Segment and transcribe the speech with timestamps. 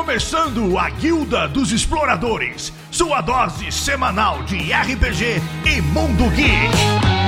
[0.00, 7.20] começando a Guilda dos Exploradores, sua dose semanal de RPG e Mundo Geek.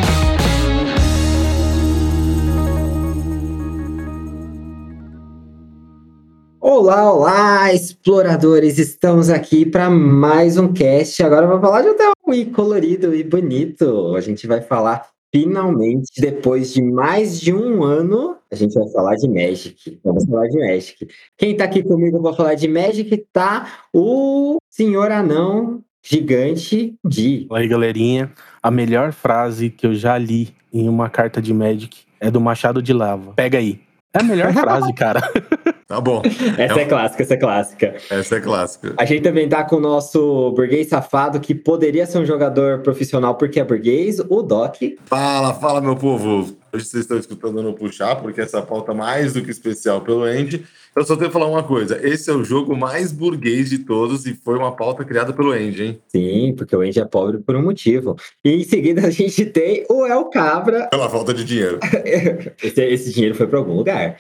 [6.59, 8.79] Olá, olá, exploradores!
[8.79, 11.23] Estamos aqui para mais um cast.
[11.23, 12.13] Agora vamos falar de um tema
[12.55, 14.17] colorido e bonito.
[14.17, 19.17] A gente vai falar finalmente, depois de mais de um ano, a gente vai falar
[19.17, 19.99] de Magic.
[20.05, 21.09] Vamos falar de Magic.
[21.39, 27.47] Quem tá aqui comigo para falar de Magic tá o senhor anão gigante de.
[27.49, 28.31] Fala aí, galerinha.
[28.63, 32.83] A melhor frase que eu já li em uma carta de Magic é do Machado
[32.83, 33.33] de Lava.
[33.33, 33.81] Pega aí.
[34.13, 35.21] É a melhor frase, cara.
[35.87, 36.23] Tá bom.
[36.57, 37.95] Essa é clássica, essa é clássica.
[38.09, 38.95] Essa é clássica.
[38.97, 43.35] A gente também tá com o nosso burguês safado, que poderia ser um jogador profissional
[43.35, 44.77] porque é burguês, o Doc.
[45.05, 46.57] Fala, fala, meu povo.
[46.73, 50.23] Hoje vocês estão escutando no puxar, porque essa pauta é mais do que especial pelo
[50.23, 50.65] Andy.
[50.95, 54.27] Eu só tenho que falar uma coisa: esse é o jogo mais burguês de todos
[54.27, 56.01] e foi uma pauta criada pelo Andy, hein?
[56.09, 58.17] Sim, porque o Andy é pobre por um motivo.
[58.45, 60.89] E em seguida a gente tem o El Cabra.
[60.89, 61.79] Pela falta de dinheiro.
[62.63, 64.19] esse, esse dinheiro foi para algum lugar.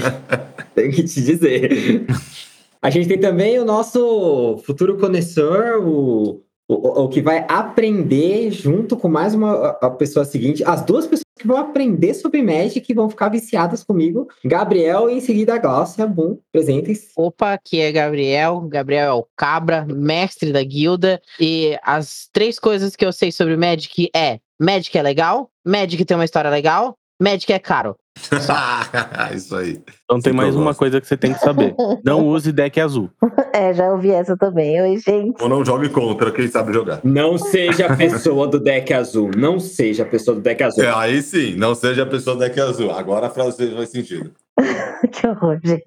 [0.74, 2.06] Tem que te dizer.
[2.80, 8.96] A gente tem também o nosso futuro conhecedor, o, o, o que vai aprender junto
[8.96, 12.94] com mais uma a pessoa seguinte, as duas pessoas que vão aprender sobre Magic e
[12.94, 14.28] vão ficar viciadas comigo.
[14.44, 16.06] Gabriel e em seguida a Glaucia.
[16.06, 17.12] Bom, presentes.
[17.16, 18.60] Opa, aqui é Gabriel.
[18.68, 21.20] Gabriel é o Cabra, mestre da guilda.
[21.40, 26.16] E as três coisas que eu sei sobre Magic é: Magic é legal, Magic tem
[26.16, 27.96] uma história legal, Magic é caro.
[29.34, 29.80] Isso aí.
[30.04, 31.74] Então tem Sim, mais uma coisa que você tem que saber.
[32.04, 33.10] Não use deck azul.
[33.52, 34.80] É, já ouvi essa também.
[34.80, 35.42] Oi, gente.
[35.42, 37.00] Ou não jogue contra quem sabe jogar.
[37.04, 39.30] Não seja a pessoa do deck azul.
[39.36, 40.84] Não seja a pessoa do deck azul.
[40.84, 42.90] É, aí sim, não seja a pessoa do deck azul.
[42.90, 44.32] Agora a frase faz sentido.
[45.12, 45.84] que horror, gente.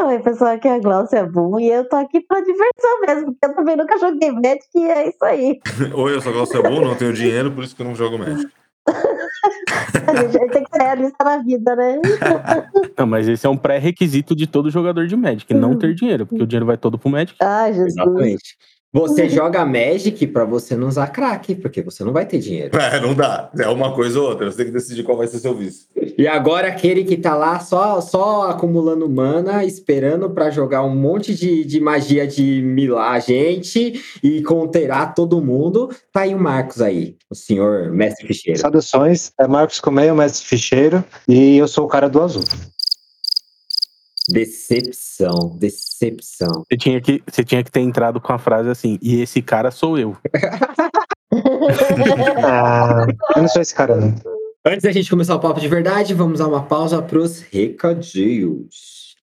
[0.00, 3.46] Oi, pessoal, aqui é a Glaucia Boom e eu tô aqui pra diversão mesmo, porque
[3.46, 5.60] eu também nunca joguei Magic e é isso aí.
[5.92, 8.48] Oi, eu sou Glaucio Bom, não tenho dinheiro, por isso que eu não jogo Magic.
[10.06, 12.00] A gente tem que ser realista na vida, né?
[12.96, 16.42] Não, mas esse é um pré-requisito de todo jogador de Magic, não ter dinheiro, porque
[16.42, 17.36] o dinheiro vai todo pro Magic.
[17.40, 17.92] Ai, Jesus.
[17.94, 18.56] Exatamente.
[18.92, 22.76] Você joga Magic pra você não usar crack, porque você não vai ter dinheiro.
[22.86, 23.50] É, não dá.
[23.58, 24.48] É uma coisa ou outra.
[24.48, 25.88] Você tem que decidir qual vai ser seu vício.
[26.16, 31.34] E agora aquele que tá lá só, só acumulando mana, esperando pra jogar um monte
[31.34, 36.80] de, de magia de milar a gente e conterar todo mundo, tá aí o Marcos
[36.80, 38.58] aí, o senhor mestre ficheiro.
[38.58, 42.44] Saudações, é Marcos Comeio, mestre ficheiro, e eu sou o cara do azul.
[44.28, 46.64] Decepção, decepção.
[46.68, 49.70] Você tinha, que, você tinha que ter entrado com a frase assim, e esse cara
[49.70, 50.16] sou eu.
[52.44, 53.04] Ah,
[53.34, 54.14] eu não sou esse cara, não.
[54.64, 59.14] Antes da gente começar o papo de verdade, vamos dar uma pausa pros recadinhos.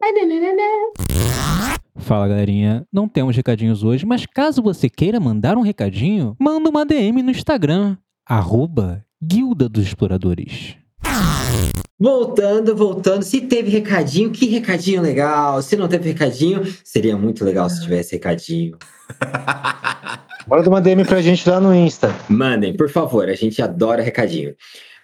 [1.97, 6.85] Fala galerinha, não temos recadinhos hoje, mas caso você queira mandar um recadinho, manda uma
[6.85, 7.97] DM no Instagram,
[8.27, 10.77] arroba Guilda dos Exploradores.
[11.99, 13.23] Voltando, voltando.
[13.23, 15.63] Se teve recadinho, que recadinho legal.
[15.63, 18.77] Se não teve recadinho, seria muito legal se tivesse recadinho.
[20.49, 22.13] Bora dar uma DM pra gente lá no Insta.
[22.29, 24.55] Mandem, por favor, a gente adora recadinho.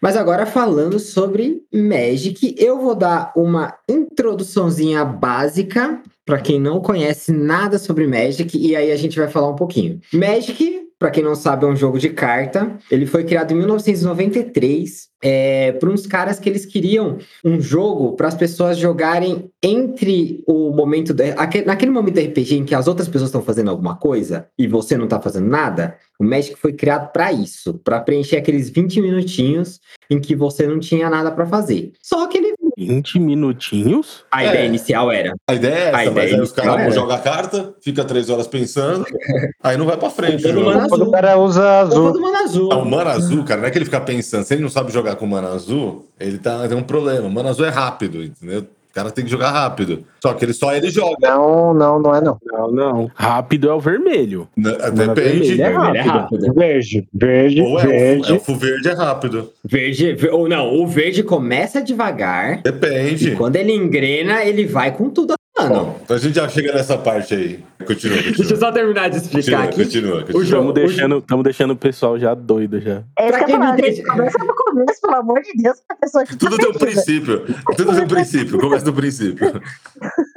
[0.03, 7.32] Mas agora falando sobre Magic, eu vou dar uma introduçãozinha básica para quem não conhece
[7.32, 10.00] nada sobre Magic e aí a gente vai falar um pouquinho.
[10.12, 12.76] Magic, para quem não sabe, é um jogo de carta.
[12.91, 18.28] Ele foi criado em 1993 é, por uns caras que eles queriam um jogo para
[18.28, 22.87] as pessoas jogarem entre o momento da- aque- naquele momento do RPG em que as
[22.87, 25.97] outras pessoas estão fazendo alguma coisa e você não tá fazendo nada.
[26.20, 30.78] O Magic foi criado para isso, para preencher aqueles 20 minutinhos em que você não
[30.81, 31.92] tinha nada para fazer.
[32.03, 32.54] Só que ele
[32.87, 34.25] 20 minutinhos?
[34.31, 34.49] a É.
[34.49, 37.16] ideia inicial era A ideia é A essa, mas ideia aí os caras não jogam
[37.16, 39.05] a carta, fica três horas pensando,
[39.62, 40.47] aí não vai pra frente.
[40.47, 40.61] O jogo.
[40.70, 41.08] mundo Quando azul.
[41.08, 42.12] o cara usa azul.
[42.12, 42.73] do Mana Azul.
[42.73, 44.44] Ah, O mana azul, cara, não é que ele fica pensando.
[44.44, 47.26] Se ele não sabe jogar com mana azul, ele tá, tem um problema.
[47.26, 48.67] O mana azul é rápido, entendeu?
[48.99, 50.05] O cara tem que jogar rápido.
[50.21, 51.17] Só que ele só ele joga.
[51.21, 52.37] Não, não, não é não.
[52.45, 53.11] Não, não.
[53.15, 54.49] Rápido é o vermelho.
[54.56, 54.73] Né?
[54.73, 55.55] Mana Depende.
[55.55, 56.19] vermelha é Vermelho é rápido.
[56.41, 56.55] rápido.
[56.55, 58.33] Verde, verde, Ou é verde.
[58.33, 59.53] elfo, elfo verde é rápido.
[59.65, 63.31] Verde, ver- ou não, o verde começa devagar Depende.
[63.31, 65.35] e quando ele engrena, ele vai com tudo
[65.69, 65.85] mano.
[65.85, 67.65] Bom, então a gente já chega nessa parte aí.
[67.87, 68.59] Continua, Deixa eu continua.
[68.61, 69.85] só terminar de explicar Continua, aqui.
[69.85, 70.43] continua, continua.
[70.43, 73.03] Estamos deixando, tamo deixando o pessoal já doido já.
[73.19, 74.03] É isso Pra que eu falar, não gente.
[74.03, 77.44] Começa do começo, pelo amor de Deus, que a pessoa que Tudo tem um princípio.
[77.76, 78.59] Tudo tem um princípio.
[78.61, 79.62] Começa do princípio.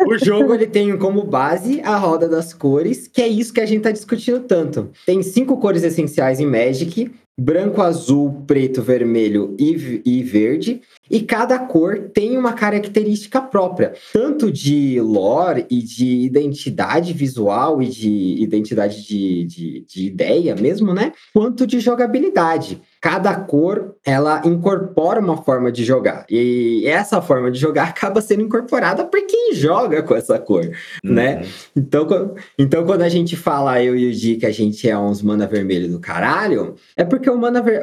[0.05, 3.65] O jogo ele tem como base a roda das cores, que é isso que a
[3.65, 4.89] gente tá discutindo tanto.
[5.05, 10.81] Tem cinco cores essenciais em Magic, branco, azul, preto, vermelho e, e verde.
[11.09, 17.87] E cada cor tem uma característica própria, tanto de lore e de identidade visual e
[17.87, 21.11] de identidade de, de, de ideia mesmo, né?
[21.33, 22.81] Quanto de jogabilidade.
[23.01, 26.23] Cada cor, ela incorpora uma forma de jogar.
[26.29, 30.69] E essa forma de jogar acaba sendo incorporada por quem joga com essa cor,
[31.03, 31.43] né?
[31.75, 35.21] Então, então, quando a gente fala, eu e o Di, que a gente é uns
[35.23, 37.81] mana vermelho do caralho, é porque o mana ver-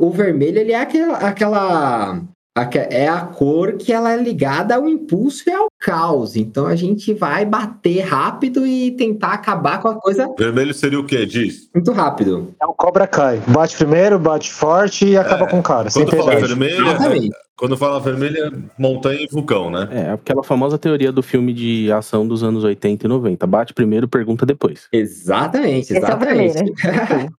[0.00, 2.22] o vermelho, ele é aquela, aquela aque-
[2.90, 6.36] é a cor que ela é ligada ao impulso e ao caos.
[6.36, 11.04] Então a gente vai bater rápido e tentar acabar com a coisa Vermelho seria o
[11.04, 11.26] quê?
[11.26, 11.68] Diz.
[11.74, 12.54] muito rápido.
[12.60, 13.42] É o Cobra Kai.
[13.48, 17.76] Bate primeiro, bate forte e acaba com o cara, sem Quando fala vermelho, é, quando
[17.76, 19.88] fala vermelho é montanha e vulcão, né?
[19.90, 23.46] É, aquela famosa teoria do filme de ação dos anos 80 e 90.
[23.46, 24.88] Bate primeiro, pergunta depois.
[24.92, 26.72] Exatamente, é o exatamente.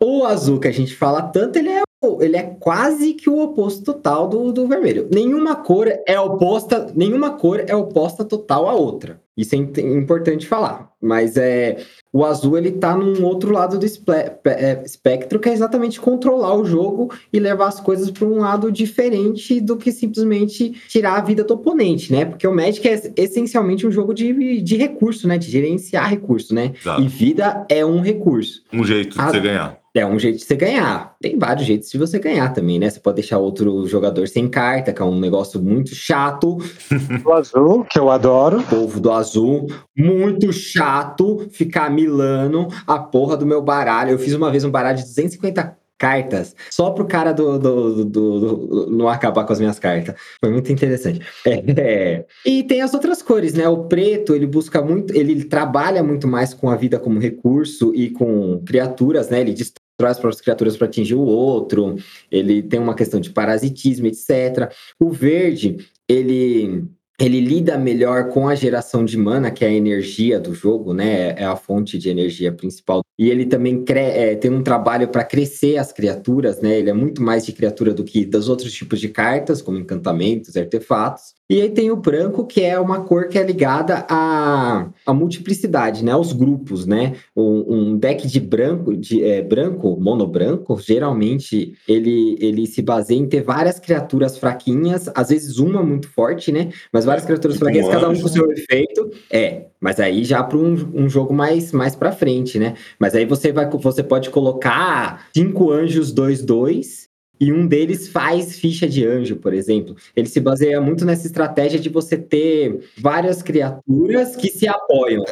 [0.00, 1.82] o azul que a gente fala tanto, ele é,
[2.20, 5.08] ele é quase que o oposto total do, do vermelho.
[5.12, 9.20] Nenhuma cor é oposta, nenhuma cor é oposta total à outra.
[9.36, 10.90] Isso é importante falar.
[11.00, 11.76] Mas é
[12.10, 16.64] o azul ele tá num outro lado do é, espectro que é exatamente controlar o
[16.64, 21.44] jogo e levar as coisas para um lado diferente do que simplesmente tirar a vida
[21.44, 22.24] do oponente, né?
[22.24, 25.36] Porque o Magic é essencialmente um jogo de, de recurso, né?
[25.36, 26.72] De gerenciar recurso, né?
[26.80, 27.02] Exato.
[27.02, 28.62] E vida é um recurso.
[28.72, 29.85] Um jeito de Ah, você ganhar.
[29.96, 31.16] É um jeito de você ganhar.
[31.20, 32.90] Tem vários jeitos de você ganhar também, né?
[32.90, 36.58] Você pode deixar outro jogador sem carta, que é um negócio muito chato.
[37.24, 38.62] O azul, que eu adoro.
[38.64, 39.66] Povo do azul,
[39.96, 44.10] muito chato ficar milando a porra do meu baralho.
[44.10, 48.04] Eu fiz uma vez um baralho de 250 cartas só pro cara do, do, do-
[48.04, 50.14] do- do- não acabar com as minhas cartas.
[50.40, 51.20] Foi muito interessante.
[51.46, 52.26] É.
[52.44, 53.66] E tem as outras cores, né?
[53.66, 58.10] O preto, ele busca muito, ele trabalha muito mais com a vida como recurso e
[58.10, 59.40] com criaturas, né?
[59.40, 59.54] Ele
[59.96, 61.96] destrói as próprias criaturas para atingir o outro.
[62.30, 64.70] Ele tem uma questão de parasitismo, etc.
[65.00, 66.86] O verde, ele
[67.18, 71.30] ele lida melhor com a geração de mana, que é a energia do jogo, né?
[71.30, 73.00] É a fonte de energia principal.
[73.18, 76.78] E ele também é, tem um trabalho para crescer as criaturas, né?
[76.78, 80.58] Ele é muito mais de criatura do que dos outros tipos de cartas, como encantamentos,
[80.58, 81.34] artefatos.
[81.48, 86.04] E aí tem o branco, que é uma cor que é ligada à, à multiplicidade,
[86.04, 86.10] né?
[86.10, 87.14] Aos grupos, né?
[87.36, 93.18] Um, um deck de branco, de é, branco, mono branco, geralmente ele, ele se baseia
[93.18, 96.70] em ter várias criaturas fraquinhas, às vezes uma muito forte, né?
[96.92, 99.10] Mas várias criaturas Tipo um fraquinhas, cada um com o seu efeito.
[99.30, 102.74] É, mas aí já para um, um jogo mais, mais para frente, né?
[102.98, 107.05] Mas aí você vai você pode colocar cinco anjos 2-2
[107.38, 109.96] e um deles faz ficha de anjo, por exemplo.
[110.14, 115.24] Ele se baseia muito nessa estratégia de você ter várias criaturas que se apoiam.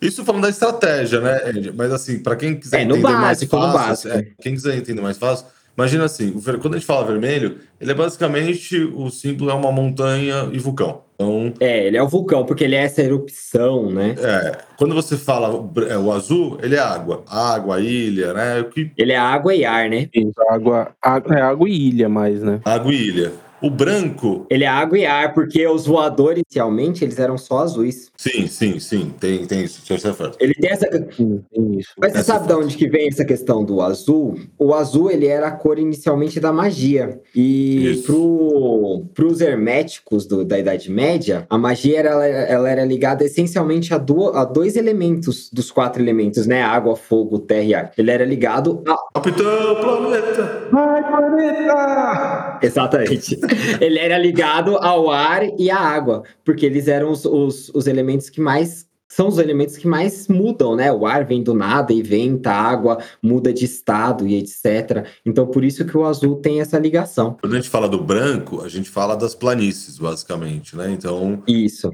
[0.00, 1.72] Isso falando da estratégia, né, Andy?
[1.72, 5.18] Mas assim, para quem quiser É, entender básico, mais fácil, é, quem quiser entender mais
[5.18, 9.72] fácil, imagina assim, quando a gente fala vermelho, ele é basicamente o símbolo é uma
[9.72, 11.02] montanha e vulcão.
[11.14, 14.16] Então, É, ele é o vulcão, porque ele é essa erupção, né?
[14.18, 18.60] é, quando você fala o é, o azul, ele é água, água, ilha, né?
[18.60, 20.08] O que Ele é água e ar, né?
[20.12, 22.60] Isso, água, água, é água e ilha mais, né?
[22.64, 23.32] água e ilha.
[23.62, 28.10] O branco, Ele é água e ar, porque os voadores, inicialmente, eles eram só azuis.
[28.16, 30.36] sim, sim, sim, tem, tem isso, isso é certo.
[30.38, 30.86] Ele tem essa,
[31.16, 31.90] Sim, tem isso.
[31.98, 34.38] Mas você Essa sabe de onde que vem essa questão do azul?
[34.58, 37.18] O azul, ele era a cor inicialmente da magia.
[37.34, 43.94] E pro, pros herméticos do- da Idade Média, a magia era, ela era ligada essencialmente
[43.94, 46.62] a, do- a dois elementos dos quatro elementos, né?
[46.62, 47.92] Água, fogo, terra e ar.
[47.96, 48.94] Ele era ligado a...
[49.14, 50.68] Capitão Planeta!
[52.62, 53.36] Exatamente.
[53.80, 58.30] ele era ligado ao ar e à água, porque eles eram os, os, os elementos
[58.30, 60.90] que mais são os elementos que mais mudam, né?
[60.92, 65.06] O ar vem do nada e venta, a água muda de estado e etc.
[65.24, 67.36] Então, por isso que o azul tem essa ligação.
[67.40, 70.90] Quando a gente fala do branco, a gente fala das planícies, basicamente, né?
[70.90, 71.92] Então, Isso.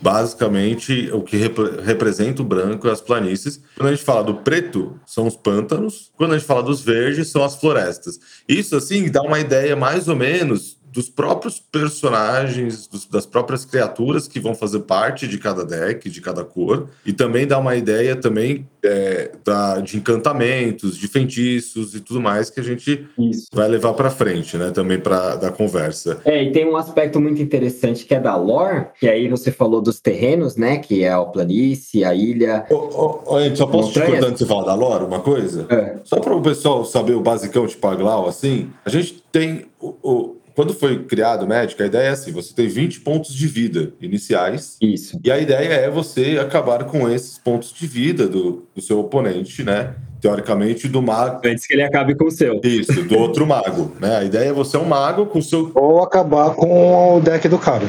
[0.00, 3.60] basicamente, o que repre- representa o branco é as planícies.
[3.76, 6.12] Quando a gente fala do preto, são os pântanos.
[6.16, 8.20] Quando a gente fala dos verdes, são as florestas.
[8.48, 14.28] Isso, assim, dá uma ideia mais ou menos dos próprios personagens, dos- das próprias criaturas
[14.28, 16.88] que vão fazer parte de cada deck, de cada cor.
[17.04, 22.50] E também dá uma ideia também é, da- de encantamentos, de feitiços e tudo mais
[22.50, 23.46] que a gente Isso.
[23.52, 24.72] vai levar para frente, né?
[24.72, 26.20] Também para da conversa.
[26.24, 29.80] É, e tem um aspecto muito interessante que é da lore, que aí você falou
[29.80, 30.78] dos terrenos, né?
[30.78, 32.66] Que é a planície, a ilha.
[32.68, 34.10] Ô, ô, ô, Ed, só posso te Montanhas?
[34.18, 35.64] cortar antes de você falar da lore, uma coisa?
[35.70, 35.98] É.
[36.02, 39.66] Só para o pessoal saber o basicão de Paglau, assim, a gente tem.
[39.80, 43.34] O, o- quando foi criado o Magic, a ideia é assim: você tem 20 pontos
[43.34, 44.76] de vida iniciais.
[44.80, 45.18] Isso.
[45.22, 49.62] E a ideia é você acabar com esses pontos de vida do, do seu oponente,
[49.62, 49.94] né?
[50.22, 51.40] teoricamente, do mago.
[51.44, 52.60] Antes que ele acabe com o seu.
[52.62, 54.18] Isso, do outro mago, né?
[54.18, 55.72] A ideia é você é um mago com o seu.
[55.74, 57.84] Ou acabar com o deck do cara.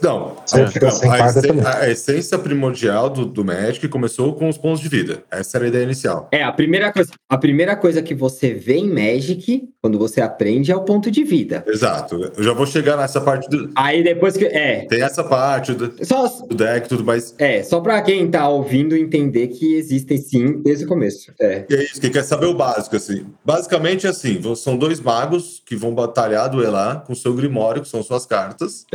[0.00, 1.66] Não, fica sem a, também.
[1.66, 5.24] a essência primordial do, do Magic começou com os pontos de vida.
[5.28, 6.28] Essa era a ideia inicial.
[6.30, 10.72] É, a primeira coisa, a primeira coisa que você vê em Magic, quando você aprende,
[10.72, 11.62] é o ponto de vida.
[11.66, 12.32] Exato.
[12.34, 13.70] Eu já vou chegar nessa parte do.
[13.76, 14.46] Aí depois que.
[14.46, 14.86] É.
[14.86, 17.34] Tem essa parte do, Só, do deck e tudo mais.
[17.38, 21.34] é, só pra quem tá ouvindo entender que existem sim desde o começo.
[21.38, 21.66] É.
[21.68, 23.26] E é isso, que quer saber o básico, assim.
[23.44, 28.24] Basicamente, assim, são dois magos que vão batalhar, duelar com seu Grimório, que são suas
[28.24, 28.86] cartas.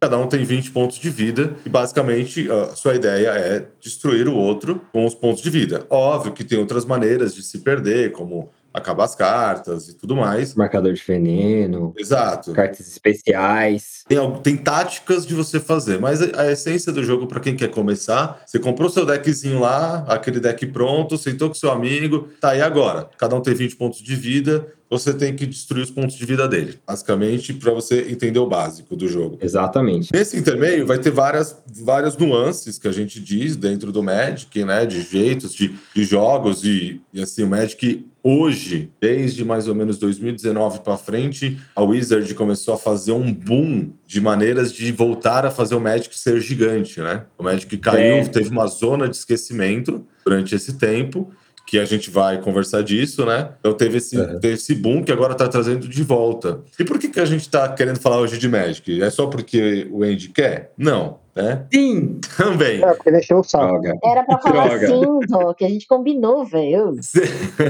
[0.00, 1.56] Cada um tem 20 pontos de vida.
[1.66, 5.84] E basicamente, a sua ideia é destruir o outro com os pontos de vida.
[5.90, 10.54] Óbvio que tem outras maneiras de se perder, como acabar as cartas e tudo mais.
[10.54, 12.52] Marcador de veneno, Exato.
[12.52, 14.04] cartas especiais.
[14.08, 17.68] Tem, tem táticas de você fazer, mas a, a essência do jogo, pra quem quer
[17.68, 22.60] começar, você comprou seu deckzinho lá, aquele deck pronto, sentou com seu amigo, tá aí
[22.60, 23.08] agora.
[23.18, 26.48] Cada um tem 20 pontos de vida, você tem que destruir os pontos de vida
[26.48, 26.78] dele.
[26.86, 29.38] Basicamente, pra você entender o básico do jogo.
[29.40, 30.10] Exatamente.
[30.12, 34.86] Nesse intermeio vai ter várias, várias nuances que a gente diz dentro do Magic, né?
[34.86, 39.98] De jeitos, de, de jogos e, e assim, o Magic hoje, desde mais ou menos
[39.98, 45.50] 2019 para frente, a Wizard começou a fazer um boom de maneiras de voltar a
[45.50, 47.24] fazer o Magic ser gigante, né?
[47.38, 48.24] O Magic caiu, É.
[48.24, 51.30] teve uma zona de esquecimento durante esse tempo.
[51.70, 53.50] Que a gente vai conversar disso, né?
[53.60, 56.60] Então teve esse, teve esse boom que agora tá trazendo de volta.
[56.78, 59.02] E por que, que a gente tá querendo falar hoje de Magic?
[59.02, 60.72] É só porque o Andy quer?
[60.78, 61.66] Não, né?
[61.72, 62.20] Sim!
[62.36, 62.82] Também.
[62.82, 63.80] É, porque ele encheu o saco.
[63.80, 63.98] Droga.
[64.04, 64.86] Era pra falar Droga.
[64.86, 66.96] assim, Dó, que a gente combinou, velho.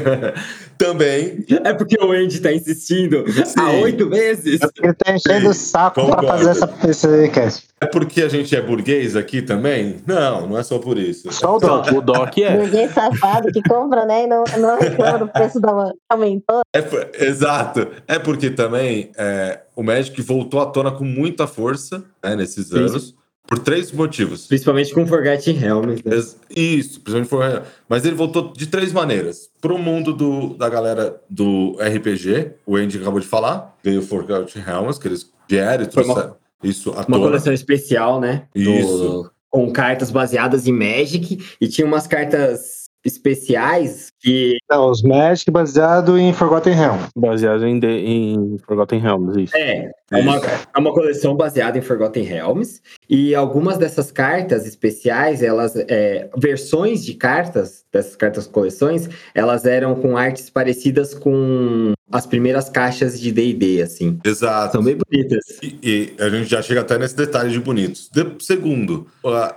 [0.78, 1.44] Também.
[1.64, 3.60] É porque o Andy tá insistindo Sim.
[3.60, 4.60] há oito vezes.
[4.62, 6.26] É ele tá enchendo o saco pra concordo.
[6.28, 7.68] fazer essa, esse cast.
[7.80, 9.96] É porque a gente é burguês aqui também?
[10.06, 11.30] Não, não é só por isso.
[11.32, 11.92] Só o Doc.
[11.92, 12.56] O Doc é.
[12.56, 14.25] Ninguém safado que compra, né?
[14.25, 16.62] E não, não reclama do preço da aumentou.
[16.75, 17.87] É exato.
[18.06, 22.78] É porque também é, o Magic voltou à tona com muita força né, nesses Sim.
[22.78, 23.14] anos.
[23.49, 24.47] Por três motivos.
[24.47, 26.02] Principalmente com Forgotten Realms.
[26.05, 26.17] Né?
[26.55, 27.62] Isso, principalmente foi.
[27.88, 29.49] Mas ele voltou de três maneiras.
[29.61, 35.00] Pro mundo do, da galera do RPG, o Andy acabou de falar, veio Forgotten Realms,
[35.00, 37.19] que eles vieram e trouxeram isso à Uma tona.
[37.21, 38.45] coleção especial, né?
[38.55, 39.31] Do- Isso.
[39.50, 41.38] com cartas baseadas em Magic.
[41.59, 44.57] E tinha umas cartas especiais que.
[44.71, 46.99] Não, os Magic baseado em Forgotten Realm.
[47.17, 49.57] Baseado em, The- em Forgotten Realms, isso.
[49.57, 52.81] É, é uma, é uma coleção baseada em Forgotten Realms.
[53.09, 55.75] E algumas dessas cartas especiais, elas.
[55.76, 62.68] é, versões de cartas, dessas cartas coleções, elas eram com artes parecidas com as primeiras
[62.68, 64.18] caixas de DD, assim.
[64.24, 64.72] Exato.
[64.72, 65.44] São bem bonitas.
[65.62, 68.08] E, e a gente já chega até nesse detalhe de bonitos.
[68.12, 69.56] De- segundo, a,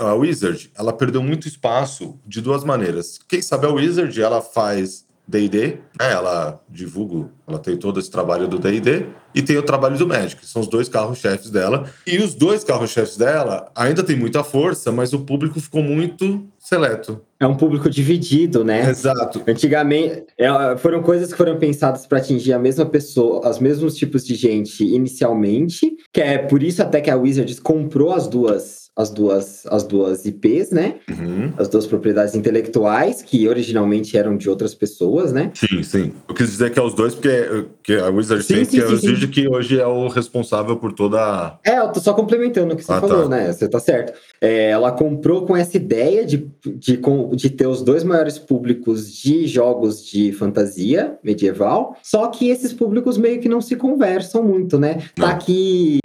[0.00, 3.18] a Wizard, ela perdeu muito espaço de duas maneiras.
[3.28, 6.12] Quem sabe a Wizard, ela faz D&D, né?
[6.12, 10.40] ela divulga, ela tem todo esse trabalho do D&D e tem o trabalho do Magic,
[10.40, 11.88] que são os dois carros-chefes dela.
[12.06, 17.20] E os dois carros-chefes dela ainda tem muita força, mas o público ficou muito seleto.
[17.40, 18.88] É um público dividido, né?
[18.88, 19.42] Exato.
[19.46, 24.24] Antigamente, é, foram coisas que foram pensadas para atingir a mesma pessoa, os mesmos tipos
[24.24, 29.10] de gente inicialmente, que é por isso até que a Wizards comprou as duas, as
[29.10, 30.96] duas, as duas IPs, né?
[31.10, 31.52] Uhum.
[31.58, 35.50] As duas propriedades intelectuais, que originalmente eram de outras pessoas, né?
[35.54, 36.12] Sim, sim.
[36.28, 38.86] Eu quis dizer que é os dois, porque que a Wizard Sim, sim, que é
[38.86, 39.08] sim, o sim.
[39.08, 42.76] Gigi que hoje é o responsável por toda a É, eu tô só complementando o
[42.76, 43.28] que você Ah, falou, tá.
[43.28, 43.52] né?
[43.52, 44.12] Você tá certo.
[44.40, 47.00] É, ela comprou com essa ideia de, de,
[47.34, 53.18] de ter os dois maiores públicos de jogos de fantasia medieval, só que esses públicos
[53.18, 55.02] meio que não se conversam muito, né?
[55.18, 55.26] Não.
[55.26, 55.98] Tá aqui.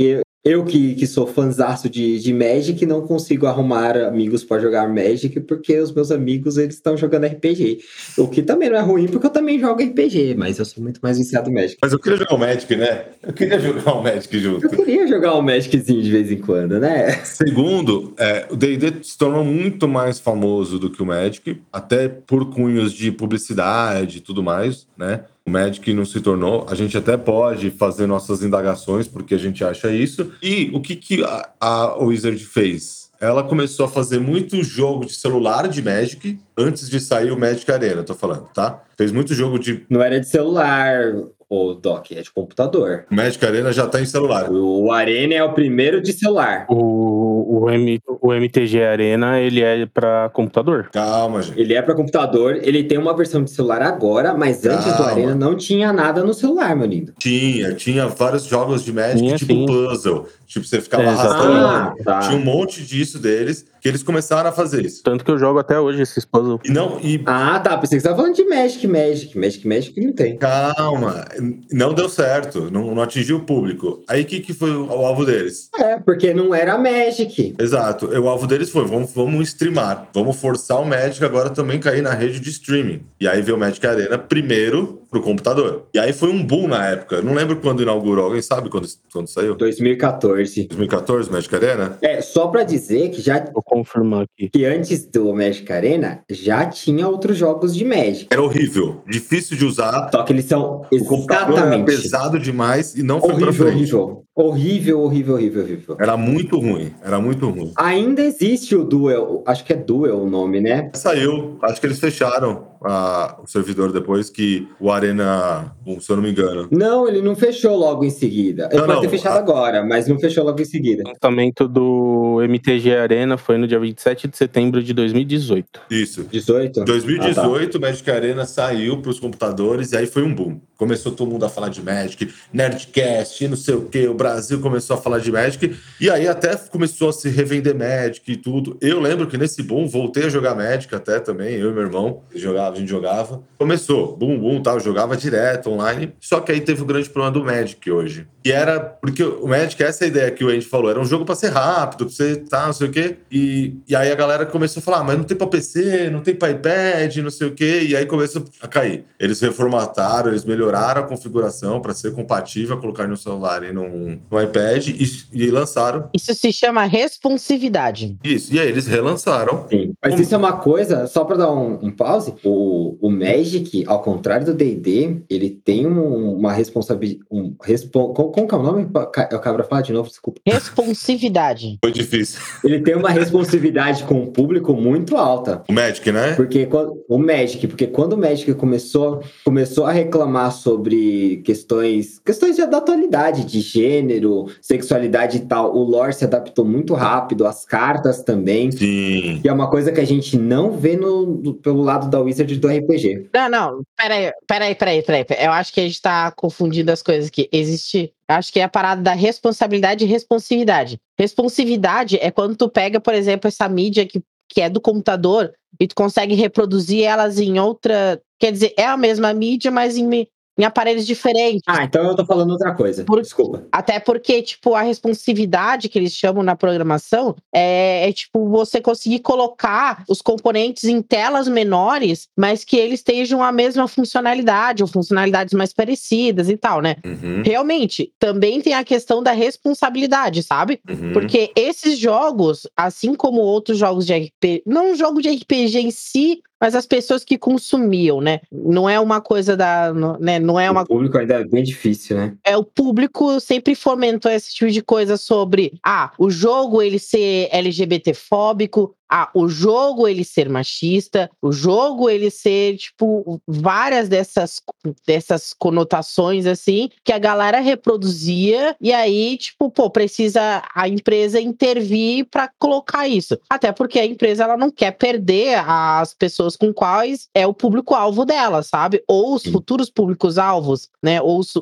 [0.49, 5.39] Eu- que, que sou fanzaço de, de Magic, não consigo arrumar amigos para jogar Magic,
[5.41, 7.79] porque os meus amigos eles estão jogando RPG.
[8.17, 10.99] O que também não é ruim, porque eu também jogo RPG, mas eu sou muito
[11.01, 11.77] mais viciado em Magic.
[11.81, 13.05] Mas eu queria jogar o Magic, né?
[13.23, 14.65] Eu queria jogar o Magic junto.
[14.65, 17.11] Eu queria jogar um Magiczinho de vez em quando, né?
[17.23, 22.49] Segundo, é, o D&D se tornou muito mais famoso do que o Magic, até por
[22.49, 25.21] cunhos de publicidade e tudo mais, né?
[25.49, 26.67] O Magic não se tornou.
[26.69, 30.31] A gente até pode fazer nossas indagações porque a gente acha isso.
[30.43, 33.09] E o que, que a, a Wizard fez?
[33.19, 37.69] Ela começou a fazer muito jogo de celular de Magic antes de sair o Magic
[37.69, 38.81] Arena, tô falando, tá?
[38.95, 39.83] Fez muito jogo de.
[39.89, 41.15] Não era de celular,
[41.49, 43.05] o Doc, é de computador.
[43.11, 44.49] O Magic Arena já tá em celular.
[44.51, 46.65] O Arena é o primeiro de celular.
[46.69, 50.89] O o, M, o MTG Arena, ele é pra computador.
[50.91, 51.59] Calma, gente.
[51.59, 55.11] Ele é pra computador, ele tem uma versão de celular agora, mas antes do Calma.
[55.11, 57.13] Arena não tinha nada no celular, meu lindo.
[57.17, 59.65] Tinha, tinha vários jogos de Magic, Tinha, tipo sim.
[59.65, 60.27] puzzle.
[60.45, 61.53] Tipo, você ficava É, arrastando.
[61.53, 62.19] Ah, tá.
[62.21, 65.01] Tinha um monte disso deles que eles começaram a fazer isso.
[65.03, 66.59] Tanto que eu jogo até hoje esses puzzles.
[66.65, 67.77] E não, e Ah, tá.
[67.77, 69.37] Pensei que você tava falando de Magic, Magic.
[69.37, 70.37] Magic, Magic não tem.
[70.37, 71.25] calma,
[71.71, 74.03] não deu certo, não, não atingiu o público.
[74.07, 75.69] Aí o que, que foi o, o alvo deles?
[75.77, 77.55] É, porque não era Magic.
[77.59, 82.01] Exato, o alvo deles foi: vamos, vamos streamar, vamos forçar o Magic agora também cair
[82.01, 83.01] na rede de streaming.
[83.19, 85.85] E aí veio o Magic Arena primeiro pro computador.
[85.93, 87.17] E aí foi um boom na época.
[87.17, 89.55] Eu Não lembro quando inaugurou, alguém sabe quando, quando saiu?
[89.55, 90.67] 2014.
[90.67, 91.97] 2014, Magic Arena?
[92.01, 94.49] É, só pra dizer que já Vou confirmar aqui.
[94.49, 98.27] que antes do Magic Arena já tinha outros jogos de Magic.
[98.29, 100.09] Era horrível, difícil de usar.
[100.11, 103.95] Só que eles são O exatamente pesado demais e não foi pra horrível, frente.
[103.95, 104.23] horrível.
[104.35, 105.97] Horrível, horrível, horrível, horrível.
[105.99, 107.73] Era muito ruim, era muito ruim.
[107.75, 110.89] Ainda existe o Duel, acho que é Duel o nome, né?
[110.93, 116.23] Saiu, acho que eles fecharam a- o servidor depois que o Arena, se eu não
[116.23, 116.67] me engano.
[116.71, 118.67] Não, ele não fechou logo em seguida.
[118.71, 121.03] Ele Não, pode não, ter fechado a- agora, mas não fechou logo em seguida.
[121.05, 125.81] O lançamento do MTG Arena foi no dia 27 de setembro de 2018.
[125.89, 126.23] Isso.
[126.31, 126.81] 18?
[126.81, 130.59] Em 2018, o Magic Arena saiu para os computadores e aí foi um boom.
[130.77, 134.07] Começou todo mundo a falar de Magic, Nerdcast, não sei o que.
[134.07, 138.31] O Brasil começou a falar de Magic e aí até começou a se revender Magic
[138.31, 138.77] e tudo.
[138.81, 142.21] Eu lembro que nesse boom voltei a jogar Magic até também, eu e meu irmão,
[142.33, 143.41] jogava, a gente jogava.
[143.57, 146.13] Começou, boom, boom, tal, jogava direto online.
[146.19, 148.27] Só que aí teve o grande problema do Magic hoje.
[148.49, 151.05] E era porque o Magic, essa é a ideia que o Andy falou, era um
[151.05, 153.17] jogo para ser rápido, pra você tá, não sei o quê.
[153.31, 156.21] E, e aí a galera começou a falar, ah, mas não tem para PC, não
[156.21, 157.85] tem para iPad, não sei o quê.
[157.87, 159.05] E aí começou a cair.
[159.19, 163.87] Eles reformataram, eles melhoraram a configuração para ser compatível, colocar no celular e no,
[164.31, 168.17] no iPad e, e lançaram Isso se chama responsividade.
[168.23, 168.53] isso.
[168.53, 169.65] E aí eles relançaram.
[169.69, 169.93] Sim.
[170.01, 173.83] Mas Como- isso é uma coisa, só pra dar um, um pause, o, o Magic,
[173.87, 177.23] ao contrário do D&D, ele tem um- uma responsabilidade...
[177.31, 178.87] Um, respon, como, que é o nome?
[179.13, 180.39] Ca- O Cabra fala de novo, desculpa.
[180.45, 181.77] Responsividade.
[181.83, 182.39] Foi difícil.
[182.63, 185.63] Ele tem uma responsividade com o público muito alta.
[185.69, 186.33] O Magic, né?
[186.33, 192.55] Porque quando, o Magic, porque quando o Magic começou, começou a reclamar sobre questões, questões
[192.55, 197.65] de- da atualidade, de gênero, sexualidade e tal, o lore se adaptou muito rápido, as
[197.65, 198.71] cartas também.
[198.71, 199.39] Sim.
[199.41, 202.67] Que é uma coisa que a gente não vê no, pelo lado da Wizard do
[202.67, 203.29] RPG.
[203.33, 205.25] Não, não, peraí, peraí, peraí, peraí.
[205.39, 207.47] Eu acho que a gente tá confundindo as coisas aqui.
[207.51, 208.11] Existe.
[208.29, 210.99] Acho que é a parada da responsabilidade e responsividade.
[211.17, 215.87] Responsividade é quando tu pega, por exemplo, essa mídia que, que é do computador e
[215.87, 218.21] tu consegue reproduzir elas em outra.
[218.39, 220.27] Quer dizer, é a mesma mídia, mas em,
[220.59, 221.61] em aparelhos diferentes.
[221.65, 223.03] Ah, então eu tô falando outra coisa.
[223.05, 223.63] Por- Desculpa.
[223.71, 229.19] Até porque, tipo, a responsividade que eles chamam na programação é, é, tipo, você conseguir
[229.19, 235.53] colocar os componentes em telas menores, mas que eles tenham a mesma funcionalidade, ou funcionalidades
[235.53, 236.95] mais parecidas e tal, né?
[237.05, 240.79] Uhum, Realmente, também tem a questão da responsabilidade, sabe?
[240.89, 241.13] uhum.
[241.13, 245.91] Porque esses jogos, assim como outros jogos de RPG, não um jogo de RPG em
[245.91, 248.41] si, mas as pessoas que consumiam, né?
[248.51, 249.93] Não é uma coisa da.
[250.19, 250.39] Né?
[250.39, 252.35] Não é uma O público ainda é bem difícil, né?
[252.43, 257.47] é, o público sempre fomentou esse tipo de coisa sobre ah, o jogo ele ser
[257.51, 264.61] LGBTfóbico, ah, o jogo ele ser machista, o jogo ele ser, tipo, várias dessas,
[265.05, 272.27] dessas conotações assim, que a galera reproduzia, e aí, tipo, pô, precisa a empresa intervir
[272.29, 273.37] para colocar isso.
[273.49, 278.25] Até porque a empresa ela não quer perder as pessoas com quais é o público-alvo
[278.25, 279.03] dela, sabe?
[279.07, 281.21] Ou os futuros públicos-alvos, né?
[281.21, 281.53] Ou os,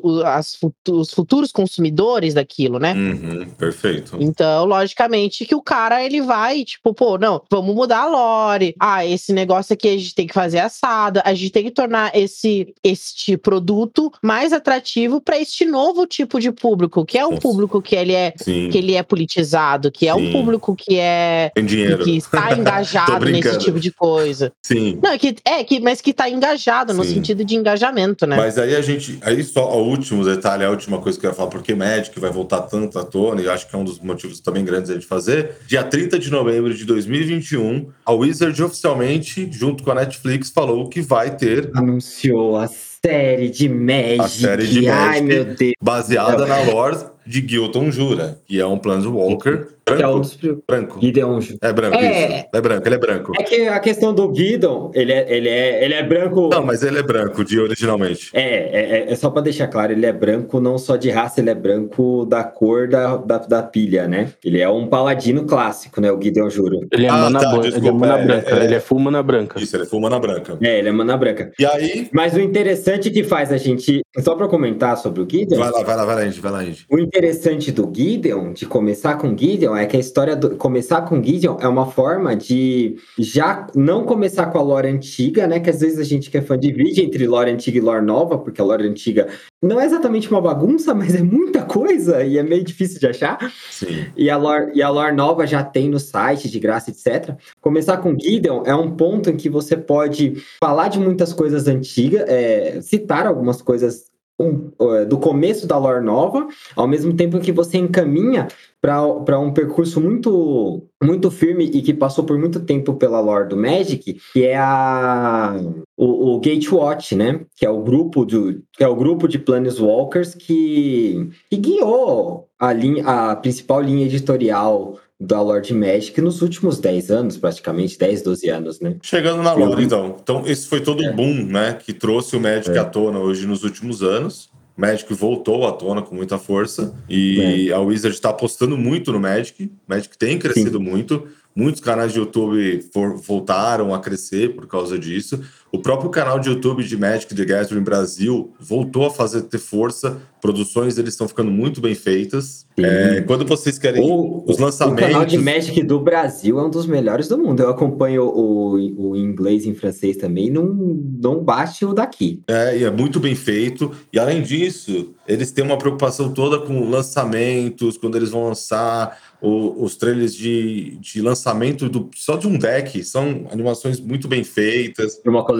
[0.54, 2.92] futu- os futuros consumidores daquilo, né?
[2.94, 4.16] Uhum, perfeito.
[4.20, 8.74] Então, logicamente, que o cara ele vai, tipo, pô, não, vamos mudar a lore.
[8.78, 11.20] Ah, esse negócio aqui a gente tem que fazer assado.
[11.24, 16.50] A gente tem que tornar esse este produto mais atrativo para este novo tipo de
[16.52, 17.42] público, que é um Nossa.
[17.42, 18.68] público que ele é Sim.
[18.70, 22.04] que ele é politizado, que é um público que é Tem dinheiro.
[22.04, 24.52] que está engajado nesse tipo de coisa.
[24.62, 24.98] Sim.
[25.02, 27.14] Não, é que é que mas que tá engajado no Sim.
[27.14, 28.36] sentido de engajamento, né?
[28.36, 29.18] Mas aí a gente.
[29.22, 32.30] Aí só o último detalhe, a última coisa que eu ia falar, porque Magic vai
[32.30, 34.98] voltar tanto à tona, e eu acho que é um dos motivos também grandes aí
[34.98, 35.56] de fazer.
[35.66, 36.84] Dia 30 de novembro de
[37.28, 43.50] 2021, a Wizard oficialmente, junto com a Netflix, falou que vai ter, Anunciou a série
[43.50, 44.20] de Magic.
[44.20, 45.26] A série de Ai, Magic.
[45.26, 45.72] meu Deus.
[45.80, 50.20] baseada na lore de Gilton Jura, que é um Planeswalker Que é um branco.
[50.20, 51.00] dos Branco.
[51.00, 51.40] Gideon.
[51.62, 52.36] É branco, É.
[52.38, 52.46] isso.
[52.54, 53.32] É branco, ele é branco.
[53.38, 56.48] É que a questão do Guidon, ele é, ele é, ele é branco.
[56.52, 58.30] Não, mas ele é branco, de originalmente.
[58.32, 61.40] É, é, é- é só pra deixar claro, ele é branco não só de raça,
[61.40, 64.28] ele é branco da cor da, da, da pilha, né?
[64.44, 66.10] Ele é um paladino clássico, né?
[66.12, 66.80] O Gideon Juro.
[66.92, 68.50] Ele é Ah, mana, tá, blan- ele é desculpa, mana é, branca.
[68.60, 68.64] é.
[68.64, 69.60] Ele é full mana branca.
[69.60, 70.58] Isso, ele fuma na branca.
[70.62, 71.52] É, ele é mana branca.
[71.58, 74.00] E aí, Mas o interessante que faz a gente.
[74.20, 75.58] Só pra comentar sobre o Gideon.
[75.58, 76.84] vai lá, vai lá, vai lá, Andy, vai lá, Andy.
[76.90, 81.22] O interessante do Gideon, de começar com Gideon, é que a história do começar com
[81.22, 85.60] Gideon é uma forma de já não começar com a lore antiga, né?
[85.60, 88.38] Que às vezes a gente que é fã divide entre lore antiga e lore nova,
[88.38, 89.28] porque a lore antiga
[89.62, 93.52] não é exatamente uma bagunça, mas é muita coisa e é meio difícil de achar.
[93.70, 94.06] Sim.
[94.16, 97.36] E a lore, e a lore nova já tem no site, de graça, etc.
[97.60, 102.24] Começar com Gideon é um ponto em que você pode falar de muitas coisas antigas,
[102.28, 104.08] é, citar algumas coisas
[104.38, 106.46] um, é, do começo da lore nova,
[106.76, 108.48] ao mesmo tempo que você encaminha
[108.80, 113.56] para um percurso muito muito firme e que passou por muito tempo pela lore do
[113.56, 115.56] Magic, que é a
[115.96, 117.40] o, o Gatewatch, né?
[117.56, 122.72] Que é o grupo do que é o grupo de Planeswalkers que, que guiou a
[122.72, 128.48] linha a principal linha editorial da Lord Magic nos últimos 10 anos, praticamente 10, 12
[128.48, 128.96] anos, né?
[129.02, 130.16] Chegando na lore, então.
[130.22, 131.10] Então, esse foi todo É.
[131.10, 131.72] um boom, né?
[131.84, 132.78] Que trouxe o Magic É.
[132.78, 134.48] à tona hoje nos últimos anos.
[134.76, 136.94] O Magic voltou à tona com muita força.
[137.08, 139.64] E a Wizard está apostando muito no Magic.
[139.64, 141.26] O Magic tem crescido muito.
[141.56, 145.40] Muitos canais de YouTube for- voltaram a crescer por causa disso.
[145.70, 150.16] O próprio canal de YouTube de Magic the Gathering Brasil voltou a fazer ter força.
[150.40, 152.64] Produções eles estão ficando muito bem feitas.
[152.78, 155.04] É, quando vocês querem O, os o lançamentos.
[155.04, 157.60] canal de Magic do Brasil é um dos melhores do mundo.
[157.62, 162.40] Eu acompanho o, o inglês e em francês também, não, não bate o daqui.
[162.48, 163.90] É, e é muito bem feito.
[164.12, 169.82] E além disso, eles têm uma preocupação toda com lançamentos, quando eles vão lançar o-
[169.84, 173.02] os trailers de, de lançamento do, só de um deck.
[173.04, 175.20] São animações muito bem feitas.
[175.26, 175.57] Uma coleção.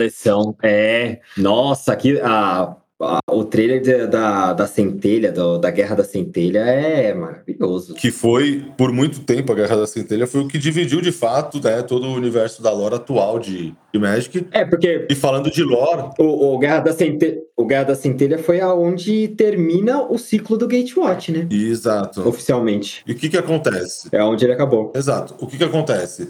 [0.63, 1.21] É.
[1.37, 6.59] Nossa, aqui a, a- o trailer de- da, da centelha, do- da Guerra da Centelha,
[6.61, 7.95] é maravilhoso.
[7.95, 11.63] Que foi, por muito tempo, a Guerra da Centelha foi o que dividiu de fato
[11.63, 14.47] né, todo o universo da lore atual de, de Magic.
[14.51, 18.39] É, porque E falando de lore, o, o Guerra da Centelha, o Guerra da Centelha
[18.39, 21.47] foi aonde termina o ciclo do Gatewatch, né?
[21.51, 22.27] exato.
[22.29, 23.03] Oficialmente.
[23.07, 24.09] E o que, que acontece?
[24.13, 24.93] É onde ele acabou.
[24.95, 25.35] Exato.
[25.41, 26.29] O que que acontece?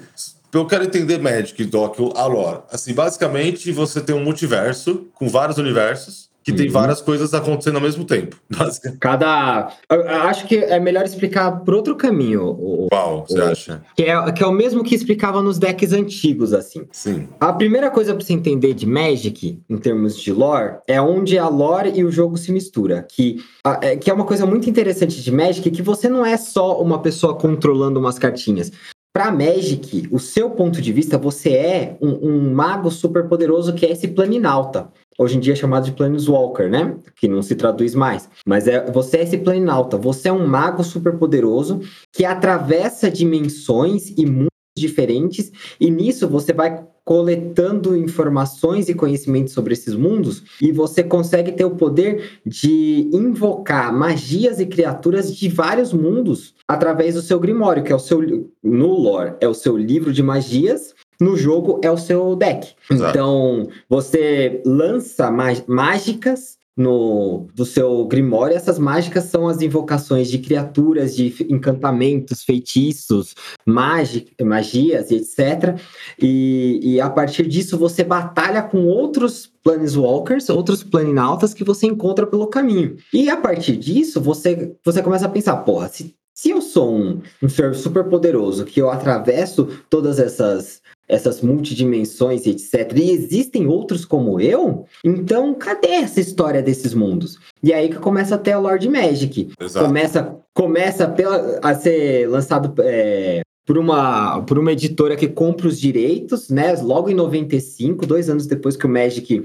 [0.53, 2.61] Eu quero entender Magic, Doc, a lore.
[2.73, 6.73] Assim, basicamente, você tem um multiverso com vários universos que tem Uhum.
[6.73, 8.35] várias coisas acontecendo ao mesmo tempo.
[9.01, 9.71] Cada.
[9.91, 12.43] eu- acho que é melhor explicar por outro caminho.
[12.49, 13.83] o- Qual você o- acha?
[13.95, 16.87] que, é, que é o mesmo que explicava nos decks antigos, assim.
[16.91, 17.29] Sim.
[17.39, 21.49] A primeira coisa pra você entender de Magic, em termos de lore, é onde a
[21.49, 23.07] lore e o jogo se mistura.
[23.07, 23.43] Que,
[23.83, 27.03] é, que é uma coisa muito interessante de Magic, que você não é só uma
[27.03, 28.73] pessoa controlando umas cartinhas.
[29.13, 33.85] Pra Magic, o seu ponto de vista, você é um, um mago super poderoso que
[33.87, 34.93] é esse planinauta.
[35.19, 36.97] Hoje em dia é chamado de Planeswalker, né?
[37.17, 38.31] Que não se traduz mais.
[38.47, 39.97] Mas é, você é esse planinauta.
[39.97, 41.81] Você é um mago super poderoso
[42.13, 45.51] que atravessa dimensões e mundos diferentes.
[45.81, 51.65] E nisso você vai coletando informações e conhecimentos sobre esses mundos e você consegue ter
[51.65, 57.91] o poder de invocar magias e criaturas de vários mundos através do seu grimório, que
[57.91, 58.21] é o seu
[58.63, 60.95] no lore, é o seu livro de magias.
[61.19, 62.75] No jogo é o seu deck.
[62.91, 63.11] Exato.
[63.11, 68.57] Então, você lança má- mágicas no do seu grimório.
[68.57, 73.35] Essas mágicas são as invocações de criaturas, de encantamentos, feitiços,
[73.67, 75.79] magi- magias e etc.
[76.23, 82.27] E, e a partir disso você batalha com outros planeswalkers, outros planinautas que você encontra
[82.27, 82.97] pelo caminho.
[83.13, 87.21] E a partir disso você, você começa a pensar, porra, se, se eu sou um,
[87.43, 92.93] um ser super poderoso, que eu atravesso todas essas essas multidimensões e etc.
[92.97, 94.85] E existem outros como eu?
[95.03, 97.39] Então, cadê essa história desses mundos?
[97.63, 99.51] E aí que começa até a Lord Magic.
[99.61, 99.87] Exato.
[99.87, 105.81] Começa, começa pela, a ser lançado é, por, uma, por uma editora que compra os
[105.81, 106.75] direitos, né?
[106.75, 109.43] Logo em 95, dois anos depois que o Magic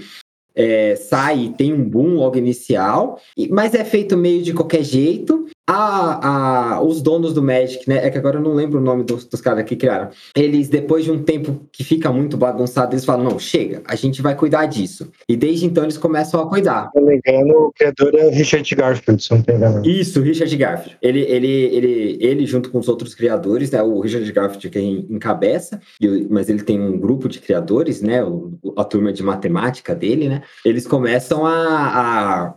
[0.56, 5.48] é, sai tem um boom logo inicial, mas é feito meio de qualquer jeito.
[5.66, 8.06] A, a, os donos do Magic, né?
[8.06, 10.10] É que agora eu não lembro o nome dos, dos caras que criaram.
[10.36, 14.22] Eles, depois de um tempo que fica muito bagunçado, eles falam: não, chega, a gente
[14.22, 15.10] vai cuidar disso.
[15.28, 16.90] E desde então eles começam a cuidar.
[16.94, 19.86] Se não me engano, o criador é Richard Garfield, se não me engano.
[19.86, 20.98] Isso, Richard Garfield.
[21.02, 23.82] Ele, ele, ele, ele junto com os outros criadores, né?
[23.82, 28.22] O Richard Garfield que encabeça, o- mas ele tem um grupo de criadores, né?
[28.22, 30.42] o- a turma de matemática dele, né?
[30.66, 31.54] Eles começam a,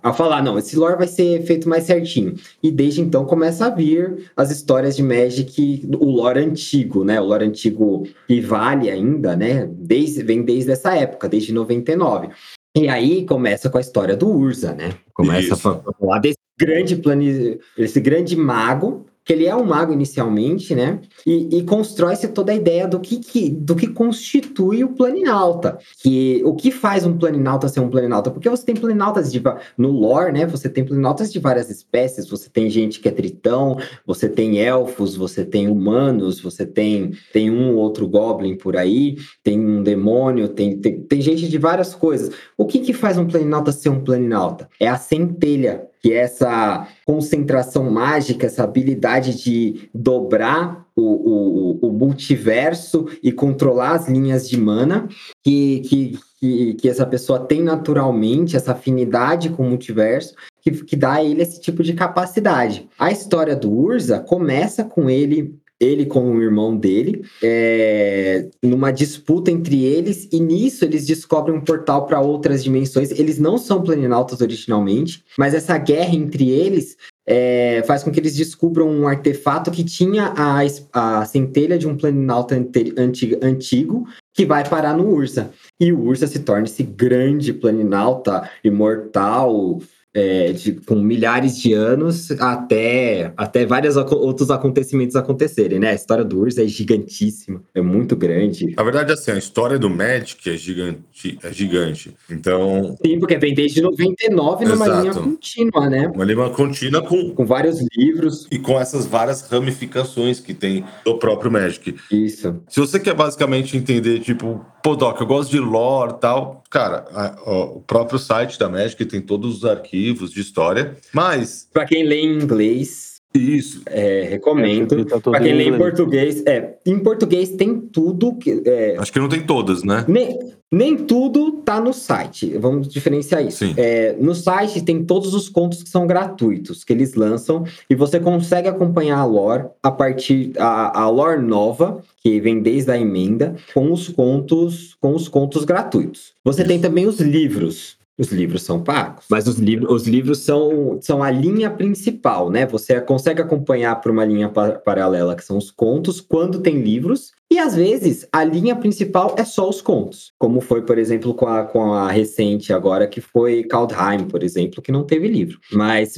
[0.03, 2.35] a, a falar, não, esse lore vai ser feito mais certinho.
[2.61, 7.21] E desde desde então começa a vir as histórias de Magic, o lore antigo, né?
[7.21, 9.69] O lore antigo que vale ainda, né?
[9.71, 12.29] Desde, vem desde essa época, desde 99.
[12.77, 14.95] E aí começa com a história do Urza, né?
[15.15, 15.69] Começa Isso.
[15.69, 17.59] a falar desse grande plane...
[17.77, 21.01] esse grande mago, que ele é um mago inicialmente, né?
[21.27, 25.79] E, e constrói-se toda a ideia do que, que- do que constitui o planinauta.
[26.01, 28.31] Que o que faz um planinauta ser um planinauta?
[28.31, 29.43] Porque você tem planinautas de
[29.77, 30.47] no lore, né?
[30.47, 32.29] Você tem planinautas de várias espécies.
[32.31, 37.51] Você tem gente que é tritão, você tem elfos, você tem humanos, você tem tem
[37.51, 41.97] um ou outro goblin por aí, tem um demônio, tem, tem, tem gente de várias
[41.97, 42.31] coisas.
[42.57, 44.69] O que, que faz um planinauta ser um planinauta?
[44.79, 51.93] É a centelha, que é essa concentração mágica, essa habilidade de dobrar o, o, o
[51.93, 55.09] multiverso e controlar as linhas de mana
[55.43, 60.95] que, que, que, que essa pessoa tem naturalmente, essa afinidade com o multiverso, que, que
[60.95, 62.89] dá a ele esse tipo de capacidade.
[62.97, 69.51] A história do Urza começa com ele ele com o irmão dele, é, numa disputa
[69.51, 73.11] entre eles, e nisso eles descobrem um portal para outras dimensões.
[73.11, 78.37] Eles não são planinautas originalmente, mas essa guerra entre eles é, faz com que eles
[78.37, 80.61] descubram um artefato que tinha a,
[80.93, 85.51] a centelha de um planinauta ante- anti- antigo que vai parar no Ursa.
[85.81, 89.81] E o Ursa se torna esse grande planinauta imortal.
[90.19, 95.91] É, de- com milhares de anos até, até vários outros acontecimentos acontecerem, né?
[95.91, 98.73] A história do Ursa é gigantíssima, é muito grande.
[98.75, 101.39] Na verdade, assim, a história do Magic é gigante.
[101.43, 102.15] É gigante.
[102.31, 105.01] Então, Sim, porque vem desde 99 numa Exato.
[105.03, 106.11] linha contínua, né?
[106.15, 108.47] uma linha contínua com, Com vários livros.
[108.51, 111.95] e com essas várias ramificações que tem do próprio Magic.
[112.11, 112.57] Isso.
[112.69, 117.05] Se você quer basicamente entender, tipo, pô, Doc, eu gosto de lore e tal, cara,
[117.13, 121.85] a- ó, o próprio site da Magic tem todos os arquivos de história, mas Pra
[121.85, 125.01] quem lê em inglês, isso, é, recomendo.
[125.01, 128.63] É, tá tudo Pra quem em lê em português, é, em português tem tudo que.
[128.65, 130.05] é, acho que não tem todas, né?
[130.09, 130.39] nem,
[130.73, 132.57] nem tudo tá no site.
[132.59, 133.59] Vamos diferenciar isso.
[133.59, 133.75] Sim.
[133.77, 138.19] É, no site tem todos os contos que são gratuitos, que eles lançam, e você
[138.19, 143.55] consegue acompanhar a lore a partir a, a lore nova, que vem desde a emenda,
[143.75, 146.33] com os contos, com os contos gratuitos.
[146.45, 147.97] Você tem também os livros.
[148.19, 152.67] Os livros são pagos, mas os, livros os livros são, são a linha principal, né?
[152.67, 157.33] Você consegue acompanhar por uma linha pa- paralela, que são os contos, quando tem livros,
[157.51, 161.47] e às vezes a linha principal é só os contos, como foi, por exemplo, com
[161.47, 165.59] a, com a recente agora, que foi Kaldheim, por exemplo, que não teve livro.
[165.71, 166.17] Mas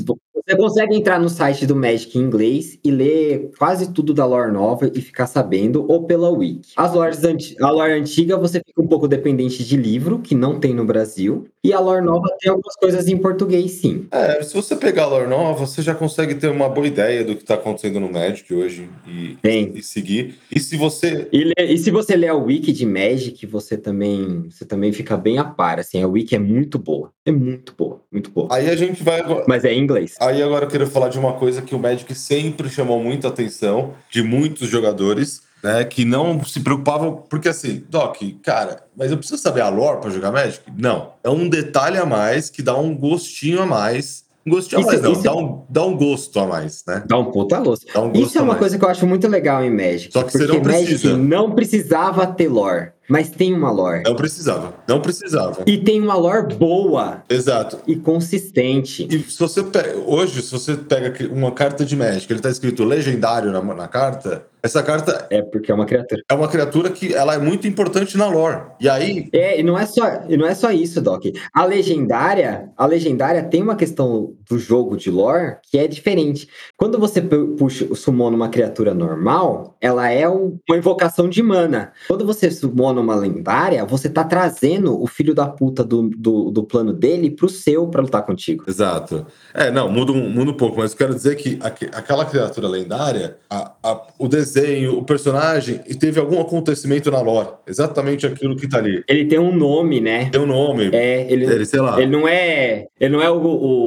[0.48, 4.50] você consegue entrar no site do Magic em inglês e ler quase tudo da lore
[4.50, 6.72] nova e ficar sabendo, ou pela wiki.
[6.74, 7.20] As lores
[7.60, 11.46] a lore antiga você fica um pouco dependente de livro, que não tem no Brasil,
[11.62, 14.06] e a lore nova tem algumas coisas em português, sim.
[14.10, 17.36] É, se você pegar a lore nova, você já consegue ter uma boa ideia do
[17.36, 19.36] que tá acontecendo no Magic hoje e,
[19.74, 20.36] e seguir.
[20.54, 21.28] E se você.
[21.30, 25.14] E, le- e se você ler a wiki de Magic, você também, você também fica
[25.16, 27.12] bem a par, assim, a wiki é muito boa.
[27.28, 28.48] É muito boa, muito boa.
[28.50, 29.44] Aí a gente vai agora.
[29.46, 30.14] Mas é em inglês.
[30.18, 33.92] Aí agora eu quero falar de uma coisa que o Magic sempre chamou muita atenção
[34.10, 35.84] de muitos jogadores, né?
[35.84, 40.08] Que não se preocupavam, porque assim, Doc, cara, mas eu preciso saber a lore pra
[40.10, 40.60] jogar Magic?
[40.74, 41.12] Não.
[41.22, 44.24] É um detalhe a mais que dá um gostinho a mais.
[44.46, 47.02] Um gostinho a Isso- mais, não, dá um, dá um gosto a mais, né?
[47.06, 47.84] Dá um puta louça.
[47.92, 50.10] Dá um gosto Isso é a uma coisa que eu acho muito legal em Magic.
[50.10, 51.08] Só que você não precisa.
[51.10, 54.02] Magic não precisava ter lore, mas tem uma lore.
[54.04, 55.62] Não precisava, não precisava.
[55.66, 57.78] E tem uma lore boa Exato.
[57.86, 59.06] e consistente.
[59.10, 62.84] E se você pega, hoje, se você pega uma carta de Magic, ele tá escrito
[62.84, 66.20] legendário na, na carta, essa carta É porque é uma criatura.
[66.28, 68.62] é uma criatura que ela é muito importante na lore.
[68.80, 71.24] E aí, É, e não é só, e não é só isso, Doc.
[71.54, 76.48] A legendária, a legendária tem uma questão do jogo de lore que é diferente.
[76.76, 81.92] Quando você pu- puxa, summona uma criatura normal, ela é um- uma invocação de mana.
[82.06, 86.62] Quando você summona uma lendária, você tá trazendo o filho da puta do, do, do
[86.62, 88.64] plano dele pro seu pra lutar contigo.
[88.66, 89.26] Exato.
[89.52, 92.68] É, não, muda um, muda um pouco, mas eu quero dizer que aque- aquela criatura
[92.68, 97.48] lendária, a- a- o desenho, o personagem, e teve algum acontecimento na lore.
[97.66, 99.02] Exatamente aquilo que tá ali.
[99.08, 100.30] Ele tem um nome, né?
[100.30, 100.88] Tem um nome.
[100.92, 102.00] É, ele, Ele, sei lá.
[102.00, 103.36] ele não é, ele não é o,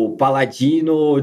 [0.05, 0.50] o paladino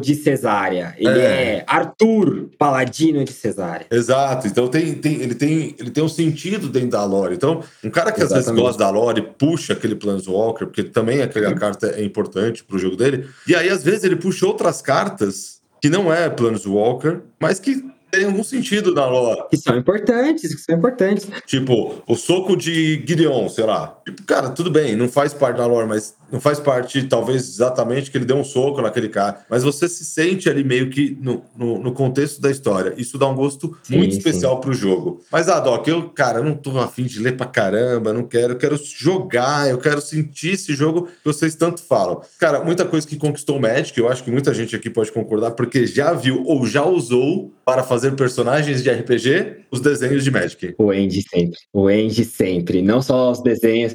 [0.00, 0.94] de Cesária.
[0.98, 1.56] Ele É.
[1.58, 3.86] é Arthur, paladino de Cesária.
[3.90, 7.34] Exato, então tem, tem, ele, tem, ele tem um sentido dentro da lore.
[7.34, 8.62] Então, um cara que às vezes Exatamente.
[8.64, 13.26] gosta da lore puxa aquele Planeswalker, porque também aquela carta é importante pro jogo dele.
[13.46, 18.24] E aí, às vezes, ele puxa outras cartas que não é Planeswalker, mas que tem
[18.24, 19.42] algum sentido na lore.
[19.50, 21.28] Que são importantes, que são importantes.
[21.46, 23.98] Tipo, o soco de Gideon, sei lá.
[24.04, 28.10] Tipo, cara, tudo bem, não faz parte da lore, mas não faz parte, talvez, exatamente
[28.10, 29.44] que ele deu um soco naquele cara.
[29.48, 32.94] Mas você se sente ali meio que no, no, no contexto da história.
[32.96, 34.18] Isso dá um gosto Sim, muito sim.
[34.18, 35.22] especial pro jogo.
[35.32, 38.52] Mas, ah, Doc, eu, cara, eu não tô afim de ler pra caramba, não quero,
[38.52, 42.20] eu quero jogar, eu quero sentir esse jogo que vocês tanto falam.
[42.38, 45.52] Cara, muita coisa que conquistou o Magic, eu acho que muita gente aqui pode concordar,
[45.52, 50.74] porque já viu ou já usou para fazer personagens de RPG os desenhos de Magic.
[50.78, 51.58] O Andy sempre.
[51.72, 52.82] O Andy sempre.
[52.82, 53.94] Não só os desenhos.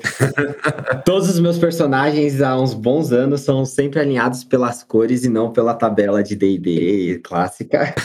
[1.06, 5.52] Todos os meus personagens há uns bons anos são sempre alinhados pelas cores e não
[5.52, 7.96] pela tabela de D&D clássica.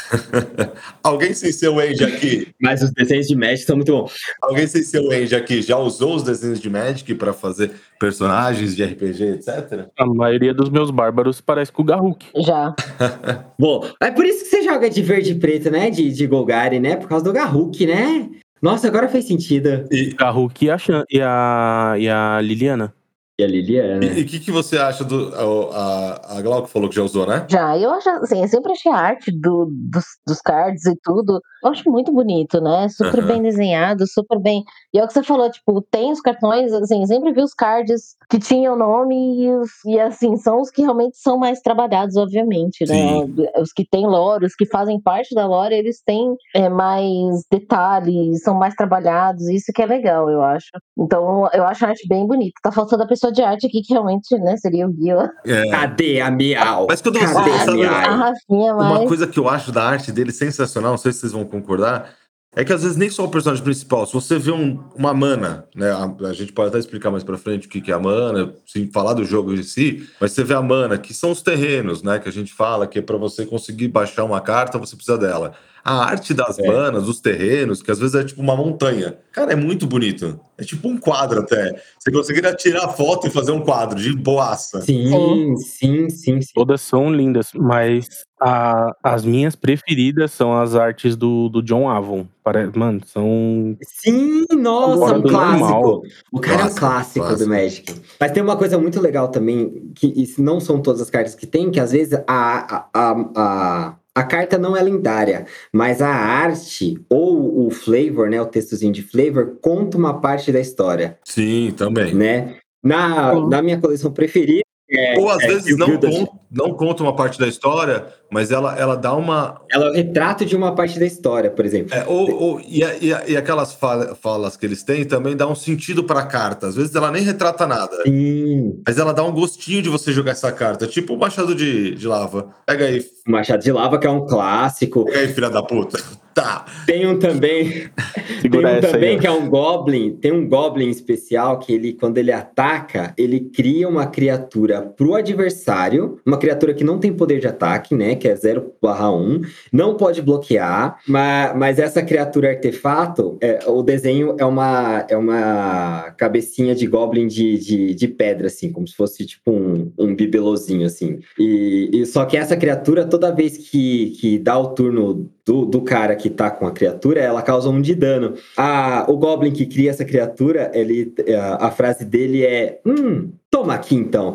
[1.02, 4.12] Alguém sem ser o Andy aqui, Mas os desenhos de Magic são muito bons.
[4.40, 8.74] alguém sem ser o Andy aqui já usou os desenhos de Magic para fazer personagens
[8.74, 9.88] de RPG, etc?
[9.98, 12.26] A maioria dos meus bárbaros parece com o Garruk.
[12.36, 12.74] Já.
[13.58, 15.87] Bom, é por isso que você joga de verde e preto, né?
[15.90, 16.96] De, de Golgari, né?
[16.96, 18.28] Por causa do Garruk, né?
[18.60, 19.86] Nossa, agora fez sentido.
[19.90, 22.94] E Garruk e a, Chan, e a, e a Liliana.
[23.40, 24.04] E a Liliana.
[24.04, 25.32] o que, que você acha do.
[25.72, 27.46] A, a, Glauco falou que já usou, né?
[27.48, 31.40] Já, eu acho assim, eu sempre achei a arte do, dos, dos cards e tudo,
[31.62, 32.88] eu acho muito bonito, né?
[32.88, 33.28] Super Aham.
[33.28, 34.64] bem desenhado, super bem.
[34.92, 38.16] E é o que você falou, tipo, tem os cartões, assim, sempre vi os cards
[38.28, 43.24] que tinham nome e, e assim, são os que realmente são mais trabalhados, obviamente, né?
[43.60, 48.42] Os que têm lore, os que fazem parte da lore, eles têm é, mais detalhes,
[48.42, 50.70] são mais trabalhados, isso que é legal, eu acho.
[50.98, 52.54] Então, eu acho a arte bem bonita.
[52.62, 55.30] Tá faltando a pessoa de arte aqui, que realmente, né, seria o Guia.
[55.44, 55.68] É.
[55.70, 56.86] Cadê a Miau?
[56.88, 58.16] Mas quando você Cadê a sabe- A?
[58.16, 59.08] Rafinha, Uma mas.
[59.08, 62.10] coisa que eu acho da arte dele sensacional, não sei se vocês vão concordar,
[62.56, 65.66] é que às vezes nem só o personagem principal, se você vê um- uma mana,
[65.76, 65.90] né?
[65.92, 68.52] A, a gente pode até explicar mais pra frente o que, que é a mana,
[68.66, 72.02] sem falar do jogo em si, mas você vê a mana, que são os terrenos,
[72.02, 72.18] né?
[72.18, 75.52] Que a gente fala que é pra você conseguir baixar uma carta, você precisa dela.
[75.88, 76.66] A arte das É.
[76.66, 79.16] manas, dos terrenos, que às vezes é tipo uma montanha.
[79.32, 80.38] Cara, é muito bonito.
[80.58, 81.80] É tipo um quadro até.
[81.98, 84.82] Você conseguiria tirar foto e fazer um quadro de boaça.
[84.82, 86.52] Sim, sim, sim, sim.
[86.54, 88.06] Todas são lindas, mas
[88.40, 92.26] a- as minhas preferidas são as artes do, do John Avon.
[92.44, 93.76] Pare- Mano, são.
[93.82, 95.58] Sim, nossa, um clássico.
[95.60, 96.02] normal.
[96.32, 97.44] O cara é um Clássico, clássico, clássico.
[97.44, 97.94] do Magic.
[98.20, 101.46] Mas tem uma coisa muito legal também, que isso não são todas as cartas que
[101.46, 106.08] tem, que às vezes a, a, a, a, a carta não é lendária, mas a
[106.10, 111.72] arte ou o flavor, né, o textozinho de flavor, conta uma parte da história, Sim,
[111.76, 112.12] também.
[112.12, 112.56] né?
[112.82, 116.70] Na, na minha coleção preferida, é, Ou às é, vezes o não, Guildas- con- não
[116.74, 119.60] conta uma parte da história, mas ela, ela dá uma.
[119.70, 121.94] ela é o retrato de uma parte da história, por exemplo.
[121.94, 125.36] é, ou, ou- e, a- e a- e aquelas fala- falas que eles têm também
[125.36, 126.66] dá um sentido pra carta.
[126.68, 130.32] Às vezes ela nem retrata nada, Sim, mas ela dá um gostinho de você jogar
[130.32, 130.86] essa carta.
[130.86, 132.48] Tipo o Machado de, de Lava.
[132.66, 135.04] Pega aí, o Machado de Lava, que é um clássico.
[135.04, 135.98] pega aí, filha da puta.
[136.38, 136.64] Tá.
[136.86, 137.90] Tem um também
[138.40, 139.18] Tem Segura um essa também aí.
[139.18, 143.88] que é um Goblin, tem um Goblin especial que ele, quando ele ataca, ele cria
[143.88, 148.36] uma criatura pro adversário, uma criatura que não tem poder de ataque, né, que é
[148.36, 149.40] 0 1,
[149.72, 156.12] não pode bloquear, mas, mas essa criatura artefato, é, o desenho é uma, é uma
[156.16, 160.86] cabecinha de Goblin de, de, de pedra, assim, como se fosse tipo um, um bibelozinho,
[160.86, 161.18] assim.
[161.38, 165.80] E, e só que essa criatura, toda vez que, que dá o turno do, do
[165.80, 168.34] cara que tá com a criatura, ela causa um de dano.
[168.56, 173.74] A, o Goblin que cria essa criatura, ele, a, a frase dele é: Hum, toma
[173.74, 174.34] aqui então.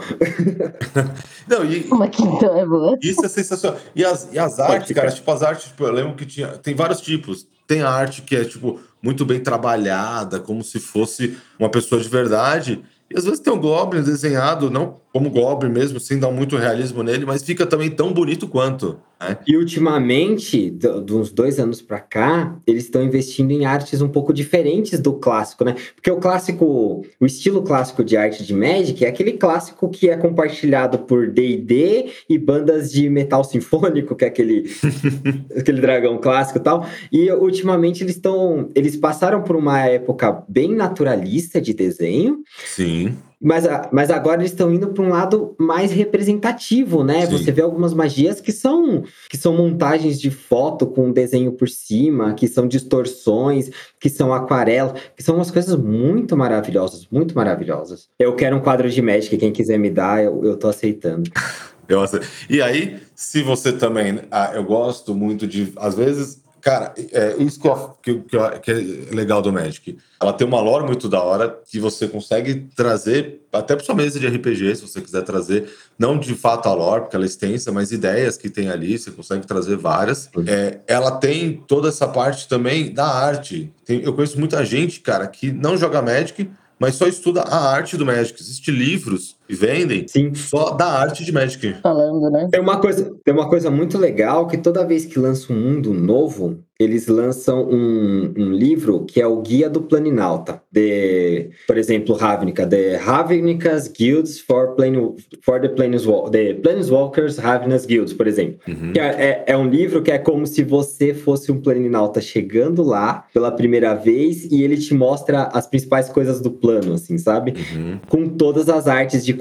[1.48, 2.98] Não, e, Uma quinta é boa.
[3.02, 3.80] Isso é sensacional.
[3.96, 5.02] E as, e as artes, ficar.
[5.02, 6.48] cara, tipo, as artes, tipo, eu lembro que tinha.
[6.50, 7.48] Tem vários tipos.
[7.68, 12.10] Tem a arte que é, tipo, muito bem trabalhada, como se fosse uma pessoa de
[12.10, 12.84] verdade.
[13.10, 17.04] E às vezes tem um Goblin desenhado, não como Goblin mesmo, sem dar muito realismo
[17.04, 18.98] nele, mas fica também tão bonito quanto.
[19.22, 19.38] Né?
[19.48, 24.10] E ultimamente, do- de uns dois anos pra cá, eles estão investindo em artes um
[24.10, 25.76] pouco diferentes do clássico, né?
[25.96, 30.18] Porque o clássico, o estilo clássico de arte de Magic é aquele clássico que é
[30.18, 34.66] compartilhado por D&D e bandas de metal sinfônico, que é aquele,
[35.56, 36.88] aquele dragão clássico e tal.
[37.12, 43.16] E ultimamente eles estão, eles passaram por uma época bem naturalista de desenho, Sim.
[43.44, 47.26] Mas, mas agora eles estão indo para um lado mais representativo, né?
[47.26, 47.38] Sim.
[47.38, 52.34] Você vê algumas magias que são que são montagens de foto com desenho por cima,
[52.34, 58.08] que são distorções, que são aquarela, que são umas coisas muito maravilhosas, muito maravilhosas.
[58.18, 61.30] Eu quero um quadro de Magic, quem quiser me dar, eu, eu tô aceitando.
[61.86, 64.20] Eu ace- E aí, se você também.
[64.32, 65.74] ah, eu gosto muito de.
[65.76, 69.98] Às vezes, Cara, é isso que, eu- que, que que é legal do Magic.
[70.22, 74.18] Ela tem uma lore muito da hora que você consegue trazer até para sua mesa
[74.18, 77.70] de RPG, se você quiser trazer, não de fato a lore, porque ela é extensa,
[77.72, 80.30] mas ideias que tem ali, você consegue trazer várias.
[80.48, 83.70] É, ela tem toda essa parte também da arte.
[83.86, 86.50] Tem- eu conheço muita gente, cara, que não joga Magic,
[86.84, 88.38] mas só estuda a arte do Magic.
[88.42, 90.36] Existem livros que vendem Sim.
[90.36, 91.76] só da arte de Magic.
[91.82, 92.50] Falando, né?
[92.52, 95.94] Tem uma, coisa, tem uma coisa muito legal que toda vez que lança um mundo
[95.94, 100.62] novo, eles lançam um, um livro que é o Guia do Planinauta.
[100.72, 102.66] De, por exemplo, Ravnica.
[102.66, 108.60] The Ravnica's Guilds for, Plane, for the, Planeswal the Planeswalkers Ravnica's Guilds, por exemplo.
[108.68, 108.94] Uhum.
[108.94, 112.84] Que é, é- é um livro que é como se você fosse um planinauta chegando
[112.84, 117.54] lá pela primeira vez e ele te mostra as principais coisas do plano, assim, sabe?
[117.76, 118.00] Uhum.
[118.10, 119.34] Com todas as artes de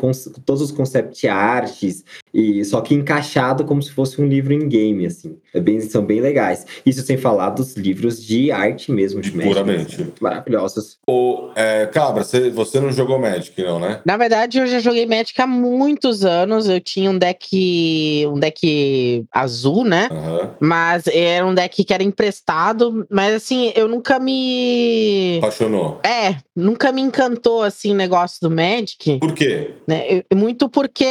[0.44, 5.06] todos os concept arts e só que encaixado como se fosse um livro em game,
[5.06, 5.36] assim.
[5.52, 6.66] É bem, são bem legais.
[6.84, 9.94] Isso sem falar dos livros de arte mesmo de Magic, Puramente.
[10.02, 10.98] assim, maravilhosos.
[11.06, 14.00] Ô, é, Cabra, você, você não jogou Magic, não, né?
[14.04, 16.68] Na verdade, eu já joguei Magic há muitos anos.
[16.68, 18.26] Eu tinha um deck.
[18.26, 20.08] um deck azul, né?
[20.10, 20.50] Aham.
[20.60, 23.06] Mas era um deck que era emprestado.
[23.10, 25.38] Mas assim, eu nunca me.
[25.38, 26.00] Apaixonou.
[26.04, 29.72] É, nunca me encantou assim o negócio do Magic, Por quê?
[29.86, 30.22] né?
[30.34, 31.04] Muito porque.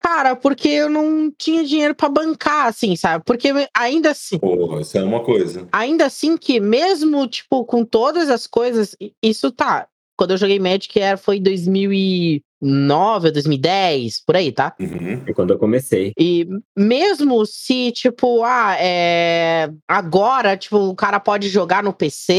[0.00, 3.24] Cara, porque eu não tinha dinheiro pra bancar, assim, sabe?
[3.24, 4.38] Porque ainda assim.
[4.38, 5.66] Pô, isso é uma coisa.
[5.72, 9.88] Ainda assim que, mesmo, tipo, com todas as coisas, isso tá.
[10.16, 14.74] Quando eu joguei Magic era, foi em 2009 ou 2010, por aí, tá?
[14.80, 15.22] Uhum.
[15.26, 16.12] É quando eu comecei.
[16.18, 19.68] E mesmo se, tipo, ah, é...
[19.86, 22.32] agora, tipo, o cara pode jogar no PC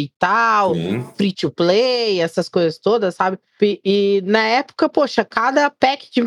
[0.00, 1.04] e tal, Sim.
[1.16, 3.38] free to play, essas coisas todas, sabe?
[3.62, 6.20] E, e na época, poxa, cada pack de,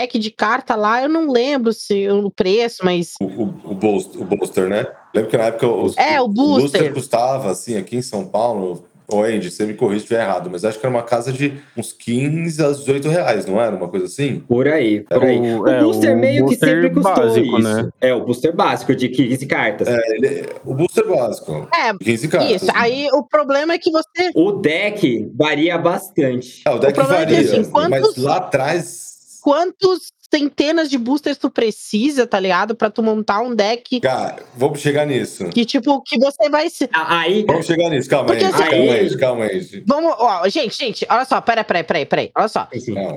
[0.00, 4.16] pack de carta lá, eu não lembro se o preço, mas O, o, o, boost-
[4.16, 4.86] o booster, né?
[5.14, 6.92] Lembra que na época os, É, o booster.
[6.94, 8.84] custava, assim, aqui em São Paulo.
[9.12, 11.54] Ô, Andy, você me corrige se estiver errado, mas acho que era uma casa de
[11.76, 13.74] uns 15 a 18 reais, não era?
[13.74, 14.38] Uma coisa assim?
[14.46, 15.36] Por aí, por aí.
[15.40, 17.60] O, é, booster o meio que booster sempre custou básico, isso.
[17.60, 17.88] né?
[18.00, 19.88] É, o booster básico de 15 cartas.
[19.88, 21.68] É, ele- o booster básico.
[21.74, 21.92] é.
[22.04, 22.62] 15 cartas.
[22.62, 26.62] Isso, aí o problema é que você O deck varia bastante.
[26.64, 27.50] É, o deck o problema é que, varia.
[27.60, 29.09] assim, quantos- Mas lá atrás.
[29.40, 32.76] Quantos centenas de boosters tu precisa, tá ligado?
[32.76, 35.48] Pra tu montar um deck Cara, vamos chegar nisso.
[35.48, 36.88] que, tipo, que você vai se.
[36.92, 38.08] A- Aí, Vamos chegar nisso.
[38.08, 39.82] Calma Porque aí, assim- calma aí, calma aí.
[39.86, 42.68] Vamos, ó, gente, gente, olha só, peraí, peraí, peraí, peraí, olha só.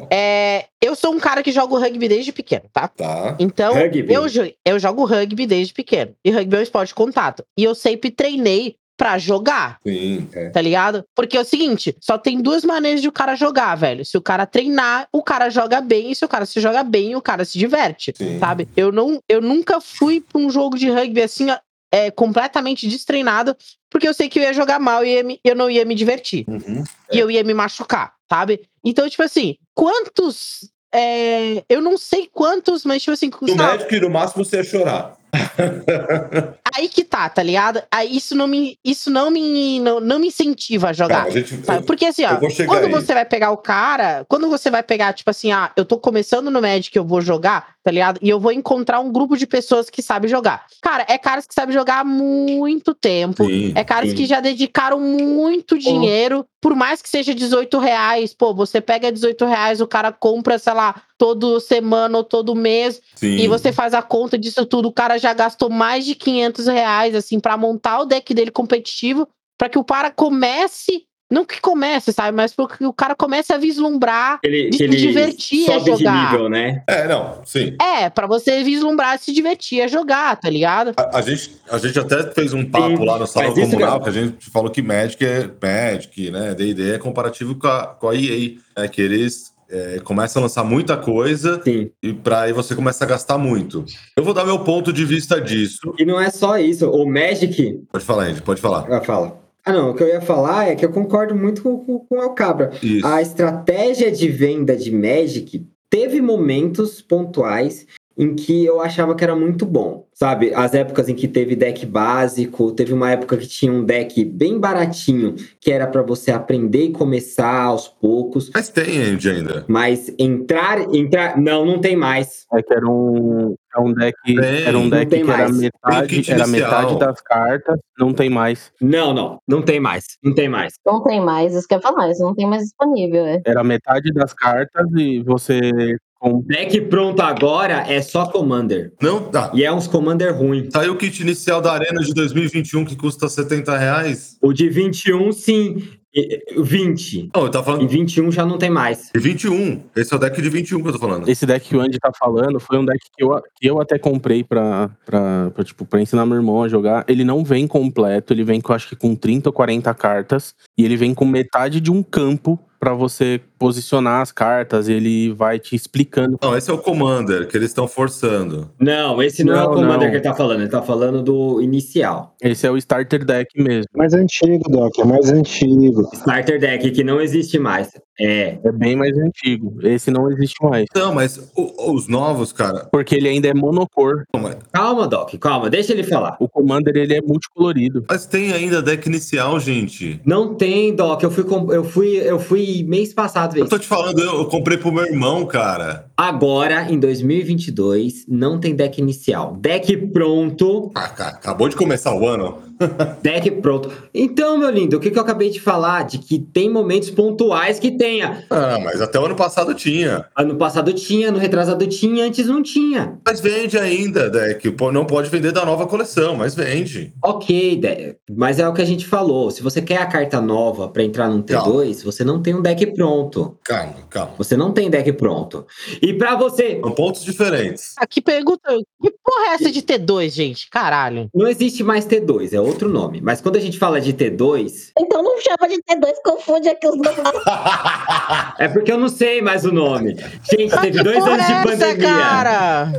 [0.09, 2.87] É, eu sou um cara que joga rugby desde pequeno, tá?
[2.87, 3.35] Tá.
[3.39, 4.11] Então, Rugby.
[4.11, 4.23] eu,
[4.65, 6.15] eu jogo rugby desde pequeno.
[6.25, 7.43] E rugby é um esporte de contato.
[7.57, 9.77] E eu sempre treinei pra jogar.
[9.85, 10.27] Sim.
[10.53, 11.03] Tá ligado?
[11.15, 14.05] Porque é o seguinte, só tem duas maneiras de o cara jogar, velho.
[14.05, 16.11] Se o cara treinar, o cara joga bem.
[16.11, 18.13] E se o cara se joga bem, o cara se diverte.
[18.15, 18.39] Sim.
[18.39, 18.67] Sabe?
[18.77, 21.47] Eu, não, eu nunca fui pra um jogo de rugby assim,
[21.91, 23.55] é, completamente destreinado,
[23.89, 25.93] porque eu sei que eu ia jogar mal e ia me- eu não ia me
[25.95, 26.45] divertir.
[26.47, 26.83] Uhum.
[27.11, 28.61] E eu ia me machucar, sabe?
[28.83, 30.69] Então, tipo assim, quantos.
[30.95, 34.57] é, eu não sei quantos, mas, tipo assim, No sei lá, médico, no máximo, você
[34.57, 35.15] ia chorar.
[36.75, 37.81] aí que tá, tá ligado?
[37.91, 41.25] Aí isso não me, isso não me, não, não me incentiva a jogar.
[41.25, 41.55] A gente?
[41.85, 42.91] Porque assim, ó, quando aí.
[42.91, 46.51] você vai pegar o cara, quando você vai pegar, tipo assim, ah, eu tô começando
[46.51, 48.19] no Magic, eu vou jogar, tá ligado?
[48.21, 50.65] E eu vou encontrar um grupo de pessoas que sabe jogar.
[50.81, 53.45] Cara, é caras que sabem jogar há muito tempo.
[53.45, 53.73] Sim.
[53.75, 54.15] É caras sim.
[54.15, 58.33] que já dedicaram muito dinheiro, por mais que seja 18 reais.
[58.33, 63.01] Pô, você pega 18 reais, o cara compra, sei lá, todo semana ou todo mês,
[63.15, 63.37] Sim.
[63.37, 67.15] e você faz a conta disso tudo, o cara já gastou mais de 500 reais,
[67.15, 69.27] assim, pra montar o deck dele competitivo,
[69.57, 73.51] pra que o cara comece, não que comece, sabe, mas pra que o cara comece
[73.51, 76.31] a vislumbrar ele, de se ele divertir a jogar.
[76.31, 76.83] nível, né?
[76.87, 77.75] É, não, sim.
[77.81, 80.93] É, pra você vislumbrar se divertir a jogar, tá ligado?
[80.95, 84.09] A, a gente, a gente até fez um papo Sim, lá no Salão Comunal, que
[84.09, 86.53] a gente falou que Magic é Magic, né?
[86.53, 88.87] D&D é comparativo com a, com a EA, né?
[88.87, 91.89] Que eles é, começam a lançar muita coisa Sim.
[92.01, 93.83] e pra aí você começa a gastar muito.
[94.15, 95.95] Eu vou dar meu ponto de vista disso.
[95.97, 96.87] E não é só isso.
[96.91, 97.81] O Magic.
[97.91, 98.85] Pode falar, Andy, pode falar.
[98.91, 99.42] Ah, fala.
[99.65, 99.91] Ah, não.
[99.91, 102.31] O que eu ia falar é que eu concordo muito com, com, com o El
[102.31, 102.71] Cabra.
[102.81, 103.05] Isso.
[103.05, 107.85] A estratégia de venda de Magic teve momentos pontuais
[108.17, 110.53] em que eu achava que era muito bom, sabe?
[110.53, 114.59] As épocas em que teve deck básico, teve uma época que tinha um deck bem
[114.59, 119.65] baratinho, que era para você aprender e começar aos poucos, Mas tem, ainda.
[119.67, 122.45] mas entrar, entrar, não, não tem mais.
[122.53, 124.17] É que era um, é um deck,
[124.65, 125.57] era um deck que era mais.
[125.57, 128.71] Metade, era metade das cartas, não tem mais.
[128.79, 130.73] Não, não, não tem mais, não tem mais.
[130.85, 133.41] Não tem mais, isso que eu ia falar, isso não tem mais disponível, é.
[133.45, 135.97] Era metade das cartas e você
[136.31, 136.41] com.
[136.41, 138.93] Deck pronto agora é só Commander.
[139.01, 139.51] Não, tá.
[139.53, 140.69] E é uns Commander ruim.
[140.71, 144.37] Saiu o kit inicial da Arena de 2021 que custa 70 reais.
[144.41, 145.83] O de 21, sim.
[146.15, 147.31] E- e- 20.
[147.35, 149.09] Não, eu tava falando 21 já não tem mais.
[149.15, 149.81] de 21.
[149.95, 151.27] Esse é o deck de 21 que eu tô falando.
[151.27, 153.97] Esse deck que o Andy tá falando foi um deck que eu, que eu até
[153.97, 157.03] comprei pra, pra, pra, tipo, pra ensinar meu irmão a jogar.
[157.07, 160.53] Ele não vem completo, ele vem com acho que com 30 ou 40 cartas.
[160.77, 164.89] E ele vem com metade de um campo pra você posicionar as cartas.
[164.89, 166.37] Ele vai te explicando.
[166.41, 168.69] Não, esse é o Commander que eles estão forçando.
[168.77, 170.09] Não, esse não, é o Não, Commander não.
[170.09, 170.59] que ele tá falando.
[170.59, 172.35] Ele tá falando do inicial.
[172.41, 173.85] Esse é o starter deck mesmo.
[173.95, 176.09] Mais antigo, Doc, é mais antigo.
[176.13, 177.89] Starter Deck, que não existe mais.
[178.19, 178.59] É.
[178.63, 179.79] É bem mais antigo.
[179.81, 180.85] Esse não existe mais.
[180.95, 182.87] Não, mas o- os novos, cara.
[182.91, 184.23] Porque ele ainda é monocor.
[184.35, 185.69] mas- Calma, Doc, calma.
[185.69, 186.35] Deixa ele falar.
[186.39, 188.05] O Commander, ele é multicolorido.
[188.09, 190.19] Mas tem ainda deck inicial, gente.
[190.25, 191.23] Não tem, Doc.
[191.23, 191.43] Eu fui,
[191.75, 195.05] eu fui, eu fui mês passado ver Eu tô te falando, eu, comprei pro meu
[195.05, 196.07] irmão, cara.
[196.17, 199.55] Agora, em 2022, não tem deck inicial.
[199.59, 200.91] Deck pronto.
[200.95, 202.57] Ah, ca- acabou de começar o ano.
[203.21, 203.91] Deck pronto.
[204.13, 206.03] Então, meu lindo, o que, que eu acabei de falar?
[206.03, 208.43] De que tem momentos pontuais que tenha.
[208.49, 210.25] Ah, mas até o ano passado tinha.
[210.35, 213.17] Ano passado tinha, no retrasado tinha, antes não tinha.
[213.25, 214.73] Mas vende ainda, deck.
[214.93, 217.13] Não pode vender da nova coleção, mas vende.
[217.23, 219.49] Ok, de- mas é o que a gente falou.
[219.51, 222.85] Se você quer a carta nova pra entrar num T2, você não tem um deck
[222.93, 223.57] pronto.
[223.63, 224.33] Calma, calma.
[224.37, 225.65] Você não tem deck pronto.
[226.01, 227.93] E pra você, São pontos diferentes.
[228.09, 228.69] Que pergunta.
[229.01, 230.69] Que porra é essa de T2, gente?
[230.69, 231.29] Caralho.
[231.33, 233.21] não existe mais T2, é outro nome.
[233.21, 236.95] Mas quando a gente fala de T2, Então não chama de T2, confunde aqui os
[236.97, 237.17] nomes.
[238.59, 240.15] é porque eu não sei mais o nome.
[240.51, 242.07] Gente, teve dois anos de é pandemia.
[242.07, 242.93] cara?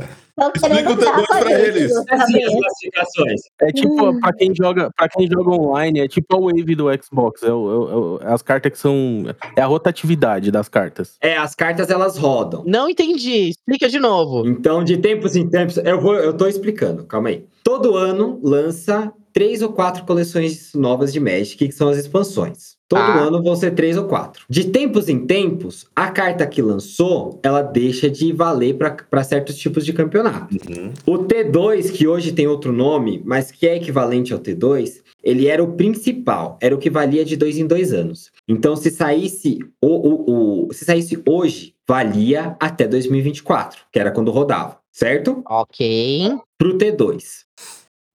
[0.53, 1.95] Explica o T2 dar pra eles.
[1.95, 3.41] Assim, as classificações.
[3.61, 7.41] É tipo, pra quem joga, para quem joga online, é tipo a wave do Xbox.
[7.41, 9.23] É, o- é é as cartas que são.
[9.55, 11.15] É a rotatividade das cartas.
[11.21, 12.63] É, as cartas elas rodam.
[12.67, 13.51] Não entendi.
[13.51, 14.45] Explica de novo.
[14.45, 17.45] Então, de tempos em tempos, eu vou, eu tô explicando, calma aí.
[17.63, 22.75] Todo ano lança três ou quatro coleções novas de Magic, que são as expansões.
[22.87, 23.19] Todo Ah.
[23.19, 24.45] ano vão ser três ou quatro.
[24.49, 28.77] De tempos em tempos, a carta que lançou, ela deixa de valer
[29.09, 30.55] para certos tipos de campeonato.
[30.69, 30.93] Uhum.
[31.05, 35.61] O T2, que hoje tem outro nome, mas que é equivalente ao T2, ele era
[35.61, 38.31] o principal, era o que valia de dois em dois anos.
[38.47, 44.31] Então, se saísse, o, o, o- se saísse hoje, valia até 2024, que era quando
[44.31, 45.43] rodava, certo?
[45.49, 46.31] Ok.
[46.57, 47.44] Para o T2.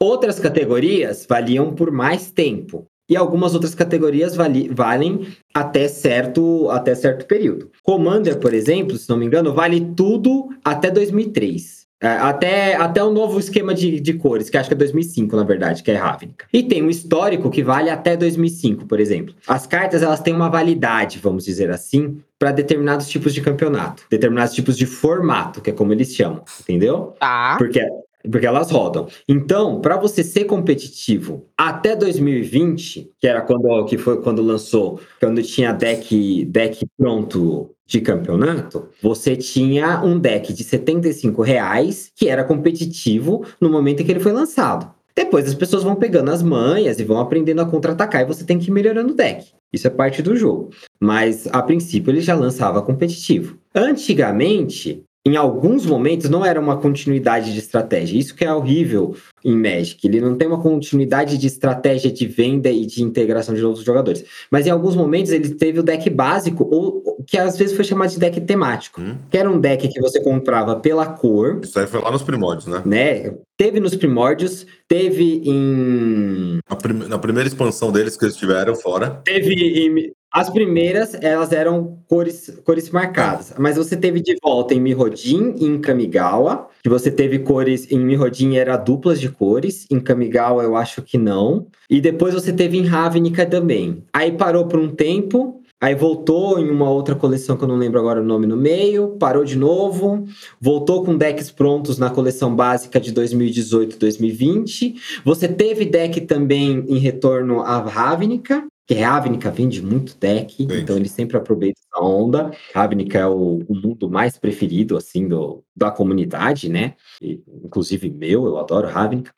[0.02, 2.86] Outras categorias valiam por mais tempo.
[3.08, 7.70] E algumas outras categorias vali- valem até certo, até certo período.
[7.82, 11.80] Commander, por exemplo, se não me engano, vale tudo até 2003.
[12.02, 15.42] É, até, até o novo esquema de, de cores, que acho que é 2005, na
[15.44, 16.46] verdade, que é Ravnica.
[16.50, 19.34] E tem um histórico que vale até 2005, por exemplo.
[19.46, 24.04] As cartas, elas têm uma validade, vamos dizer assim, para determinados tipos de campeonato.
[24.08, 27.12] Determinados tipos de formato, que é como eles chamam, entendeu?
[27.20, 27.56] Tá.
[27.58, 27.82] Porque,
[28.28, 29.06] porque elas rodam.
[29.28, 35.42] Então, para você ser competitivo até 2020, que era quando que foi quando lançou, quando
[35.42, 42.44] tinha deck deck pronto de campeonato, você tinha um deck de 75 reais que era
[42.44, 44.92] competitivo no momento em que ele foi lançado.
[45.14, 48.58] Depois as pessoas vão pegando as manhas e vão aprendendo a contra-atacar e você tem
[48.58, 49.46] que ir melhorando o deck.
[49.72, 50.70] Isso é parte do jogo.
[51.00, 53.58] Mas a princípio ele já lançava competitivo.
[53.74, 58.18] Antigamente, em alguns momentos não era uma continuidade de estratégia.
[58.18, 59.14] Isso que é horrível
[59.44, 60.06] em Magic.
[60.06, 64.24] Ele não tem uma continuidade de estratégia de venda e de integração de outros jogadores.
[64.50, 68.10] Mas em alguns momentos ele teve o deck básico, ou que às vezes foi chamado
[68.10, 69.00] de deck temático.
[69.00, 69.16] Hum.
[69.30, 72.66] Que era um deck que você comprava pela cor, Isso aí foi lá nos primórdios,
[72.66, 72.82] né?
[72.84, 73.34] né?
[73.58, 79.20] Teve nos primórdios, teve em Na, prim- na primeira expansão deles que eles tiveram fora.
[79.24, 84.80] Teve em- as primeiras, elas eram cores, cores marcadas, mas você teve de volta em
[84.80, 89.98] Mirodin e em Kamigawa, que você teve cores em Mirodin era duplas de cores, em
[89.98, 94.04] Kamigawa eu acho que não, e depois você teve em Ravnica também.
[94.12, 97.98] Aí parou por um tempo, aí voltou em uma outra coleção que eu não lembro
[97.98, 100.26] agora o nome no meio, parou de novo,
[100.60, 104.94] voltou com decks prontos na coleção básica de 2018-2020.
[105.24, 110.82] Você teve deck também em retorno a Ravnica, que Ravnica vende muito deck, Vende.
[110.82, 112.50] então ele sempre aproveita essa onda.
[112.74, 116.94] Ravnica é o, o mundo mais preferido, assim, do, da comunidade, né?
[117.22, 119.32] E, inclusive meu, eu adoro Ravnica.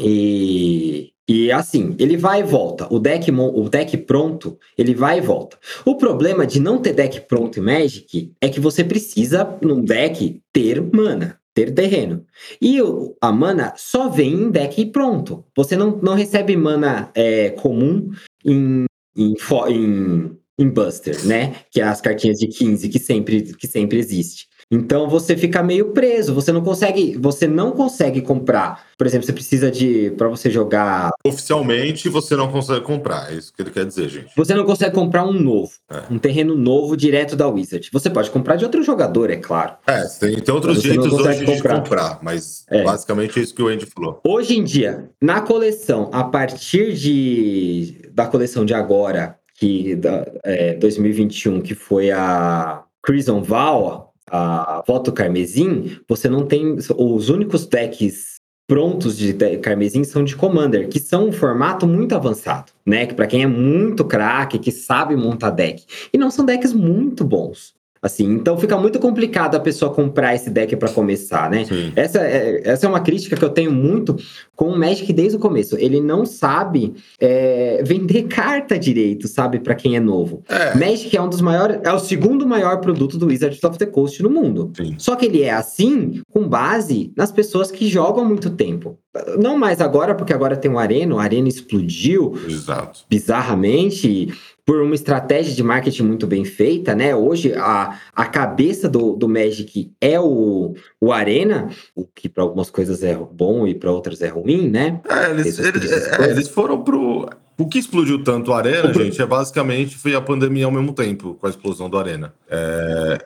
[0.00, 2.88] E, e assim, ele vai e volta.
[2.90, 5.58] O deck, o deck pronto, ele vai e volta.
[5.84, 10.40] O problema de não ter deck pronto em Magic é que você precisa, num deck,
[10.50, 12.24] ter mana, ter terreno.
[12.58, 12.78] E
[13.20, 15.44] a mana só vem em deck pronto.
[15.54, 18.10] Você não, não recebe mana é, comum
[18.42, 18.86] em,
[19.16, 19.34] em,
[19.68, 21.56] em, em Buster, né?
[21.70, 24.48] Que é as cartinhas de 15 que sempre, que sempre existe.
[24.74, 28.84] Então você fica meio preso, você não consegue, você não consegue comprar.
[28.98, 33.52] Por exemplo, você precisa de para você jogar, Oficialmente você não consegue comprar, é isso
[33.52, 34.32] que ele quer dizer, gente.
[34.36, 36.02] você não consegue comprar um novo, É.
[36.12, 37.88] um terreno novo direto da Wizard.
[37.92, 39.74] Você pode comprar de outro jogador, é claro.
[39.86, 41.74] É, tem, tem outros jeitos hoje de comprar.
[41.80, 42.82] comprar, mas É.
[42.82, 44.20] basicamente é isso que o Andy falou.
[44.26, 50.74] Hoje em dia, na coleção, a partir de da coleção de agora, que da, é,
[50.74, 58.34] 2021, que foi a Crimson Val, a Voto Carmesim, você não tem os únicos decks
[58.66, 63.06] prontos de Carmesim são de Commander, que são um formato muito avançado, né?
[63.06, 67.24] Que para quem é muito craque, que sabe montar deck, e não são decks muito
[67.24, 67.74] bons.
[68.04, 71.64] Assim, então fica muito complicado a pessoa comprar esse deck para começar, né?
[71.64, 71.90] Sim.
[71.96, 74.14] Essa é, essa é uma crítica que eu tenho muito
[74.54, 75.76] com o Magic desde o começo.
[75.78, 80.42] Ele não sabe é, vender carta direito, sabe, para quem é novo.
[80.48, 83.86] É, Magic é um dos maiores, é o segundo maior produto do Wizards of the
[83.86, 84.72] Coast no mundo.
[84.76, 84.94] sim.
[84.98, 88.98] Só que ele é assim com base nas pessoas que jogam há muito tempo.
[89.38, 93.04] Não mais agora, porque agora tem o Arena, o Arena explodiu, Exato.
[93.08, 94.32] bizarramente
[94.64, 97.14] por uma estratégia de marketing muito bem feita, né?
[97.14, 102.70] Hoje a, a cabeça do, do Magic é o, o Arena, o que para algumas
[102.70, 105.00] coisas é bom e para outras é ruim, né?
[105.08, 106.12] É, eles, eles- coisas.
[106.20, 107.28] é, eles foram pro.
[107.56, 110.92] O que explodiu tanto a Arena, O gente, é basicamente foi a pandemia ao mesmo
[110.92, 112.34] tempo, com a explosão do Arena.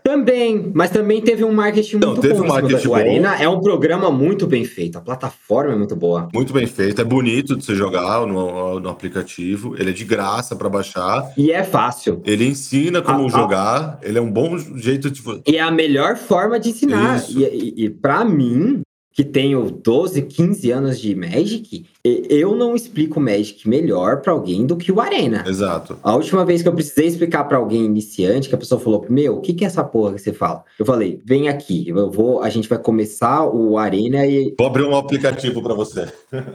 [0.04, 2.44] Também, mas também teve um marketing Não, muito teve bom.
[2.44, 2.94] um marketing bom.
[2.94, 6.28] Arena é um programa muito bem feito, a plataforma é muito boa.
[6.34, 10.54] Muito bem feito, é bonito de você jogar no, no aplicativo, ele é de graça
[10.54, 12.20] para baixar, E é fácil.
[12.26, 13.28] ele ensina como ah.
[13.30, 15.22] jogar, ele é um bom jeito de.
[15.46, 17.16] E é a melhor forma de ensinar.
[17.16, 17.38] Isso.
[17.38, 18.82] E, e, e para mim,
[19.18, 24.76] que tenho 12, 15 anos de Magic, eu não explico Magic melhor para alguém do
[24.76, 25.44] que o Arena.
[25.46, 25.98] Exato.
[26.02, 29.36] A última vez que eu precisei explicar pra alguém iniciante, que a pessoa falou: Meu,
[29.36, 30.64] o que, que é essa porra que você fala?
[30.78, 34.54] Eu falei: Vem aqui, eu vou, a gente vai começar o Arena e.
[34.58, 36.06] Vou abrir um aplicativo para você.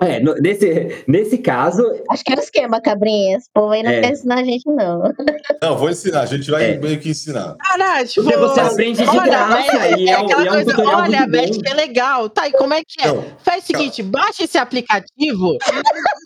[0.00, 3.36] É, no- nesse, nesse caso, Acho que é o esquema, cabrinha.
[3.36, 4.00] Esse povo aí não É.
[4.00, 5.12] quer ensinar a gente, não.
[5.60, 6.78] Não, vou ensinar, a gente vai É.
[6.78, 7.56] meio que ensinar.
[7.60, 10.50] Ah, tipo, Porque você aprende de olha, graça Magic e é um- aquela e é
[10.50, 11.36] um coisa, tutorial olha, muito.
[11.36, 12.28] Magic é legal.
[12.28, 13.08] Tá, e como é que é?
[13.08, 15.56] Não, Faz o seguinte, baixa esse aplicativo,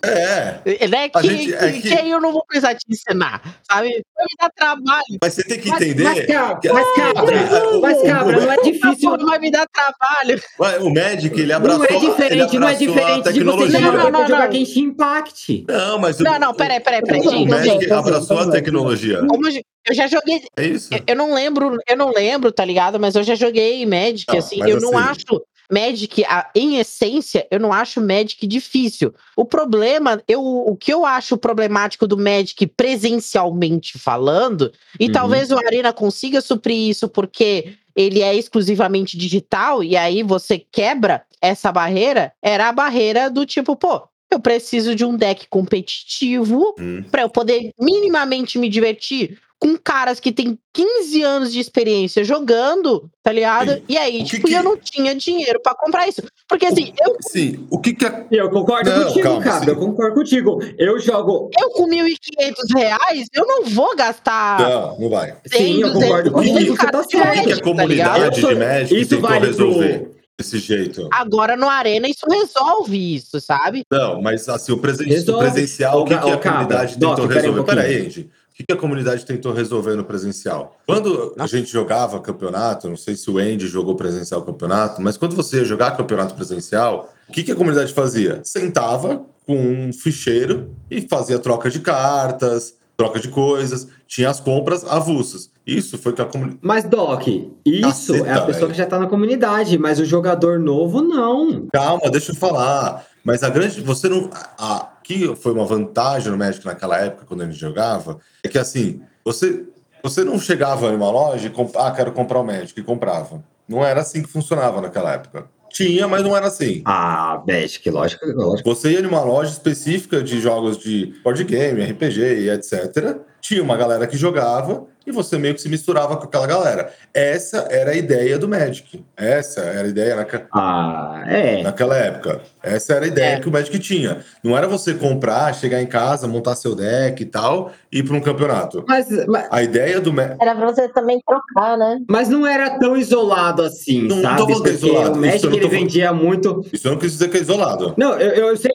[0.05, 3.89] é, né, que, gente- é que, que- eu não vou precisar te ensinar, sabe?
[4.17, 5.19] Vai me dar trabalho.
[5.23, 6.05] mas você tem que entender.
[6.05, 9.17] mas, cabra, mas cabra, mas cabra, não é difícil.
[9.19, 10.41] vai me dar trabalho.
[10.85, 13.81] o Magic, ele Não abraçou, é diferente, não é diferente de você tecnologia.
[13.81, 14.53] Não, não, não, jogar não.
[14.53, 15.65] Genshin Impact.
[15.69, 19.19] Não, mas o, Não, não, peraí, peraí, peraí, o gente, abraçou gente, a tecnologia.
[19.27, 20.95] Como eu eu já joguei, É isso.
[20.95, 23.01] eu- eu não lembro, eu não lembro, tá ligado?
[23.01, 25.43] Mas eu já joguei Magic, Não, assim, eu não assim- acho
[25.73, 26.23] Magic,
[26.55, 29.15] em essência, eu não acho Magic difícil.
[29.35, 34.71] O problema, eu, o que eu acho problemático do Magic presencialmente falando,
[35.01, 35.13] e Uhum.
[35.13, 41.25] talvez o Arena consiga suprir isso porque ele é exclusivamente digital, e aí você quebra
[41.41, 44.03] essa barreira, era a barreira do tipo, pô,
[44.35, 47.05] eu preciso de um deck competitivo Hum.
[47.11, 53.09] pra eu poder minimamente me divertir com caras que têm 15 anos de experiência jogando,
[53.23, 53.75] tá ligado?
[53.75, 53.83] Sim.
[53.89, 56.21] E aí, O tipo, que- eu não tinha dinheiro pra comprar isso.
[56.49, 58.27] Porque assim, eu, Sim, o que que é.
[58.33, 59.61] Eu concordo Não, contigo, calma, cara.
[59.65, 59.71] sim.
[59.71, 60.59] Eu concordo contigo.
[60.77, 61.49] Eu jogo.
[61.61, 65.37] eu com 1.500 reais, eu não vou gastar Não, não vai.
[65.47, 66.77] Sim, eu 200 concordo contigo.
[66.77, 67.45] Você tá O que, certo.
[67.47, 70.11] que a tá comunidade sou- de Magic isso tentou vale pro- resolver
[70.43, 71.09] desse jeito?
[71.13, 73.85] Agora no Arena isso resolve isso, sabe?
[73.91, 75.51] Não, mas assim, o, presen- o Resolve.
[75.51, 77.65] presencial, o que, que a comunidade Doc, tentou um resolver?
[77.65, 78.31] Peraí, Andy.
[78.51, 80.77] O que, que a comunidade tentou resolver no presencial?
[80.87, 85.35] Quando a gente jogava campeonato, não sei se o Andy jogou presencial campeonato, mas quando
[85.35, 88.43] você ia jogar campeonato presencial, o que, que a comunidade fazia?
[88.45, 94.85] Sentava com um ficheiro e fazia troca de cartas, troca de coisas, tinha as compras
[94.85, 95.51] avulsas.
[95.67, 96.61] Isso foi que a comunidade.
[96.63, 97.27] Mas, Doc,
[97.65, 101.67] isso Caceta, é a pessoa que já tá na comunidade, mas o jogador novo, não.
[101.73, 103.07] Calma, deixa eu falar.
[103.25, 103.81] Mas a grande.
[103.81, 104.29] Você não.
[104.59, 109.03] A, que foi uma vantagem no Magic naquela época, quando gente jogava, é que assim,
[109.25, 109.65] você,
[110.03, 111.75] você não chegava em uma loja e comp...
[111.77, 113.43] ah, quero comprar o Magic e comprava.
[113.69, 115.47] Não era assim que funcionava naquela época.
[115.71, 116.83] Tinha, mas não era assim.
[116.85, 118.69] Ah, Magic, lógico, lógico.
[118.69, 123.19] Você ia numa loja específica de jogos de board game, RPG e etc.
[123.41, 126.93] Tinha uma galera que jogava e você meio que se misturava com aquela galera.
[127.13, 129.05] Essa era a ideia do Magic.
[129.17, 130.47] Essa era a ideia naquela.
[130.55, 131.63] Ah, é.
[131.63, 132.41] Naquela época.
[132.63, 133.41] Essa era a ideia É.
[133.41, 134.19] que o Magic tinha.
[134.43, 138.17] Não era você comprar, chegar em casa, montar seu deck e tal, e ir para
[138.17, 138.85] um campeonato.
[138.89, 140.37] Mas, mas, A ideia do Magic.
[140.41, 141.99] Era pra você também trocar, né?
[142.09, 144.39] mas não era tão isolado assim, Não- não sabe?
[144.39, 145.81] tô falando que é isolado, o Magic não tô ele falando.
[145.81, 146.65] vendia muito.
[146.73, 147.95] Isso eu não quis dizer que é isolado.
[147.97, 148.73] Não, eu, eu sei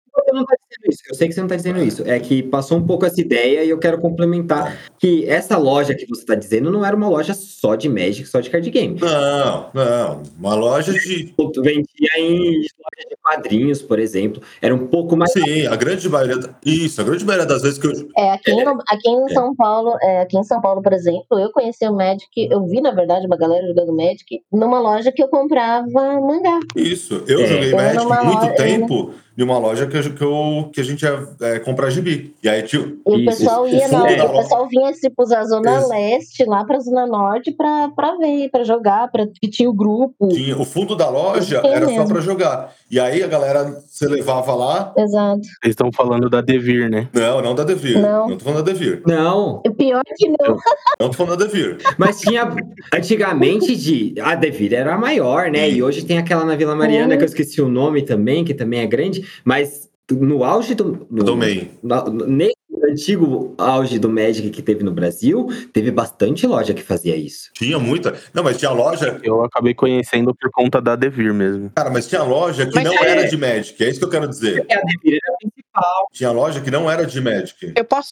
[0.89, 1.01] isso.
[1.09, 2.03] Eu sei que você não tá dizendo isso.
[2.05, 6.05] É que passou um pouco essa ideia e eu quero complementar que essa loja que
[6.07, 8.99] você tá dizendo não era uma loja só de Magic, só de card game.
[8.99, 10.23] Não, não.
[10.39, 11.33] Uma loja de.
[11.61, 14.41] Vendia em loja de quadrinhos, por exemplo.
[14.61, 15.31] Era um pouco mais.
[15.31, 16.37] Sim, a grande maioria.
[16.65, 17.91] Isso, a grande maioria das vezes que eu.
[18.17, 21.51] É, aqui, no- aqui em São Paulo, é, aqui em São Paulo, por exemplo, eu
[21.51, 25.27] conheci o Magic, eu vi, na verdade, uma galera jogando Magic numa loja que eu
[25.27, 25.87] comprava
[26.21, 26.59] mangá.
[26.75, 27.47] Isso, eu É.
[27.47, 30.83] joguei Eu Magic muito loja- tempo em uma loja que, eu- que, eu, que a
[30.83, 32.33] gente ia é, comprar gibi.
[32.43, 32.81] E aí tinha.
[32.83, 35.89] E o pessoal ia na, o pessoal vinha tipo da zona Isso.
[35.89, 40.27] leste lá pra zona norte pra, pra ver, pra jogar, pra, que tinha o grupo.
[40.29, 42.07] Tinha, o fundo da loja era só mesmo.
[42.07, 42.73] pra jogar.
[42.89, 44.93] E aí a galera, você levava lá.
[44.97, 45.41] Exato.
[45.41, 47.07] Vocês estão falando da Devir, né?
[47.13, 47.99] Não, não da Devir.
[48.01, 48.29] Não.
[48.29, 49.01] Não tô falando da Devir.
[49.05, 50.57] Não, O pior é que não.
[50.99, 51.77] Não tô falando da Devir.
[51.97, 52.49] mas tinha
[52.93, 55.69] antigamente de a Devir era a maior, né?
[55.69, 57.17] E hoje tem aquela na Vila Mariana Uhum.
[57.17, 61.35] que eu esqueci o nome também, que também é grande, mas no auge do no,
[61.83, 62.55] na- nesse
[62.89, 67.49] antigo auge do Magic que teve no Brasil, teve bastante loja que fazia isso.
[67.53, 68.15] Tinha muita.
[68.33, 69.19] Não, mas tinha loja.
[69.23, 71.71] Eu acabei conhecendo por conta da Devir mesmo.
[71.75, 73.83] Cara, mas tinha loja que Mas não é- era de Magic.
[73.83, 74.65] É isso que eu quero dizer.
[74.71, 76.07] A Devir era a principal.
[76.13, 77.73] Tinha loja que não era de Magic.
[77.75, 78.11] Eu posso.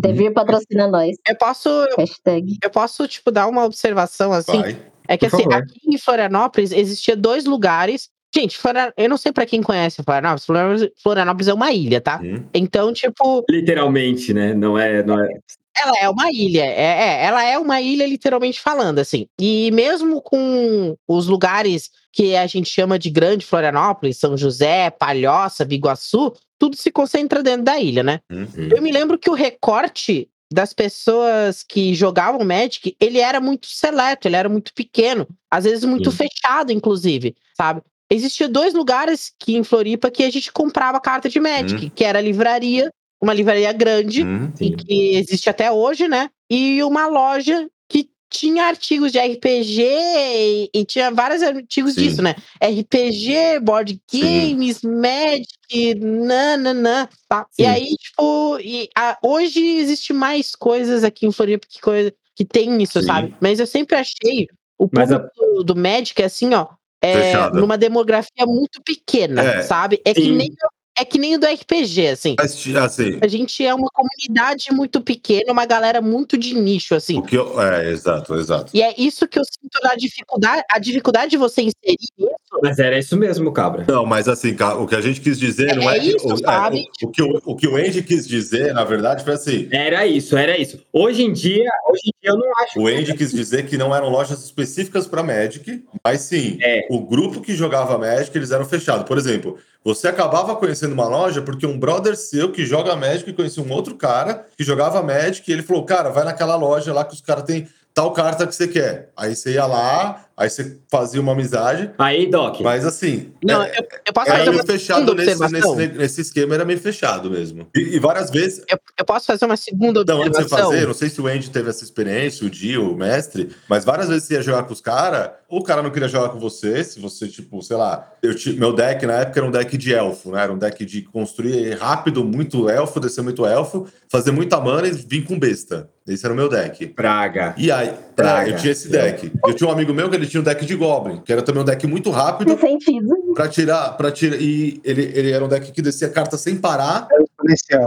[0.00, 1.16] Devir patrocina nós.
[1.28, 1.68] Eu posso.
[1.98, 2.58] Hashtag.
[2.62, 4.60] Eu posso, tipo, dar uma observação assim.
[4.60, 4.76] Vai.
[5.06, 8.08] É que assim, aqui em Florianópolis existia dois lugares.
[8.34, 10.44] Gente, Florian- eu não sei pra quem conhece Florianópolis.
[10.44, 12.20] Florianópolis- Florianópolis é uma ilha, tá?
[12.22, 12.44] Hum.
[12.52, 14.52] Então, tipo, Literalmente, né?
[14.54, 15.28] Não é, não é.
[15.76, 16.64] ela é uma ilha.
[16.64, 19.26] É, é, ela é uma ilha, literalmente falando, assim.
[19.40, 25.64] E mesmo com os lugares que a gente chama de Grande Florianópolis, São José, Palhoça,
[25.64, 28.20] Biguaçu, tudo se concentra dentro da ilha, né?
[28.30, 28.46] Hum.
[28.74, 34.28] Eu me lembro que o recorte das pessoas que jogavam Magic, ele era muito seleto,
[34.28, 36.16] ele era muito pequeno, às vezes muito Sim.
[36.28, 37.82] fechado, inclusive, sabe?
[38.10, 42.18] Existia dois lugares que em Floripa que a gente comprava carta de Magic, que era
[42.18, 42.90] a livraria,
[43.20, 44.52] uma livraria grande, Hum.
[44.60, 46.28] e que existe até hoje, né?
[46.50, 52.02] E uma loja que tinha artigos de RPG e, e tinha vários artigos Sim.
[52.02, 52.34] disso, né?
[52.60, 54.20] RPG, board Sim.
[54.20, 57.46] games, Magic, nananã, tá?
[57.58, 57.68] E Sim.
[57.68, 62.82] aí, tipo, e a- hoje existe mais coisas aqui em Floripa que, coisa, que tem
[62.82, 63.06] isso, Sim.
[63.06, 63.34] sabe?
[63.40, 64.46] Mas eu sempre achei
[64.78, 66.66] o Mas a- do, do Magic, assim, ó,
[67.04, 69.62] é, numa demografia muito pequena, É.
[69.62, 70.00] sabe?
[70.04, 70.36] É que, Sim.
[70.36, 70.50] nem,
[70.96, 72.36] é que nem o do RPG, assim.
[72.38, 77.18] Assim, A gente é uma comunidade muito pequena, uma galera muito de nicho, assim.
[77.18, 77.60] o que eu.
[77.60, 78.70] É, exato, exato.
[78.74, 82.30] E é isso que eu sinto na dificuldade, a dificuldade de você inserir isso.
[82.62, 83.84] Mas era isso mesmo, cabra.
[83.88, 86.16] Não, mas assim, o que a gente quis dizer não É é, que.
[86.16, 86.84] isso, o, é, sabe?
[87.02, 89.68] o, o que o, o que o Andy quis dizer, na verdade, foi assim.
[89.72, 90.80] Era isso, era isso.
[90.92, 92.78] Hoje em dia, hoje em dia eu não acho.
[92.80, 96.86] O Andy quis dizer que não eram lojas específicas para Magic, mas sim, É.
[96.90, 99.04] o grupo que jogava Magic, eles eram fechados.
[99.04, 103.62] Por exemplo, você acabava conhecendo uma loja porque um brother seu que joga Magic conhecia
[103.62, 107.12] um outro cara que jogava Magic e ele falou: Cara, vai naquela loja lá que
[107.12, 109.10] os caras têm tal carta que você quer.
[109.14, 112.60] Aí você ia lá, aí você fazia uma amizade, Aí, Doc.
[112.60, 113.32] mas assim.
[113.44, 115.76] Não, é- eu, eu posso Era fazer meio uma fechado segunda nesse, observação?
[115.76, 117.66] nesse, nesse esquema, era meio fechado mesmo.
[117.76, 118.62] E, e várias vezes.
[118.68, 120.70] Eu, eu posso fazer uma segunda Então, antes de você observação?
[120.72, 124.08] fazer, não sei se o Andy teve essa experiência, o Dio, o mestre, mas várias
[124.08, 126.82] vezes você ia jogar com os caras, ou o cara não queria jogar com você,
[126.82, 130.30] se você, tipo, sei lá, eu meu deck na época era um deck de elfo,
[130.32, 130.42] né?
[130.42, 134.92] Era um deck de construir rápido, muito elfo, descer muito elfo, fazer muita mana e
[134.92, 135.88] vir com besta.
[136.06, 136.86] Esse era o meu deck.
[136.88, 137.54] Praga.
[137.56, 138.50] E aí, Praga.
[138.50, 139.32] é, eu tinha esse deck.
[139.46, 141.62] Eu tinha um amigo meu que ele tinha um deck de Goblin, que era também
[141.62, 143.14] um deck muito rápido, Faz sentido.
[143.34, 147.06] pra tirar, para tirar, e ele, ele era um deck que descia carta sem parar.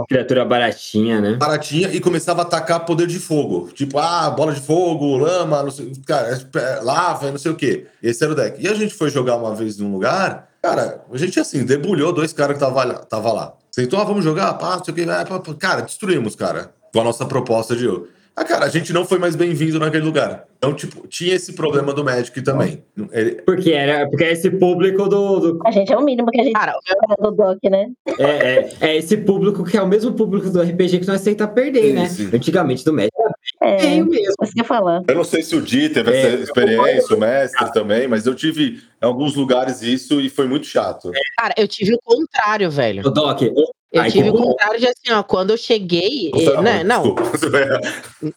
[0.08, 1.34] Criatura baratinha, né?
[1.34, 3.68] baratinha e começava a atacar poder de fogo.
[3.74, 7.86] Tipo, ah, bola de fogo, lama, não sei, cara, é, lava, não sei o quê.
[8.02, 8.62] Esse era o deck.
[8.62, 12.32] E a gente foi jogar uma vez num lugar, cara, a gente assim, debulhou dois
[12.32, 13.52] caras que tava, lá- tava lá.
[13.70, 15.06] Sentou, ah, vamos jogar, pá, não sei o quê.
[15.58, 17.86] Cara, destruímos, cara, com a nossa proposta de.
[18.40, 20.44] Ah, cara, a gente não foi mais bem-vindo naquele lugar.
[20.58, 22.84] Então, tipo, tinha esse problema do Magic também.
[23.10, 25.40] Ele- Porque era porque é esse público do.
[25.40, 26.74] do- A gente é o mínimo que a gente Cara,
[27.20, 27.88] do Doc, né?
[28.16, 31.48] é, é, é esse público que é o mesmo público do RPG que não aceita
[31.48, 32.06] perder, né?
[32.08, 32.30] sim.
[32.32, 33.10] Antigamente do Magic
[33.60, 34.34] era É, feio mesmo.
[34.40, 35.02] eu ia falar.
[35.08, 38.36] Eu não sei se o Di teve É, essa experiência, o mestre também, mas eu
[38.36, 41.10] tive em alguns lugares isso e foi muito chato.
[41.36, 43.02] cara, eu tive o contrário, velho.
[43.04, 43.42] Ô, Doc,
[43.90, 46.30] Eu Ai, tive o contrário de assim, ó, quando eu cheguei.
[46.36, 47.16] eh, Nossa, né, não,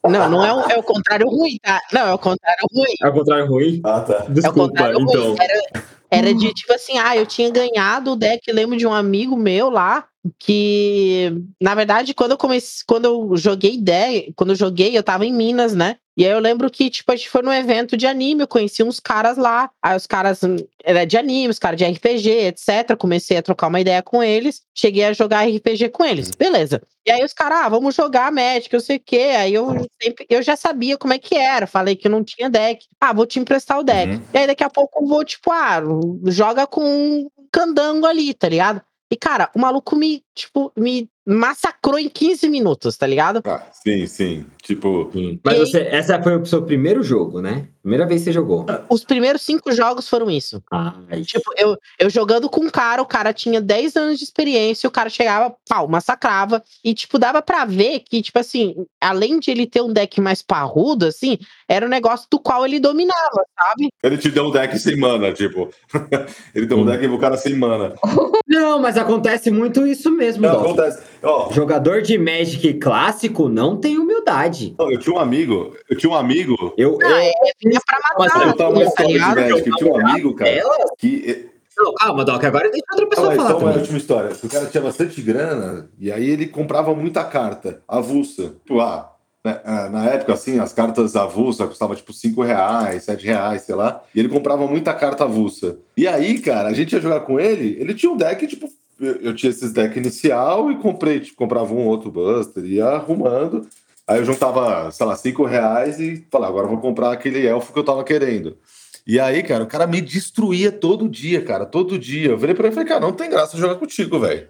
[0.04, 1.82] não, não é o, é o contrário ruim, tá?
[1.91, 2.95] Não, é o contrário ruim.
[3.04, 3.82] ao contrário ruim.
[3.84, 4.14] Ah, tá.
[4.14, 5.24] É o Desculpa, contrário então.
[5.24, 5.38] ruim.
[5.39, 9.36] Era, era de tipo assim, ah, eu tinha ganhado o deck, lembro de um amigo
[9.36, 10.06] meu lá.
[10.38, 15.26] Que, na verdade, quando eu comecei, quando eu joguei ideia, quando eu joguei, eu tava
[15.26, 15.97] em Minas, né?
[16.15, 18.84] E aí eu lembro que, tipo, a gente foi num evento de anime, eu conheci
[18.84, 19.69] uns caras lá.
[19.82, 22.95] Aí os caras hum, era de anime, os caras de RPG, etc.
[22.97, 24.61] Comecei a trocar uma ideia com eles.
[24.76, 26.30] Cheguei a jogar RPG com eles.
[26.32, 26.82] Beleza.
[27.05, 29.34] E aí os caras, ah, vamos jogar Magic, eu sei o quê.
[29.38, 31.65] Aí eu sempre, eu já sabia como é que era.
[31.65, 32.86] Falei que eu não tinha deck.
[32.99, 34.13] Ah, vou te emprestar o deck.
[34.13, 34.22] Uhum.
[34.34, 35.82] E aí daqui a pouco eu vou, tipo, ah,
[36.26, 38.82] joga com um candango ali, tá ligado?
[39.12, 43.42] E, cara, o maluco me, tipo, me massacrou em 15 minutos, tá ligado?
[43.46, 44.46] Ah, sim, sim.
[44.62, 45.12] Tipo,
[45.44, 47.68] Mas E- você, essa foi o seu primeiro jogo, né?
[47.82, 48.66] Primeira vez que você jogou.
[48.90, 50.62] Os primeiros cinco jogos foram isso.
[50.72, 54.88] Ai, Tipo, eu, eu jogando com um cara, o cara tinha 10 anos de experiência,
[54.88, 56.62] o cara chegava, pau, massacrava.
[56.84, 60.44] E, tipo, dava pra ver que, tipo assim, além de ele ter um deck mais
[60.44, 63.90] parrudo, assim, era um negócio do qual ele dominava, sabe?
[64.04, 65.70] ele te deu um deck sem mana, tipo.
[66.54, 67.96] ele deu um deck pro cara sem mana.
[68.48, 71.02] Não, mas acontece muito isso mesmo, Não, acontece.
[71.24, 74.76] Ó, Jogador de Magic clássico não tem humildade.
[74.80, 76.74] eu tinha um amigo, eu tinha um amigo.
[76.78, 77.32] Eu, Não, eu, é,
[77.63, 79.19] vinha pra Mas matar, Eu tava uma tá história de?
[79.19, 80.78] Magic, eu tinha um amigo, cara, Ela?
[80.97, 83.80] que Não, calma, Doc, agora deixa outra pessoa aí, falar só uma também.
[83.80, 84.32] última história.
[84.43, 88.55] O cara tinha bastante grana e aí ele comprava muita carta avulsa.
[88.65, 89.11] Tipo, ah,
[89.43, 93.74] né, ah, na época, assim, as cartas avulsas custavam tipo 5 reais, 7 reais, sei
[93.76, 94.01] lá.
[94.13, 95.78] E ele comprava muita carta avulsa.
[95.97, 98.67] E aí, cara, a gente ia jogar com ele, ele tinha um deck, tipo,
[99.02, 103.68] eu, tinha esses decks inicial e comprei, tipo, comprava um outro Buster, ia arrumando.
[104.08, 107.80] Aí eu juntava, sei lá, 5 reais e falava, agora vou comprar aquele elfo que
[107.80, 108.58] eu tava querendo.
[109.06, 112.30] E aí, cara, o cara me destruía todo dia, cara, todo dia.
[112.30, 114.47] Eu virei pra ele e falei, cara, não tem graça jogar contigo, velho.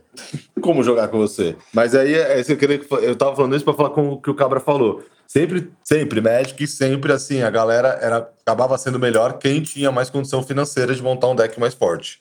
[0.59, 1.55] Como jogar com você?
[1.73, 4.21] Mas aí, é isso que eu, queria, eu tava falando isso pra falar com o
[4.21, 5.03] que o Cabra falou.
[5.25, 10.43] Sempre, sempre, Magic, sempre assim, a galera era, acabava sendo melhor quem tinha mais condição
[10.43, 12.19] financeira de montar um deck mais forte.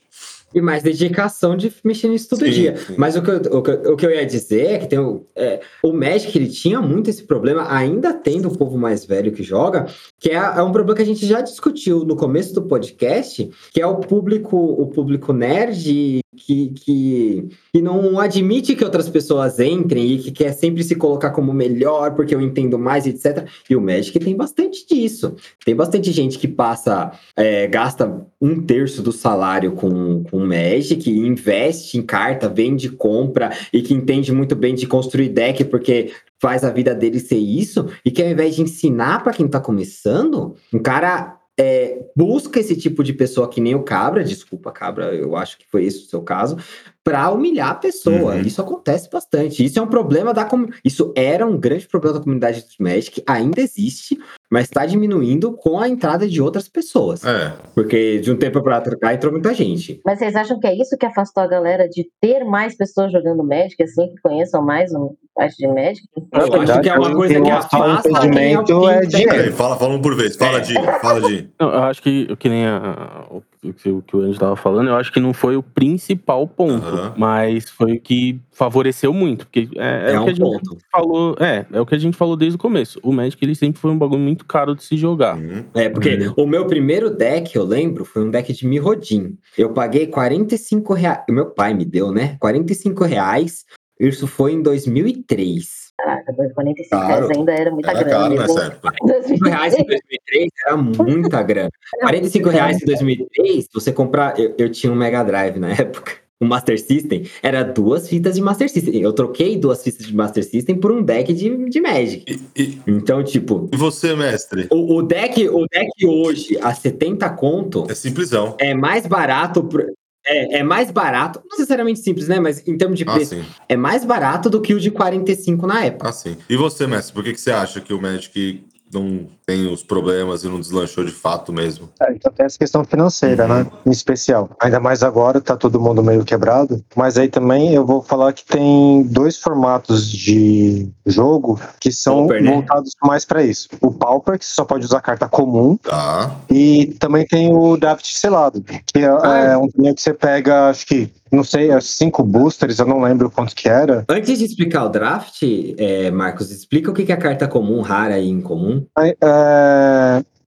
[0.55, 2.77] E mais dedicação de mexer nisso todo Sim, dia.
[2.77, 2.95] sim.
[2.97, 5.25] Mas o que, eu, o, que, o que eu ia dizer é que tem o,
[5.37, 9.43] é, o Magic ele tinha muito esse problema, ainda tem do povo mais velho que
[9.43, 9.87] joga,
[10.19, 13.81] que é, é um problema que a gente já discutiu no começo do podcast, que
[13.81, 20.15] é o público, o público nerd que, que, que não admite que outras pessoas entrem
[20.15, 23.47] e que quer sempre se colocar como melhor porque eu entendo mais, etc.
[23.69, 25.37] E o Magic tem bastante disso.
[25.65, 31.99] Tem bastante gente que passa, é, gasta um terço do salário com, com Magic, investe
[31.99, 36.71] em carta, vende, compra e que entende muito bem de construir deck porque faz a
[36.71, 40.79] vida dele ser isso e que ao invés de ensinar para quem tá começando, um
[40.79, 45.59] cara é, busca esse tipo de pessoa que nem o Cabra, desculpa, Cabra, eu acho
[45.59, 46.57] que foi esse o seu caso,
[47.05, 48.35] para humilhar a pessoa.
[48.35, 48.41] Uhum.
[48.43, 49.65] Isso acontece bastante.
[49.65, 50.81] Isso é um problema da comunidade.
[50.85, 54.19] Isso era um grande problema da comunidade do Magic, ainda existe,
[54.51, 57.25] mas está diminuindo com a entrada de outras pessoas.
[57.25, 57.53] É.
[57.75, 60.01] Porque de um tempo para cá entrou muita gente.
[60.05, 63.43] Mas vocês acham que é isso que afastou a galera de ter mais pessoas jogando
[63.45, 64.99] Magic, assim, que conheçam mais a
[65.35, 66.03] parte de Magic?
[66.33, 68.89] Na Eu acho verdade, que é uma eu coisa que afasta quem é o impedimento
[68.91, 69.31] é quem dinheiro.
[69.33, 70.37] Peraí, fala, fala um por vez.
[70.37, 70.75] Fala, Di.
[71.01, 71.49] Fala, Di.
[71.59, 73.43] Não, eu acho que, que nem a- o,
[73.75, 76.87] que, o que o Andy tava falando, eu acho que não foi o principal ponto,
[76.87, 77.15] Aham.
[77.17, 80.41] mas foi o que favoreceu muito, porque é, é É o que um a gente
[80.41, 80.79] ponto.
[80.91, 82.99] falou, é, é o que a gente falou desde o começo.
[83.03, 85.37] O Magic ele sempre foi um bagulho muito caro de se jogar.
[85.37, 85.65] Uhum.
[85.75, 89.37] É, porque o meu primeiro deck, eu lembro, foi um deck de Mirrodin.
[89.59, 91.21] Eu paguei 45 reais.
[91.29, 92.37] O meu pai me deu, né?
[92.41, 93.65] 45 reais.
[93.99, 95.90] Isso foi em 2003.
[96.05, 97.07] Caraca, 45 Caro.
[97.27, 98.19] reais ainda era muita Era grana.
[98.19, 98.55] caro mesmo.
[98.55, 98.93] nessa época.
[99.01, 101.71] 45 reais em 2003 era muita grana.
[102.01, 104.39] 45 reais em 2003, você comprar.
[104.39, 106.13] Eu, eu tinha um Mega Drive na época.
[106.43, 108.99] Um Master System era duas fitas de Master System.
[109.03, 112.25] Eu troquei duas fitas de Master System por um deck de, de Magic.
[112.57, 114.67] E, e- Então, tipo, e você, mestre?
[114.71, 118.57] o, o deck, o deck hoje, a 70 conto, É simplesão.
[118.59, 119.63] é mais barato.
[119.65, 119.93] pro-
[120.25, 122.39] É, é mais barato, não necessariamente simples, né?
[122.39, 123.45] Mas em termos de Ah, preço, sim.
[123.69, 126.09] é mais barato do que o de 45 na época.
[126.09, 126.37] Ah, sim.
[126.49, 127.15] E você, mestre?
[127.15, 128.63] Por que, que você acha que o Magic
[128.93, 131.89] não tem os problemas e não deslanchou de fato mesmo?
[132.01, 133.67] É, então tem essa questão financeira, né?
[133.85, 134.49] Em especial.
[134.63, 136.85] Ainda mais agora, tá todo mundo meio quebrado.
[136.95, 142.43] Mas aí também eu vou falar que tem dois formatos de jogo que são Pauper,
[142.45, 142.53] né?
[142.53, 143.69] voltados mais pra isso.
[143.81, 146.31] O Pauper, que você só pode usar carta comum, Tá.
[146.49, 150.69] e também tem o Draft selado, que é, Ah, é um torneio que você pega,
[150.69, 154.05] acho que, não sei, é cinco boosters, eu não lembro quanto que era.
[154.09, 155.43] Antes de explicar o draft,
[155.79, 158.85] é, Marcos, explica o que que é carta comum, rara e incomum.
[158.97, 159.40] Aí, é,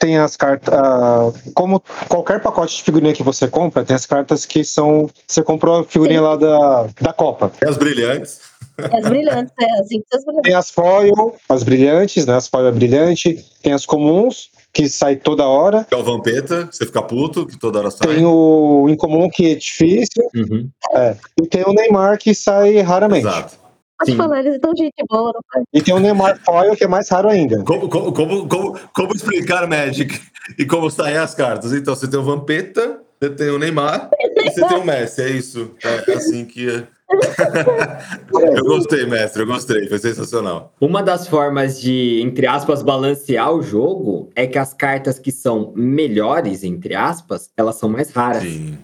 [0.03, 0.73] tem as cartas.
[0.73, 5.09] ah, como qualquer pacote de figurinha que você compra, tem as cartas que são.
[5.25, 7.51] Você comprou a figurinha lá da, da Copa.
[7.61, 8.41] E as brilhantes?
[8.77, 10.43] As brilhantes, é assim, as brilhantes.
[10.43, 12.35] Tem as foil, as brilhantes, né?
[12.35, 15.85] As foil é brilhante, tem as comuns que sai toda hora.
[15.89, 18.15] É o Vampeta, você fica puto, que toda hora sai.
[18.15, 20.27] Tem o Incomum, que é difícil.
[20.35, 20.67] Uhum.
[20.95, 21.15] É.
[21.41, 23.27] E tem o Neymar, que sai raramente.
[23.27, 23.62] Exato.
[23.97, 24.17] Pode Sim.
[24.17, 25.65] falar, eles estão gente boa, não faz?
[25.73, 27.63] E tem o Neymar Foil, que é mais raro ainda.
[27.63, 30.19] Como, como, como, como, como explicar Magic
[30.57, 31.73] e como saem as cartas?
[31.73, 35.29] Então, você tem o Vampeta, você tem o Neymar e você tem o Messi, é
[35.29, 35.71] isso.
[35.83, 36.85] É assim que.
[38.33, 40.73] eu gostei, mestre, eu gostei, foi sensacional.
[40.81, 45.71] Uma das formas de, entre aspas, balancear o jogo é que as cartas que são
[45.75, 48.41] melhores, entre aspas, elas são mais raras.
[48.41, 48.79] Sim.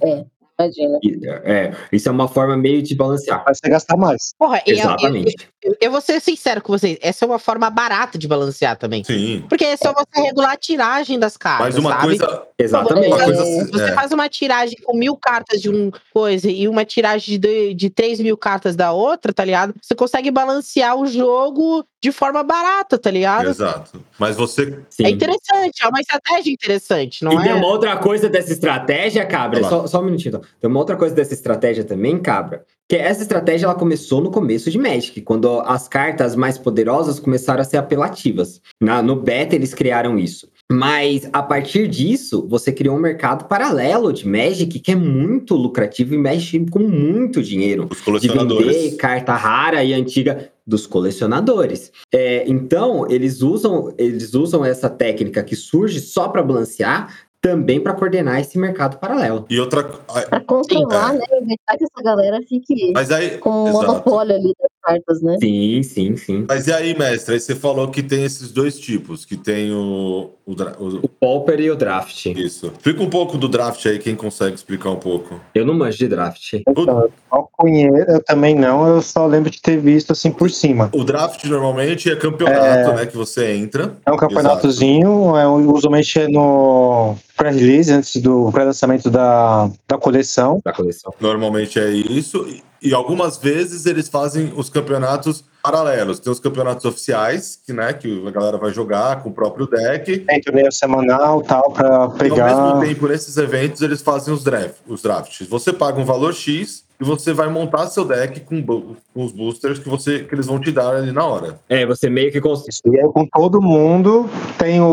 [0.60, 1.00] Imagina.
[1.46, 3.44] É, isso é uma forma meio de balancear.
[3.46, 4.34] Vai você gastar mais.
[4.38, 5.48] Porra, e eu, eu, Exatamente.
[5.64, 9.04] eu- eu vou ser sincero com vocês, essa é uma forma barata de balancear também.
[9.04, 9.46] Sim.
[9.48, 12.18] Porque é só você regular a tiragem das cartas, Mas uma sabe?
[12.18, 12.44] coisa.
[12.60, 13.08] Exatamente.
[13.08, 13.94] Uma coisa Se você é.
[13.94, 18.20] faz uma tiragem com mil cartas de um coisa e uma tiragem de, de 3
[18.20, 19.74] mil cartas da outra, tá ligado?
[19.82, 23.50] Você consegue balancear o jogo de forma barata, tá ligado?
[23.50, 24.04] Exato.
[24.18, 24.80] Mas você.
[24.90, 25.06] Sim.
[25.06, 27.44] É interessante, é uma estratégia interessante, não e é?
[27.44, 29.64] tem uma outra coisa dessa estratégia, Cabra.
[29.64, 30.30] Só, só um minutinho.
[30.30, 30.42] Então.
[30.60, 32.66] Tem uma outra coisa dessa estratégia também, Cabra.
[32.88, 37.62] Que essa estratégia ela começou no começo de Magic, quando as cartas mais poderosas começaram
[37.62, 38.62] a ser apelativas.
[38.82, 40.50] Na, no beta eles criaram isso.
[40.72, 46.14] Mas a partir disso, você criou um mercado paralelo de Magic que é muito lucrativo
[46.14, 47.88] e mexe com muito dinheiro.
[47.90, 48.78] Os de colecionadores.
[48.78, 51.92] vender carta rara e antiga dos colecionadores.
[52.14, 57.94] É, então, eles usam, eles usam essa técnica que surge só para balancear, também para
[57.94, 59.46] coordenar esse mercado paralelo.
[59.50, 59.84] E outra.
[59.84, 61.26] Pra controlar, né?
[61.32, 63.38] Evitar que essa galera fique Mas aí.
[63.38, 63.88] com o Exato.
[63.88, 65.38] monopólio ali das cartas, né?
[65.42, 66.46] Sim, sim, sim.
[66.48, 67.34] Mas e aí, mestre?
[67.36, 70.32] Aí você falou que tem esses dois tipos, que tem o.
[70.46, 72.26] o, o- O Pauper e o Draft.
[72.28, 72.68] isso.
[72.68, 75.40] Explica um pouco do draft aí, quem consegue explicar um pouco.
[75.54, 76.54] Eu não manjo de Draft.
[76.68, 80.50] Então, eu só conheço, eu também não, eu só lembro de ter visto assim por
[80.50, 80.90] cima.
[80.94, 83.06] O draft normalmente é campeonato, né?
[83.06, 83.96] Que você entra.
[84.06, 90.60] É um campeonatozinho, é, um- usualmente é no pré-release, antes do pré-lançamento da, da coleção.
[90.64, 91.14] Da coleção.
[91.20, 92.46] Normalmente é isso.
[92.82, 96.20] E, algumas vezes eles fazem os campeonatos paralelos.
[96.20, 100.20] Tem os campeonatos oficiais, que, né, que a galera vai jogar com o próprio deck.
[100.20, 102.46] Tem torneio semanal tal, pra E ao pegar.
[102.46, 105.48] mesmo tempo, nesses eventos, eles fazem os, draft, os drafts.
[105.48, 109.80] Você paga um valor X e você vai montar seu deck com, com os boosters
[109.80, 111.60] que, você, que eles vão te dar ali na hora.
[111.70, 112.68] É, você meio que cons...
[112.68, 114.86] Isso, E aí, com todo mundo, tem o.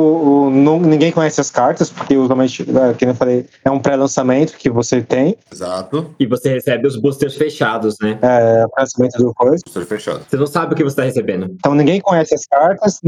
[0.46, 4.56] o- não- ninguém conhece as cartas, porque usualmente, é, nem eu falei, é um pré-lançamento
[4.56, 6.14] que você tem, Exato.
[6.18, 8.18] e você recebe os boosters fechados, né?
[8.22, 9.62] é o pré-lançamento do coisa.
[9.64, 10.24] Booster fechado.
[10.28, 11.46] Você não sabe o que você está recebendo.
[11.58, 13.00] Então ninguém conhece as cartas,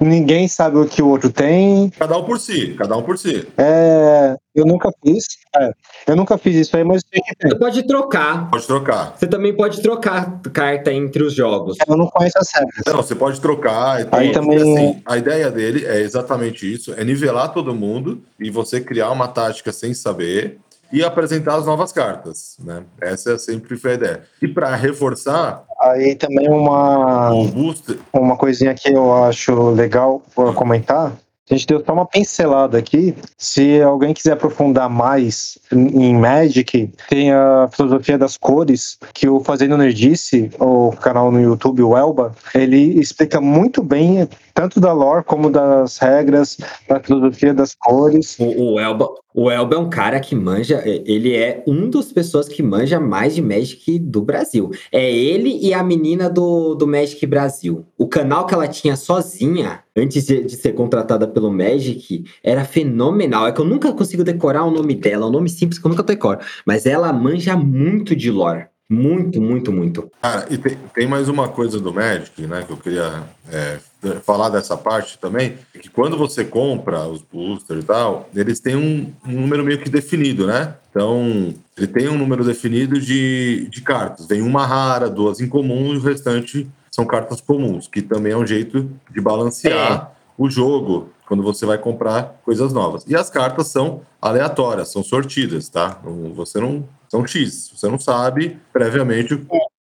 [0.00, 1.90] ninguém sabe o que o outro tem.
[1.90, 3.46] Cada um por si, cada um por si.
[3.58, 5.24] É, eu nunca fiz.
[5.58, 5.70] é,
[6.08, 7.02] eu nunca fiz isso aí, mas.
[7.42, 8.45] Você pode trocar.
[8.50, 9.14] Pode trocar.
[9.16, 11.76] Você também pode trocar carta entre os jogos.
[11.86, 12.82] Eu não conheço as regras.
[12.86, 14.00] Não, você pode trocar.
[14.00, 18.22] e Aí tal, também- assim, a ideia dele é exatamente isso: é nivelar todo mundo
[18.38, 20.58] e você criar uma tática sem saber
[20.92, 22.56] e apresentar as novas cartas.
[22.62, 22.82] Né?
[23.00, 24.22] Essa é sempre foi a ideia.
[24.40, 27.98] E para reforçar, Aí também uma, booster.
[28.12, 30.22] uma coisinha que eu acho legal
[30.54, 31.12] comentar.
[31.48, 33.14] A gente deu só uma pincelada aqui.
[33.38, 39.76] Se alguém quiser aprofundar mais em Magic, tem a filosofia das cores, que o Fazendo
[39.76, 45.50] Nerdice, o canal no YouTube, o Elba, ele explica muito bem, tanto da lore como
[45.50, 46.56] das regras,
[46.88, 48.38] da filosofia das cores.
[48.38, 52.48] O, o Elba, o Elba é um cara que manja, ele é um das pessoas
[52.48, 54.70] que manja mais de Magic do Brasil.
[54.90, 57.84] É ele e a menina do, do Magic Brasil.
[57.98, 63.46] O canal que ela tinha sozinha, antes de, de ser contratada pelo Magic, era fenomenal.
[63.46, 65.90] É que eu nunca consigo decorar o nome dela, é um nome simples que eu
[65.90, 66.40] nunca decoro.
[66.64, 68.68] Mas ela manja muito de lore.
[68.88, 70.10] Muito, muito, muito.
[70.22, 73.78] Cara, e tem, tem mais uma coisa do Magic, né, que eu queria é,
[74.22, 78.76] falar dessa parte também, é que quando você compra os boosters e tal, eles têm
[78.76, 80.74] um, um número meio que definido, né?
[80.90, 84.26] Então, ele tem um número definido de, de cartas.
[84.26, 88.46] Vem uma rara, duas incomuns e o restante são cartas comuns, que também é um
[88.46, 93.04] jeito de balancear o jogo quando você vai comprar coisas novas.
[93.06, 95.98] E as cartas são aleatórias, são sortidas, tá?
[96.34, 96.84] Você não.
[97.08, 97.70] São X.
[97.74, 99.46] Você não sabe previamente o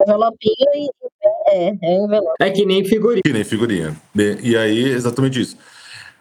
[0.02, 0.90] Envelopinho e.
[1.48, 2.36] É, é envelope.
[2.40, 3.22] É que nem figurinha.
[3.24, 3.96] que nem figurinha.
[4.42, 5.58] E aí, exatamente isso.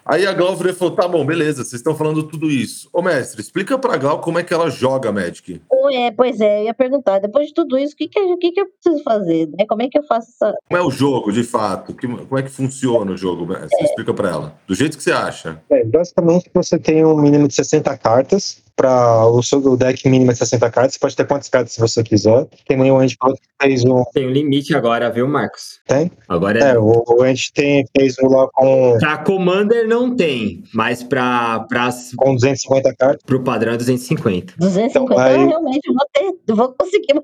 [0.05, 2.89] Aí a Glau falou: tá bom, beleza, vocês estão falando tudo isso.
[2.93, 5.61] Ô, mestre, explica pra Glau como é que ela joga Magic.
[5.93, 8.51] É, pois é, eu ia perguntar, depois de tudo isso, o que, que, o que,
[8.53, 9.49] que eu preciso fazer?
[9.57, 9.65] Né?
[9.69, 10.55] Como é que eu faço essa.
[10.69, 11.95] Como é o jogo, de fato?
[11.95, 13.47] Que- como é que funciona o jogo?
[13.47, 13.85] Mestre?
[13.85, 14.55] Explica pra ela.
[14.67, 15.61] Do jeito que você acha.
[15.71, 18.63] É, basicamente, você tem um mínimo de 60 cartas.
[18.77, 20.95] Para o seu deck mínimo é 60 cartas.
[20.95, 22.47] Você pode ter quantas cartas se você quiser.
[22.67, 24.03] Tem nenhum Andy que fez um.
[24.13, 25.81] Tem um limite agora, viu, Marcos?
[25.87, 26.11] Tem?
[26.29, 26.71] Agora é.
[26.73, 31.61] É, o, o Andy tem, fez um lá com, Pra Commander não tem, mas pra,
[31.69, 33.23] pra, com 250 cartas.
[33.25, 34.55] pro padrão é 250.
[34.59, 37.09] 250 Então, aí- eu realmente vou ter, vou conseguir.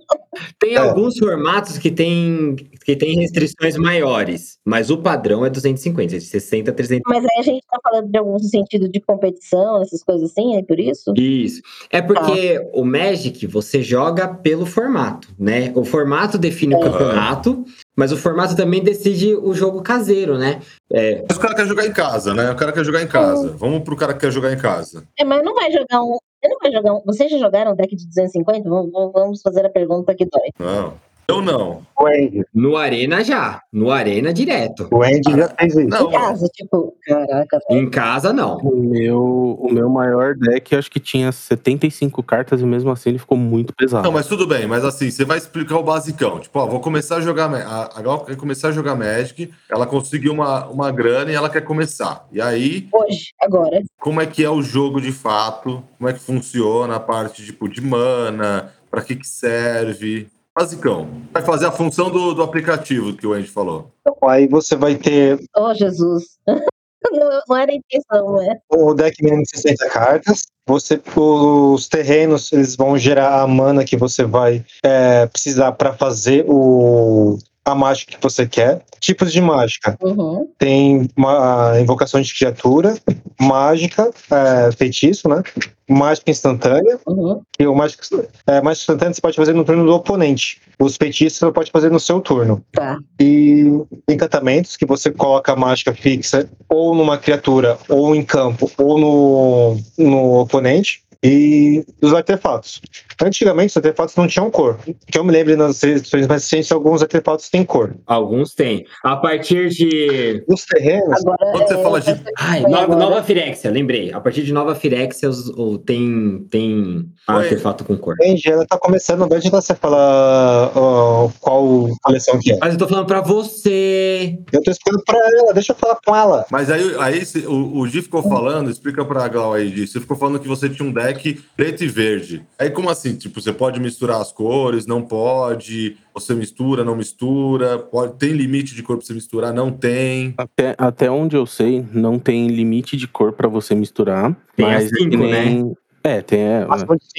[0.61, 0.79] Tem É.
[0.79, 6.71] alguns formatos que tem, que tem restrições maiores, mas o padrão é 250, de 60
[6.71, 7.03] a 300.
[7.07, 10.63] Mas aí a gente tá falando de algum sentido de competição, essas coisas assim, é
[10.63, 11.13] por isso?
[11.17, 11.46] Isso.
[11.91, 15.73] É porque o Magic você joga pelo formato, né?
[15.75, 16.91] O formato define o Aham.
[16.93, 17.65] campeonato,
[17.97, 20.61] mas o formato também decide o jogo caseiro, né?
[20.93, 22.51] É, Mas o cara quer jogar em casa, né?
[22.51, 23.53] O cara quer jogar em casa.
[23.57, 25.03] Vamos pro cara que quer jogar em casa.
[25.19, 26.19] É, mas não vai jogar um.
[26.43, 27.03] Você não vai jogar um.
[27.05, 28.69] Vocês já jogaram um deck de 250?
[28.69, 30.51] Vamos, vamos fazer a pergunta que dói.
[30.59, 30.95] Não.
[31.29, 31.83] Eu não.
[31.99, 32.45] O Andy.
[32.55, 33.61] no Arena já.
[33.73, 34.87] No Arena direto.
[34.93, 35.89] O Andy já fez isso.
[35.89, 37.59] Não, em casa, tipo, caraca.
[37.71, 38.59] Em casa, não.
[38.59, 43.19] O meu, o meu maior deck acho que tinha 75 cartas e mesmo assim ele
[43.19, 44.05] ficou muito pesado.
[44.05, 46.39] Não, mas tudo bem, mas assim, você vai explicar o basicão.
[46.39, 47.53] Tipo, ó, vou começar a jogar.
[47.53, 51.51] A, a Gal quer começar a jogar Magic, ela conseguiu uma, uma grana e ela
[51.51, 52.27] quer começar.
[52.31, 53.83] E aí, Hoje, agora.
[53.99, 55.83] como é que é o jogo de fato?
[55.99, 58.73] Como é que funciona a parte tipo, de mana?
[58.91, 60.29] Pra que, que serve?
[60.57, 61.07] Basicão.
[61.33, 63.91] Vai fazer a função do, do aplicativo que o Andy falou.
[64.01, 66.39] Então, aí você vai ter Oh, Jesus.
[67.13, 68.59] Não, não era a intenção, né?
[68.69, 70.41] o deck mínimo de 60 cartas.
[70.67, 76.45] Você, os terrenos, eles vão gerar a mana que você vai é, precisar para fazer
[76.49, 78.81] o, a mágica que você quer.
[79.01, 79.99] Tipos de mágica.
[80.01, 80.49] Uhum.
[80.57, 82.97] Tem uma a invocação de criatura,
[83.41, 85.43] mágica, é, feitiço, né?
[85.89, 86.99] Mágica instantânea.
[87.07, 87.43] Uhum.
[87.53, 88.03] Que o mágica,
[88.47, 90.61] é, mágica instantânea você pode fazer no turno do oponente.
[90.79, 92.63] Os feitiços você pode fazer no seu turno.
[92.73, 92.99] Tá.
[93.21, 93.65] E
[94.09, 99.77] encantamentos que você coloca a mágica fixa ou numa criatura, ou em campo, ou no,
[99.99, 101.03] no oponente.
[101.27, 102.81] E os artefatos.
[103.23, 104.79] Antigamente, os artefatos não tinham cor.
[105.11, 107.97] Que eu me lembro nas edições mais recentes, alguns artefatos têm cor.
[108.07, 108.85] Alguns tem.
[109.03, 110.45] A partir de.
[110.47, 111.51] Os terrenos, Agora.
[111.53, 114.13] Quando você é, fala de- Ai, nova, nova Firexia, lembrei.
[114.13, 118.15] A partir de Nova Firexia os- o- tem, tem artefato com cor.
[118.23, 122.59] Engie, ela tá começando, não adianta você falar ó, qual coleção que é.
[122.61, 124.39] Mas eu tô falando pra você.
[124.53, 126.45] Eu tô explicando pra ela, deixa eu falar com ela.
[126.51, 129.87] Mas aí, aí o, o Gi ficou falando, explica pra Gal aí, Gi.
[129.87, 131.16] Você ficou falando que você tinha um deck
[131.57, 132.45] preto e verde.
[132.59, 133.15] Aí como assim?
[133.17, 135.97] Tipo, você pode misturar as cores, não pode?
[136.15, 137.79] Você mistura, não mistura?
[137.79, 139.53] Pode, tem limite de cor pra você misturar?
[139.53, 140.35] Não tem.
[140.37, 144.37] Até, até onde eu sei, não tem limite de cor pra você misturar.
[144.57, 146.39] Tem mas as cinco, é nem- É, tem.
[146.41, 146.67] É,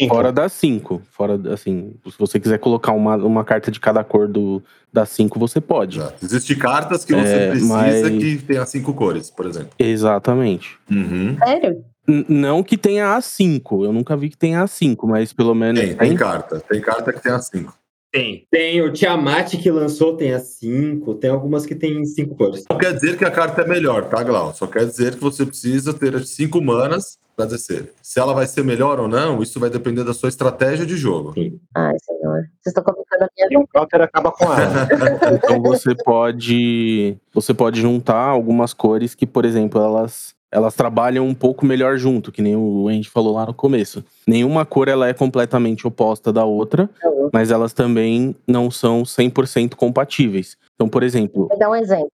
[0.07, 1.01] fora das cinco.
[1.11, 5.37] Fora, assim, se você quiser colocar uma, uma carta de cada cor do, das cinco,
[5.37, 5.99] você pode.
[6.23, 9.71] Existem cartas que você É, precisa mas- que tenha cinco cores, por exemplo.
[9.77, 10.77] Exatamente.
[10.89, 11.35] Uhum.
[11.37, 11.83] Sério?
[12.07, 13.83] Não que tenha a cinco.
[13.83, 15.81] Eu nunca vi que tenha a cinco, mas pelo menos.
[15.81, 16.59] Tem, tem carta.
[16.61, 17.77] Tem carta que tem as cinco.
[18.11, 18.47] Tem.
[18.49, 21.13] Tem o Tiamat que lançou, tem as cinco.
[21.15, 22.63] Tem algumas que tem cinco cores.
[22.69, 24.53] Não quer dizer que a carta é melhor, tá, Glau?
[24.53, 27.93] Só quer dizer que você precisa ter as cinco manas pra descer.
[28.01, 31.35] Se ela vai ser melhor ou não, isso vai depender da sua estratégia de jogo.
[31.75, 32.49] Ai, senhor.
[32.59, 33.61] Vocês estão complicando a minha vida.
[33.61, 34.87] O Counter acaba com ela.
[35.37, 37.17] Então você pode.
[37.33, 40.35] Você pode juntar algumas cores que, por exemplo, elas.
[40.51, 44.03] Elas trabalham um pouco melhor junto, que nem o Andy falou lá no começo.
[44.25, 46.89] Nenhuma cor ela é completamente oposta da outra,
[47.33, 50.57] mas elas também não são 100% compatíveis.
[50.75, 52.11] Então, por exemplo, Vou dar um exemplo.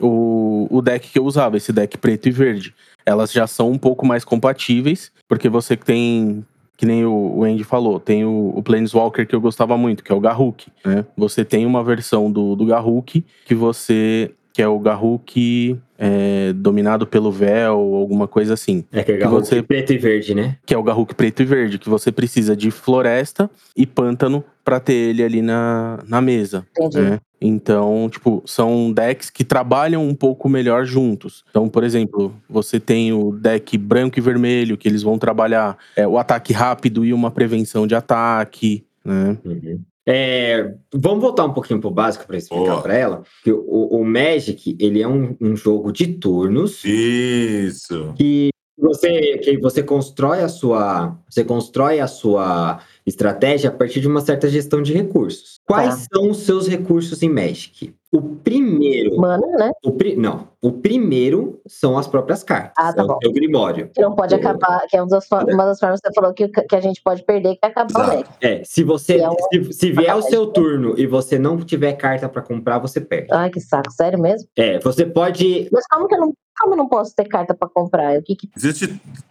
[0.00, 3.78] o, o deck que eu usava, esse deck preto e verde, elas já são um
[3.78, 6.44] pouco mais compatíveis, porque você tem,
[6.76, 10.12] que nem o, o Andy falou, tem o, o Planeswalker que eu gostava muito, que
[10.12, 11.04] é o Garruk, né?
[11.16, 17.04] Você tem uma versão do, do Garruk que você, que é o Garruk é, dominado
[17.08, 20.56] pelo véu, ou alguma coisa assim, É que é Que você- preto e verde, né?
[20.64, 24.78] que é o Garruk preto e verde, que você precisa de floresta e pântano pra
[24.78, 26.64] ter ele ali na, na mesa.
[26.78, 27.00] Entendi.
[27.00, 27.20] né?
[27.40, 31.44] Então, tipo, são decks que trabalham um pouco melhor juntos.
[31.50, 36.06] Então, por exemplo, você tem o deck branco e vermelho, que eles vão trabalhar é,
[36.06, 39.36] o ataque rápido e uma prevenção de ataque, né?
[39.44, 39.80] Uhum.
[40.06, 42.82] É, vamos voltar um pouquinho pro básico para explicar Boa.
[42.82, 43.22] para ela.
[43.42, 48.12] Que o, o Magic, ele é um, um jogo de turnos Isso.
[48.16, 54.08] que você, que você constrói a sua, você constrói a sua estratégia a partir de
[54.08, 55.58] uma certa gestão de recursos.
[55.66, 57.94] Quais são os seus recursos em Magic?
[58.12, 59.72] O primeiro, Mano, né?
[59.84, 63.18] o pri- não, o primeiro são as próprias cartas, Ah, tá é o bom.
[63.20, 63.90] seu grimório.
[63.92, 64.36] Que não pode É.
[64.36, 66.80] acabar, que é uma das, for- uma das formas que você falou que, que a
[66.80, 68.30] gente pode perder, que é acabar o deck.
[68.40, 71.94] É, se você, é um- se, se vier o seu turno e você não tiver
[71.94, 73.28] carta para comprar, você perde.
[73.32, 74.48] Ai, que saco, sério mesmo?
[74.56, 77.68] É, você pode Mas como que eu não Como eu não posso ter carta pra
[77.68, 78.18] comprar?
[78.18, 78.48] O que que...
[78.56, 78.84] Existe,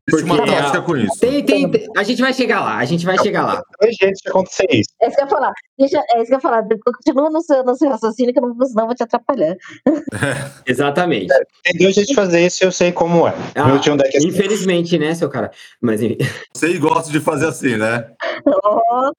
[0.07, 1.17] existe uma a- prática com isso.
[1.19, 3.61] Tem, tem, tem- a gente vai chegar lá, a gente vai chegar lá.
[3.81, 4.89] Dois jeitos de acontecer isso.
[5.01, 5.53] É isso que eu ia falar.
[5.79, 6.63] Deixa, é isso que eu ia falar.
[6.85, 9.55] Continua no seu, no seu raciocínio, que eu não, vou- senão eu vou te atrapalhar.
[10.65, 11.27] Exatamente.
[11.63, 13.33] Tem dois jeitos de fazer isso e eu sei como é.
[13.55, 14.27] Ah, Meu tinha um deck assim.
[14.27, 15.51] Infelizmente, né, seu cara?
[15.81, 16.17] Mas, enfim.
[16.53, 18.11] Você gosta de fazer assim, né?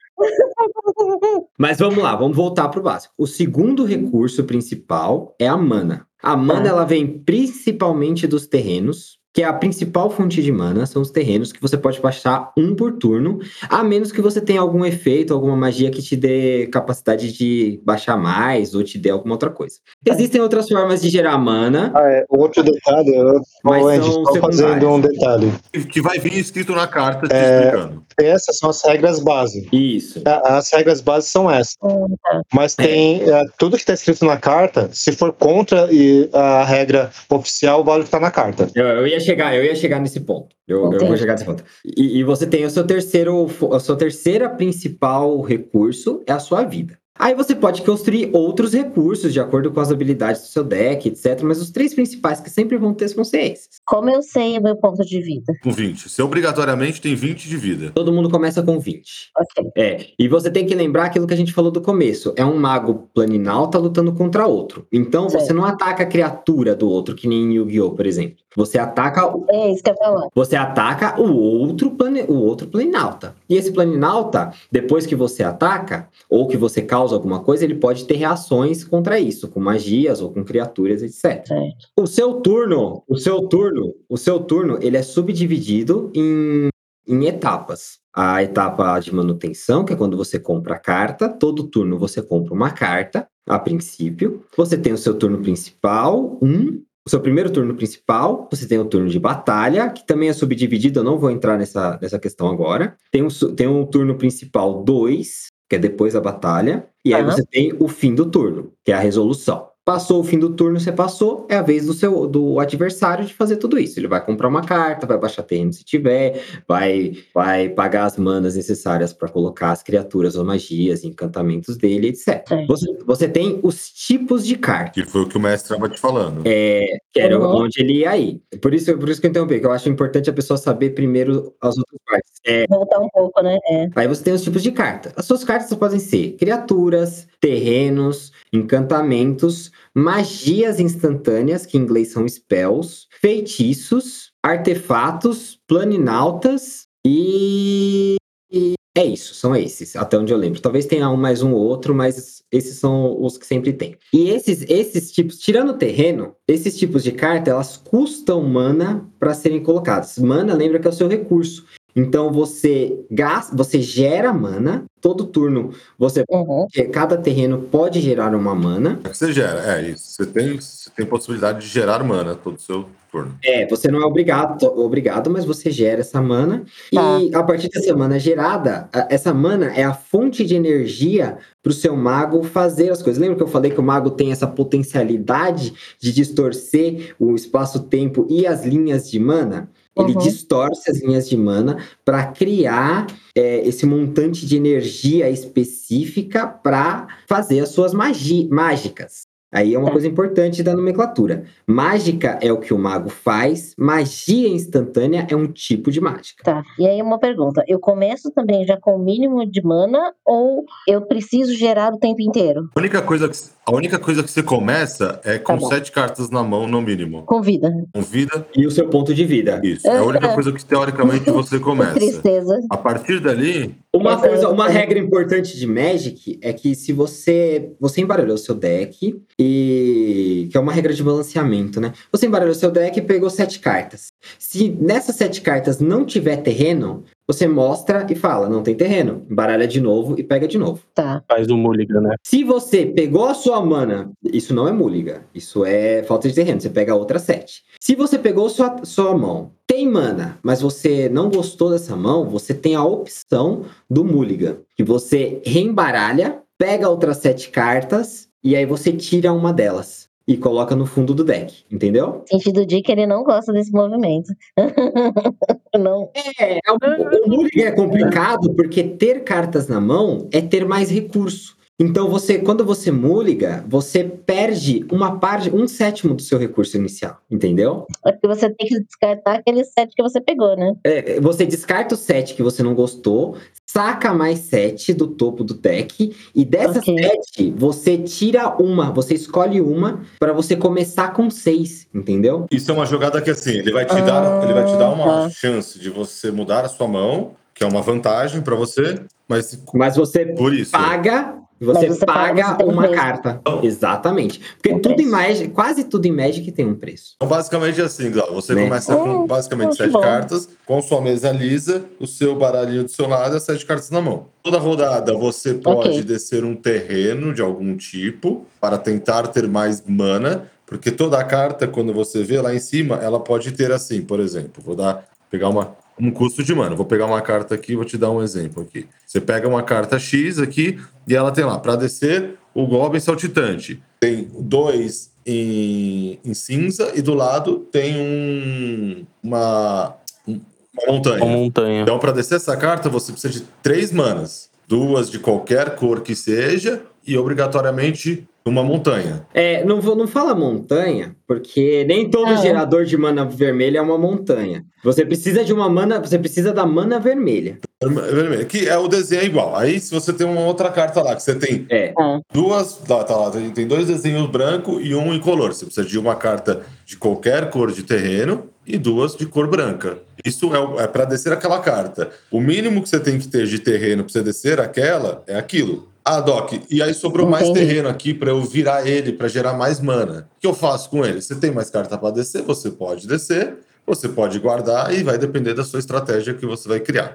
[1.59, 3.15] Mas vamos lá, vamos voltar pro básico.
[3.17, 6.07] O segundo recurso principal é a mana.
[6.25, 6.69] A mana Tá.
[6.71, 11.53] ela vem principalmente dos terrenos, que é a principal fonte de mana, são os terrenos
[11.53, 15.57] que você pode baixar um por turno, a menos que você tenha algum efeito, alguma
[15.57, 19.75] magia que te dê capacidade de baixar mais ou te dê alguma outra coisa.
[20.07, 22.25] Existem outras formas de gerar mana, Ah, é.
[22.29, 24.91] Outro detalhe, eu, Mas Andy, são só fazendo secundários.
[24.91, 25.53] um detalhe.
[25.91, 27.57] Que vai vir escrito na carta te É.
[27.65, 28.05] explicando.
[28.17, 29.69] Essas são as regras base.
[29.73, 30.23] isso.
[30.25, 31.75] A- As regras bases são essas.
[31.77, 32.43] tá.
[32.55, 37.11] Mas tem é, tudo que está escrito na carta, se for contra e a regra
[37.29, 38.69] oficial, vale o que está na carta.
[38.77, 40.55] Eu, eu ia chegar, eu ia chegar nesse ponto.
[40.67, 41.65] Eu, eu vou chegar nesse ponto.
[41.85, 46.63] E, e você tem o seu terceiro, a sua terceira principal recurso é a sua
[46.63, 46.99] vida.
[47.17, 51.43] Aí você pode construir outros recursos de acordo com as habilidades do seu deck, etc.
[51.43, 53.69] Mas os três principais que sempre vão ter ser esses.
[53.87, 55.53] Como eu sei o meu ponto de vida?
[55.63, 56.09] Com 20.
[56.09, 57.93] Você obrigatoriamente tem 20 de vida.
[57.95, 59.31] Todo mundo começa com 20.
[59.39, 59.71] Ok.
[59.77, 62.35] É, e você tem que lembrar aquilo que a gente falou do começo.
[62.37, 64.85] É um mago planinalta lutando contra outro.
[64.93, 68.39] Então você não ataca a criatura do outro, que nem em Yu-Gi-Oh!, por exemplo.
[68.57, 70.29] Você ataca o- É isso que eu falar.
[70.35, 72.23] Você ataca o outro, plane...
[72.29, 73.35] o outro planinalta.
[73.49, 78.05] E esse planinalta, depois que você ataca, ou que você causa alguma coisa, ele pode
[78.05, 81.47] ter reações contra isso, com magias ou com criaturas, etc.
[81.47, 81.89] Certo.
[81.99, 86.69] O seu turno, o seu turno, o seu turno, ele é subdividido em,
[87.07, 87.99] em etapas.
[88.17, 91.29] A etapa de manutenção, que é quando você compra a carta.
[91.29, 94.45] Todo turno você compra uma carta, a princípio.
[94.57, 96.81] Você tem o seu turno principal, um.
[97.07, 101.01] O seu primeiro turno principal, você tem o turno de batalha, que também é subdividido,
[101.01, 102.97] eu não vou entrar nessa, nessa questão agora.
[103.11, 106.89] Tem um, tem um turno principal 2, que é depois da batalha.
[107.05, 107.31] E aí Aham.
[107.31, 109.69] você tem o fim do turno, que é a resolução.
[109.85, 113.35] Passou o fim do turno, você passou, é a vez do seu do adversário de
[113.35, 114.01] fazer tudo isso.
[114.01, 118.57] Ele vai comprar uma carta, vai baixar terreno se tiver, vai vai pagar as manas
[118.57, 122.25] necessárias para colocar as criaturas ou magias, encantamentos dele, etc.
[122.49, 122.67] Certo.
[122.67, 124.93] Você, você tem os tipos de carta.
[124.93, 126.41] Que foi o que o mestre estava te falando.
[126.47, 127.65] É, que era Uhum.
[127.65, 128.41] onde ele ia aí.
[128.63, 131.53] Por isso, por isso que eu interrompi, que eu acho importante a pessoa saber primeiro
[131.61, 132.33] as outras partes.
[132.47, 133.59] É, Voltar um pouco, né?
[133.69, 133.89] É.
[133.97, 135.13] Aí você tem os tipos de carta.
[135.17, 143.07] As suas cartas podem ser criaturas, terrenos, encantamentos, magias instantâneas, que em inglês são spells,
[143.21, 148.17] feitiços, artefatos, planinautas e.
[148.53, 150.61] e é isso, são esses, até onde eu lembro.
[150.61, 153.97] Talvez tenha um mais um ou outro, mas esses são os que sempre tem.
[154.13, 159.35] E esses, esses tipos, tirando o terreno, esses tipos de carta, elas custam mana para
[159.35, 160.17] serem colocadas.
[160.17, 161.67] Mana, lembra que é o seu recurso.
[161.95, 164.85] Então você gasta, você gera mana.
[165.01, 166.67] Todo turno você Uhum.
[166.91, 169.01] cada terreno pode gerar uma mana.
[169.05, 170.03] É que você gera, é isso.
[170.09, 173.39] Você tem, você tem possibilidade de gerar mana todo o seu turno.
[173.45, 176.65] É, você não é obrigado, obrigado, mas você gera essa mana.
[176.93, 177.19] Tá.
[177.21, 181.75] E a partir dessa mana gerada, essa mana é a fonte de energia para o
[181.75, 183.21] seu mago fazer as coisas.
[183.21, 188.47] Lembra que eu falei que o mago tem essa potencialidade de distorcer o espaço-tempo e
[188.47, 189.69] as linhas de mana?
[189.97, 190.19] Ele Uhum.
[190.19, 193.07] distorce as linhas de mana para criar
[193.37, 199.23] é, esse montante de energia específica para fazer as suas magi mágicas.
[199.53, 199.93] Aí é uma Tá.
[199.93, 201.45] coisa importante da nomenclatura.
[201.65, 206.43] Mágica é o que o mago faz, magia instantânea é um tipo de mágica.
[206.43, 206.65] Tá.
[206.77, 207.63] E aí uma pergunta.
[207.69, 212.21] Eu começo também já com o mínimo de mana ou eu preciso gerar o tempo
[212.21, 212.69] inteiro?
[212.75, 216.31] A única coisa que, a única coisa que você começa é com Tá sete cartas
[216.31, 217.23] na mão, no mínimo.
[217.25, 217.73] Com vida.
[217.95, 219.61] Com vida, E o seu ponto de vida.
[219.65, 219.87] isso.
[219.87, 221.95] É a única coisa que teoricamente você começa.
[221.95, 222.61] tristeza.
[222.71, 226.93] A partir dali, Uma Essa é coisa, uma regra importante de Magic é que se
[226.93, 231.93] você você embaralhou seu deck e que é uma regra de balanceamento, né?
[232.13, 234.09] Você embaralhou seu deck e pegou sete cartas.
[234.39, 239.27] Se nessas sete cartas não tiver terreno, você mostra e fala, não tem terreno.
[239.31, 240.83] Embaralha de novo e pega de novo.
[240.95, 241.23] Tá.
[241.29, 242.17] Faz o mulligan, né?
[242.23, 246.61] Se você pegou a sua mana, isso não é múliga, isso é falta de terreno,
[246.61, 247.63] você pega a outra sete.
[247.81, 252.53] Se você pegou sua, sua mão, tem mana, mas você não gostou dessa mão, você
[252.53, 258.93] tem a opção do múliga, que você reembaralha, pega outras sete cartas e aí você
[258.93, 262.25] tira uma delas e coloca no fundo do deck, entendeu?
[262.27, 264.33] Sentido de que ele não gosta desse movimento.
[265.79, 266.11] não.
[266.41, 271.57] É, o, o múliga é complicado porque ter cartas na mão é ter mais recurso.
[271.79, 277.19] Então você, quando você mulliga, você perde uma parte, um sétimo do seu recurso inicial,
[277.29, 277.87] entendeu?
[278.07, 280.73] É porque você tem que descartar aquele set que você pegou, né?
[280.85, 283.37] É, você descarta o set que você não gostou,
[283.67, 286.97] saca mais sete do topo do deck e dessas Ok.
[286.97, 292.47] sete você tira uma, você escolhe uma pra você começar com seis, entendeu?
[292.53, 295.25] Isso é uma jogada que assim, ele vai te dar, ele vai te dar uma
[295.27, 295.31] Ah.
[295.31, 299.97] chance de você mudar a sua mão, que é uma vantagem pra você, mas Mas
[299.97, 300.71] você por isso.
[300.73, 302.95] paga, você, você paga, paga você um uma preço.
[303.03, 303.41] carta.
[303.63, 304.41] Exatamente.
[304.57, 305.07] Porque Um tudo em.
[305.07, 307.13] Magic, quase tudo em Magic tem um preço.
[307.17, 308.35] Então, basicamente é assim, Glau.
[308.35, 308.65] Você Né?
[308.65, 310.01] começa com Hum, basicamente acho sete bom.
[310.01, 313.91] cartas, com sua mesa lisa, o seu baralhinho do seu lado e as sete cartas
[313.91, 314.27] na mão.
[314.43, 316.03] Toda rodada você pode Ok.
[316.03, 321.67] descer um terreno de algum tipo para tentar ter mais mana, porque toda a carta,
[321.69, 325.49] quando você vê lá em cima, ela pode ter assim, por exemplo, vou dar pegar
[325.49, 326.75] uma um custo de mana.
[326.75, 328.87] Vou pegar uma carta aqui, vou te dar um exemplo aqui.
[329.07, 333.83] Você pega uma carta X aqui e ela tem lá para descer o Goblin Saltitante.
[334.01, 339.95] Tem dois em, em cinza e do lado tem um uma,
[340.27, 340.41] um-
[340.77, 341.25] uma montanha.
[341.25, 341.83] Uma montanha.
[341.83, 344.51] Então, para descer essa carta, você precisa de três manas.
[344.67, 349.27] Duas de qualquer cor que seja e obrigatoriamente uma montanha.
[349.33, 352.37] É, não, vou, não fala montanha, porque nem todo Ah.
[352.37, 354.65] gerador de mana vermelha é uma montanha.
[354.83, 357.59] Você precisa de uma mana, você precisa da mana vermelha.
[357.83, 359.57] Vermelho, Que é o desenho é igual.
[359.57, 361.95] Aí, se você tem uma outra carta lá, que você tem É.
[362.33, 362.75] duas.
[362.87, 365.55] Tá, tá lá, tem, tem dois desenhos branco e um incolor.
[365.55, 369.99] Você precisa de uma carta de qualquer cor de terreno e duas de cor branca.
[370.23, 372.11] Isso é, é para descer aquela carta.
[372.31, 375.89] O mínimo que você tem que ter de terreno para você descer aquela é aquilo.
[376.05, 377.67] Ah, Doc, e aí sobrou mais Entendi.
[377.67, 380.29] terreno aqui para eu virar ele para gerar mais mana.
[380.37, 381.23] O que eu faço com ele?
[381.23, 383.55] Você tem mais carta para descer, você pode descer,
[383.87, 387.15] você pode guardar e vai depender da sua estratégia que você vai criar.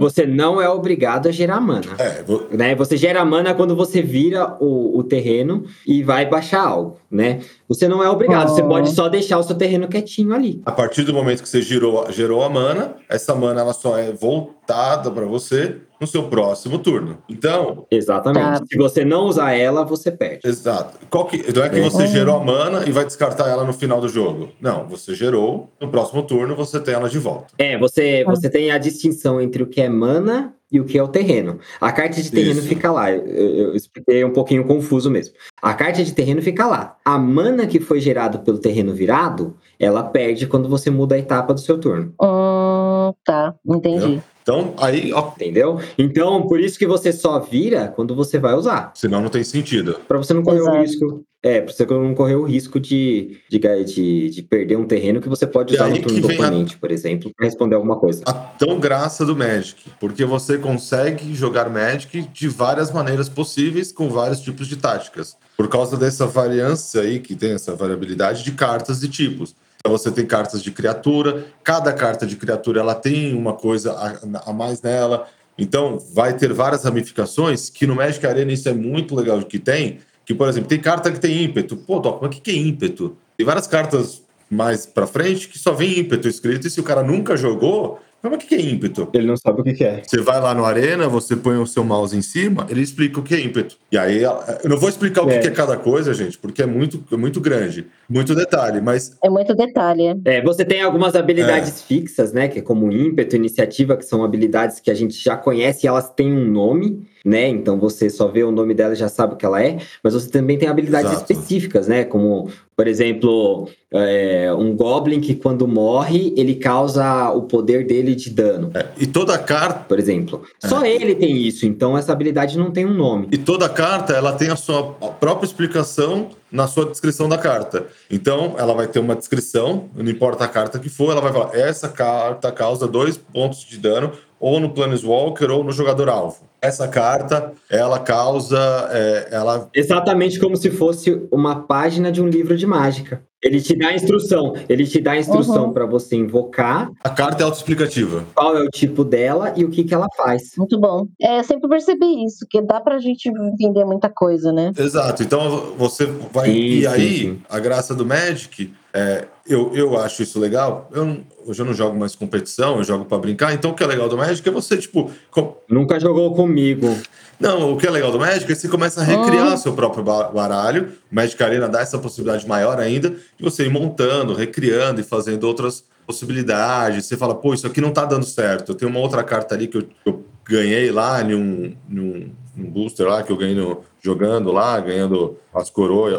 [0.00, 1.86] Você não é obrigado a gerar mana.
[1.98, 2.74] É, vo- Né?
[2.74, 7.38] Você gera mana quando você vira o, o terreno e vai baixar algo, né?
[7.68, 8.68] Você não é obrigado, você Oh.
[8.68, 10.60] pode só deixar o seu terreno quietinho ali.
[10.66, 14.12] A partir do momento que você girou, gerou a mana, essa mana ela só é
[14.12, 17.16] voltada para você no seu próximo turno.
[17.28, 18.60] Então, Exatamente.
[18.60, 18.64] Tá.
[18.70, 20.40] Se você não usar ela, você perde.
[20.46, 20.98] exato.
[21.08, 21.82] Qual que, não é que É.
[21.82, 24.50] você gerou a mana e vai descartar ela no final do jogo.
[24.60, 27.46] Não, você gerou, no próximo turno você tem ela de volta.
[27.58, 31.02] É, você, você tem a distinção entre o que é mana e o que é
[31.02, 31.58] o terreno.
[31.80, 32.68] A carta de terreno Isso.
[32.68, 33.10] fica lá.
[33.10, 35.34] Eu, eu expliquei um pouquinho confuso mesmo.
[35.62, 36.96] A carta de terreno fica lá.
[37.04, 41.54] A mana que foi gerada pelo terreno virado, ela perde quando você muda a etapa
[41.54, 42.12] do seu turno.
[42.20, 44.20] Hum, tá, entendi.
[44.44, 45.80] Então, aí, ó, Entendeu?
[45.96, 48.92] Então, por isso que você só vira quando você vai usar.
[48.94, 49.98] senão não tem sentido.
[50.06, 50.80] Pra você não correr o Exato.
[50.82, 51.24] risco.
[51.42, 55.28] É, pra você não correr o risco de, de, de, de perder um terreno que
[55.28, 57.96] você pode usar no turno que do vem a- oponente, por exemplo, pra responder alguma
[57.96, 58.22] coisa.
[58.26, 64.08] A tão graça do Magic, porque você consegue jogar Magic de várias maneiras possíveis, com
[64.08, 65.36] vários tipos de táticas.
[65.56, 69.54] Por causa dessa variância aí, que tem essa variabilidade de cartas e tipos.
[69.84, 74.50] Então você tem cartas de criatura, cada carta de criatura ela tem uma coisa a,
[74.50, 75.28] a mais nela.
[75.58, 79.98] Então vai ter várias ramificações, que no Magic Arena isso é muito legal que tem.
[80.24, 81.76] Que, por exemplo, tem carta que tem ímpeto.
[81.76, 83.14] Pô, Doc, mas o que que é ímpeto?
[83.36, 87.02] Tem várias cartas mais pra frente que só vem ímpeto escrito, e se o cara
[87.02, 89.08] nunca jogou, mas o que é ímpeto?
[89.12, 90.02] Ele não sabe o que, é.
[90.04, 93.22] Você vai lá no Arena, você põe o seu mouse em cima, ele explica o
[93.22, 93.76] que é ímpeto.
[93.92, 94.34] E aí, eu
[94.68, 95.38] não vou explicar o que É.
[95.38, 99.28] que é cada coisa, gente, porque é muito, é muito grande, muito detalhe, mas É
[99.30, 100.02] muito detalhe.
[100.24, 100.36] é.
[100.36, 102.48] É, você tem algumas habilidades fixas, né?
[102.48, 106.08] Que é como ímpeto, iniciativa, que são habilidades que a gente já conhece e elas
[106.10, 107.48] têm um nome, né?
[107.48, 109.78] Então você só vê o nome dela e já sabe o que ela é.
[110.02, 111.32] Mas você também tem habilidades Exato.
[111.32, 112.04] específicas, né?
[112.04, 118.30] Como, por exemplo, é, um Goblin que quando morre, ele causa o poder dele de
[118.30, 120.42] dano, é, e toda carta por exemplo.
[120.58, 123.28] Só ele tem isso, então essa habilidade não tem um nome.
[123.30, 124.82] e toda carta ela tem a sua
[125.20, 127.86] própria explicação na sua descrição da carta.
[128.08, 131.54] Então, ela vai ter uma descrição, não importa a carta que for, ela vai falar:
[131.54, 134.12] essa carta causa dois pontos de dano,
[134.44, 136.36] ou no Planeswalker ou no jogador alvo.
[136.60, 138.58] Essa carta, ela causa.
[138.92, 143.22] é, ela Exatamente como se fosse uma página de um livro de mágica.
[143.42, 145.72] Ele te dá a instrução, ele te dá a instrução Uhum.
[145.74, 148.24] para você invocar a carta é autoexplicativa.
[148.34, 150.52] qual é o tipo dela e o que, que ela faz.
[150.56, 151.06] Muito bom.
[151.20, 154.72] É, eu sempre percebi isso, que dá pra gente entender muita coisa, né?
[154.78, 155.22] Exato.
[155.22, 156.46] Então você vai.
[156.50, 157.38] Sim, e aí, sim.
[157.50, 160.88] a graça do Magic, é, eu, eu acho isso legal.
[160.92, 163.52] Eu, não- hoje eu não jogo mais competição, eu jogo pra brincar.
[163.54, 165.10] Então o que é legal do Magic é você, tipo.
[165.30, 166.96] com- Nunca jogou comigo.
[167.40, 170.04] Não, o que é legal do Magic é que você começa a recriar seu próprio
[170.04, 170.92] ba- baralho.
[171.10, 175.44] O Magic Arena dá essa possibilidade maior ainda de você ir montando, recriando e fazendo
[175.44, 177.06] outras possibilidades.
[177.06, 178.70] Você fala, pô, isso aqui não tá dando certo.
[178.72, 183.06] Eu tenho uma outra carta ali que eu, eu ganhei lá num, num um booster
[183.06, 186.14] lá que eu ganhei no, jogando lá, ganhando as coroas,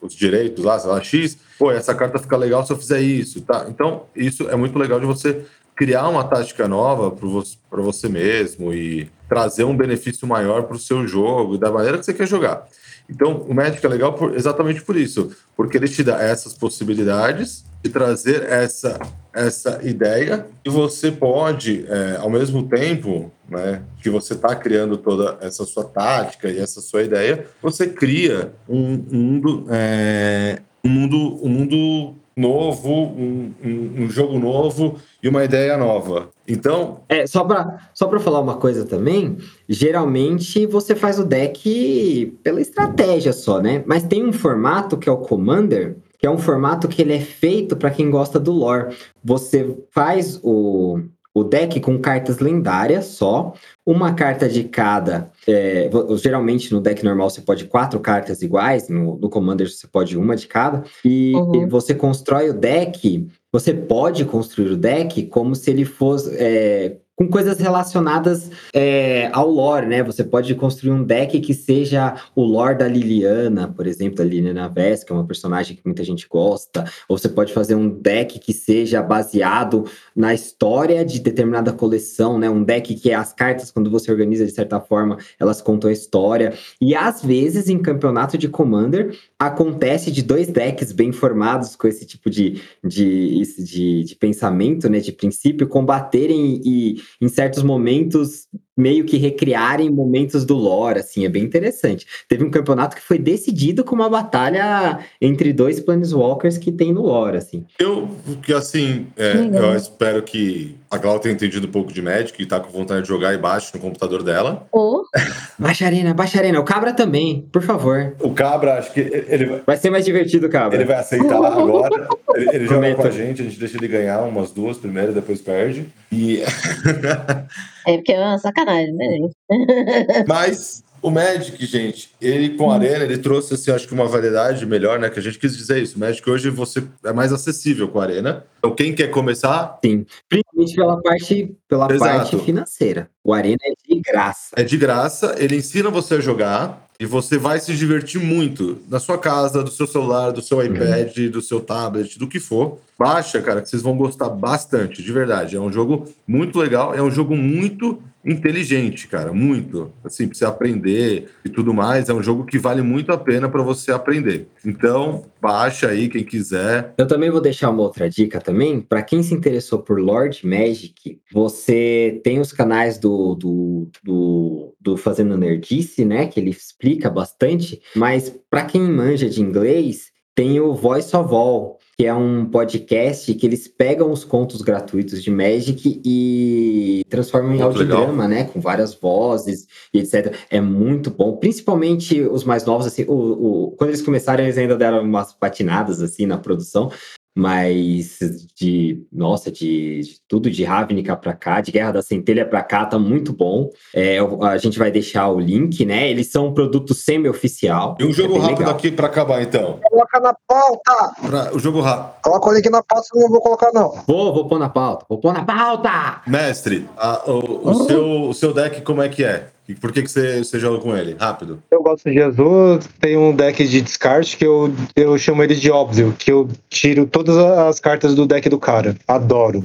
[0.00, 1.36] os direitos lá, sei lá, X.
[1.58, 3.66] Pô, essa carta fica legal se eu fizer isso, tá?
[3.68, 9.10] Então, isso é muito legal de você criar uma tática nova para você mesmo e
[9.28, 12.68] trazer um benefício maior para o seu jogo, da maneira que você quer jogar.
[13.08, 17.64] Então, o Magic é legal por, exatamente por isso, porque ele te dá essas possibilidades
[17.82, 18.98] de trazer essa,
[19.32, 25.38] essa ideia e você pode, é, ao mesmo tempo né, que você está criando toda
[25.40, 31.48] essa sua tática e essa sua ideia, você cria um mundo, é, um mundo, um
[31.48, 36.30] mundo novo, um, um, um, jogo novo e uma ideia nova.
[36.48, 37.00] Então.
[37.08, 39.36] É, só para só falar uma coisa também,
[39.68, 43.82] geralmente você faz o deck pela estratégia só, né?
[43.86, 47.20] Mas tem um formato que é o Commander, que é um formato que ele é
[47.20, 48.94] feito para quem gosta do lore.
[49.24, 51.00] Você faz o,
[51.34, 53.54] o deck com cartas lendárias só,
[53.86, 55.30] uma carta de cada.
[55.48, 60.18] É, geralmente no deck normal você pode quatro cartas iguais, no, no Commander você pode
[60.18, 61.62] uma de cada, e, uhum.
[61.62, 63.26] e você constrói o deck.
[63.50, 66.36] Você pode construir o deck como se ele fosse.
[66.36, 70.02] É, com coisas relacionadas é, ao lore, né?
[70.02, 74.70] Você pode construir um deck que seja o lore da Liliana, por exemplo, a Liliana
[74.70, 78.38] Vess, que é uma personagem que muita gente gosta, ou você pode fazer um deck
[78.38, 79.84] que seja baseado
[80.16, 82.48] na história de determinada coleção, né?
[82.48, 86.54] Um deck que as cartas, quando você organiza de certa forma, elas contam a história.
[86.80, 92.06] E às vezes, em campeonato de Commander, acontece de dois decks bem formados com esse
[92.06, 95.00] tipo de, de, de, de pensamento, né?
[95.00, 98.46] De princípio, combaterem e em certos momentos
[98.80, 102.06] meio que recriarem momentos do lore, assim, é bem interessante.
[102.28, 107.02] Teve um campeonato que foi decidido com uma batalha entre dois Planeswalkers que tem no
[107.02, 107.66] lore, assim.
[107.78, 108.08] Eu,
[108.42, 112.46] que assim, é, eu espero que a Glau tenha entendido um pouco de Magic e
[112.46, 114.66] tá com vontade de jogar e baixe no computador dela.
[114.72, 115.04] Oh.
[115.58, 116.58] baixa arena, baixa arena.
[116.58, 118.16] O Cabra também, por favor.
[118.18, 119.62] O Cabra, acho que ele vai...
[119.66, 120.76] vai ser mais divertido, Cabra.
[120.76, 122.08] Ele vai aceitar agora.
[122.34, 125.40] Ele, ele joga com a gente, a gente deixa ele ganhar umas duas primeiro, depois
[125.40, 125.86] perde.
[126.10, 126.42] E...
[127.86, 129.34] é porque é uma sacanagem, né, gente?
[130.28, 134.66] Mas o Magic, gente, ele com a Arena, ele trouxe, assim, acho que uma variedade
[134.66, 135.08] melhor, né?
[135.08, 135.96] Que a gente quis dizer isso.
[135.96, 138.44] O Magic hoje você é mais acessível com a Arena.
[138.58, 139.78] Então, quem quer começar?
[139.84, 143.08] Sim, principalmente pela parte, pela parte financeira.
[143.24, 144.50] O Arena é de graça.
[144.56, 149.00] É de graça, ele ensina você a jogar e você vai se divertir muito na
[149.00, 150.64] sua casa, do seu celular, do seu uhum.
[150.64, 151.30] iPad, uhum.
[151.30, 152.78] do seu tablet, do que for.
[152.98, 155.56] Baixa, cara, que vocês vão gostar bastante, de verdade.
[155.56, 159.92] É um jogo muito legal, é um jogo muito inteligente, cara, muito.
[160.04, 163.48] Assim, pra você aprender e tudo mais, é um jogo que vale muito a pena
[163.48, 164.48] para você aprender.
[164.64, 166.94] Então, baixa aí quem quiser.
[166.98, 171.20] Eu também vou deixar uma outra dica também, para quem se interessou por Lord Magic,
[171.32, 177.80] você tem os canais do, do, do, do Fazendo Nerdice, né, que ele explica bastante,
[177.94, 183.34] mas para quem manja de inglês, tem o Voice of All, que é um podcast
[183.34, 188.44] que eles pegam os contos gratuitos de Magic e transformam em audiodrama, né?
[188.44, 190.34] Com várias vozes e etc.
[190.48, 191.36] É muito bom.
[191.36, 196.00] Principalmente os mais novos, assim, o, o, quando eles começaram, eles ainda deram umas patinadas
[196.00, 196.90] assim na produção,
[197.34, 198.18] mas
[198.56, 202.84] de nossa, de, de, tudo de Ravnica para cá, de Guerra da Centelha para cá,
[202.86, 203.70] tá muito bom.
[203.94, 206.10] É, a gente vai deixar o link, né?
[206.10, 207.96] Eles são um produto semi-oficial.
[207.98, 208.74] E um jogo é rápido legal.
[208.74, 209.78] aqui para acabar, então.
[209.82, 211.14] Coloca na pauta!
[211.26, 212.22] Pra, o jogo rápido.
[212.22, 213.90] Coloca o link na pauta, não vou colocar, não.
[214.06, 215.06] Vou, vou pôr na pauta.
[215.08, 216.22] Vou pôr na pauta!
[216.26, 217.86] Mestre, a, o, o, uhum.
[217.86, 219.48] seu, o seu deck, como é que é?
[219.70, 221.14] E por que, que você, você joga com ele?
[221.16, 221.62] Rápido.
[221.70, 225.70] Eu gosto de azul, tem um deck de descarte que eu, eu chamo ele de
[225.70, 228.96] óbvio, que eu tiro todas as cartas do deck do cara.
[229.06, 229.60] Adoro.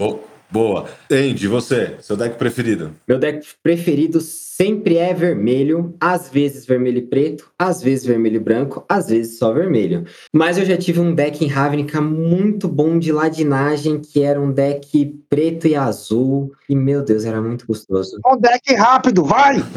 [0.51, 0.85] Boa.
[1.11, 2.91] Andy, você, seu deck preferido?
[3.07, 4.19] Meu deck preferido
[4.57, 9.37] sempre é vermelho, às vezes vermelho e preto, às vezes vermelho e branco, às vezes
[9.37, 10.05] só vermelho.
[10.31, 14.53] Mas eu já tive um deck em Ravnica muito bom de ladinagem, que era um
[14.53, 18.17] deck preto e azul, e meu Deus, era muito gostoso.
[18.25, 19.57] Um deck rápido, vai!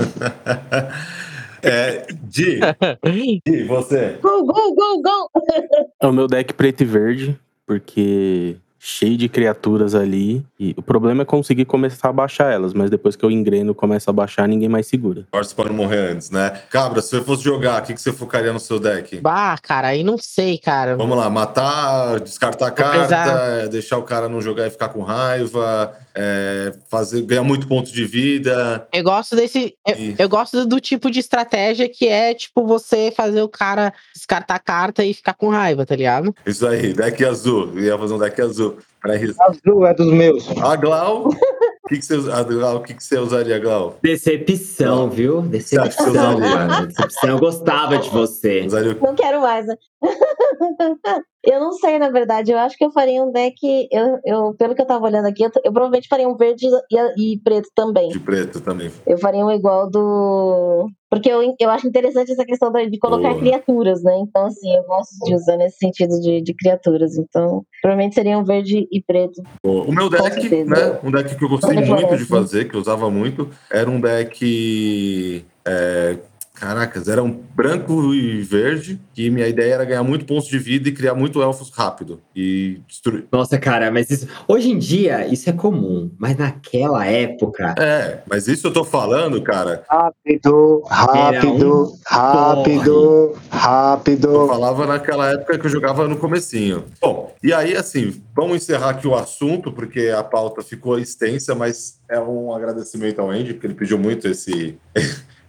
[1.61, 2.61] É, Di,
[3.45, 4.17] Di, você?
[4.23, 5.29] Go, go, go, go!
[6.01, 10.45] É o meu deck preto e verde, porque cheio de criaturas ali.
[10.59, 14.11] E o problema é conseguir começar a baixar elas, mas depois que eu engreno começa
[14.11, 15.27] a baixar, ninguém mais segura.
[15.31, 16.51] Torce para não morrer antes, né?
[16.71, 19.21] Cabra, se você fosse jogar, o que, que você focaria no seu deck?
[19.21, 20.97] Bah, cara, aí não sei, cara.
[20.97, 25.97] Vamos lá, matar, descartar a carta, deixar o cara não jogar e ficar com raiva
[26.21, 28.89] é, fazer ganhar muito ponto de vida.
[28.93, 29.77] Eu gosto desse.
[29.87, 34.57] Eu, eu, gosto do tipo de estratégia que é tipo você fazer o cara descartar
[34.57, 36.35] a carta e ficar com raiva, tá ligado?
[36.45, 37.71] Isso aí, deck azul.
[37.75, 38.79] Eu ia fazer um deck azul.
[39.39, 40.51] Azul é dos meus.
[40.59, 41.29] A Glau.
[41.29, 43.97] O que, que, você, Glau, o que, que você usaria, Glau?
[44.03, 45.41] Decepção, viu?
[45.41, 46.87] Decepção, mano.
[46.89, 47.31] Decepção.
[47.31, 48.67] Eu gostava de você.
[48.67, 49.67] Usaria Não quero mais?
[51.45, 52.51] eu não sei, na verdade.
[52.51, 53.57] Eu acho que eu faria um deck.
[53.93, 57.35] Eu, eu, pelo que eu tava olhando aqui, eu, eu provavelmente faria um verde e,
[57.35, 58.09] e preto também.
[58.09, 58.91] de preto também.
[59.07, 60.89] Eu faria um igual do.
[61.11, 63.41] Porque eu, eu acho interessante essa questão de colocar Boa.
[63.41, 64.19] criaturas, né?
[64.19, 67.17] Então, assim, eu gosto de usar nesse sentido de, de criaturas.
[67.17, 69.43] Então, provavelmente seria um verde e preto.
[69.65, 70.99] O meu deck, né?
[71.03, 75.47] Um deck que eu gostei muito de fazer, que eu usava muito, era um deck.
[75.67, 76.19] é,
[76.59, 80.89] caracas, era um branco e verde, e minha ideia era ganhar muito pontos de vida
[80.89, 82.21] e criar muito elfos rápido.
[82.35, 83.25] E destruir.
[83.31, 87.75] Nossa, cara, mas isso, hoje em dia isso é comum, mas naquela época.
[87.79, 89.85] É, mas isso eu tô falando, cara.
[89.89, 94.47] Rápido, rápido, rápido, Eu rápido.
[94.47, 96.85] falava naquela época que eu jogava no comecinho.
[97.01, 101.99] Bom, e aí, assim, vamos encerrar aqui o assunto, porque a pauta ficou extensa, mas
[102.11, 104.77] é um agradecimento ao Andy, porque ele pediu muito esse,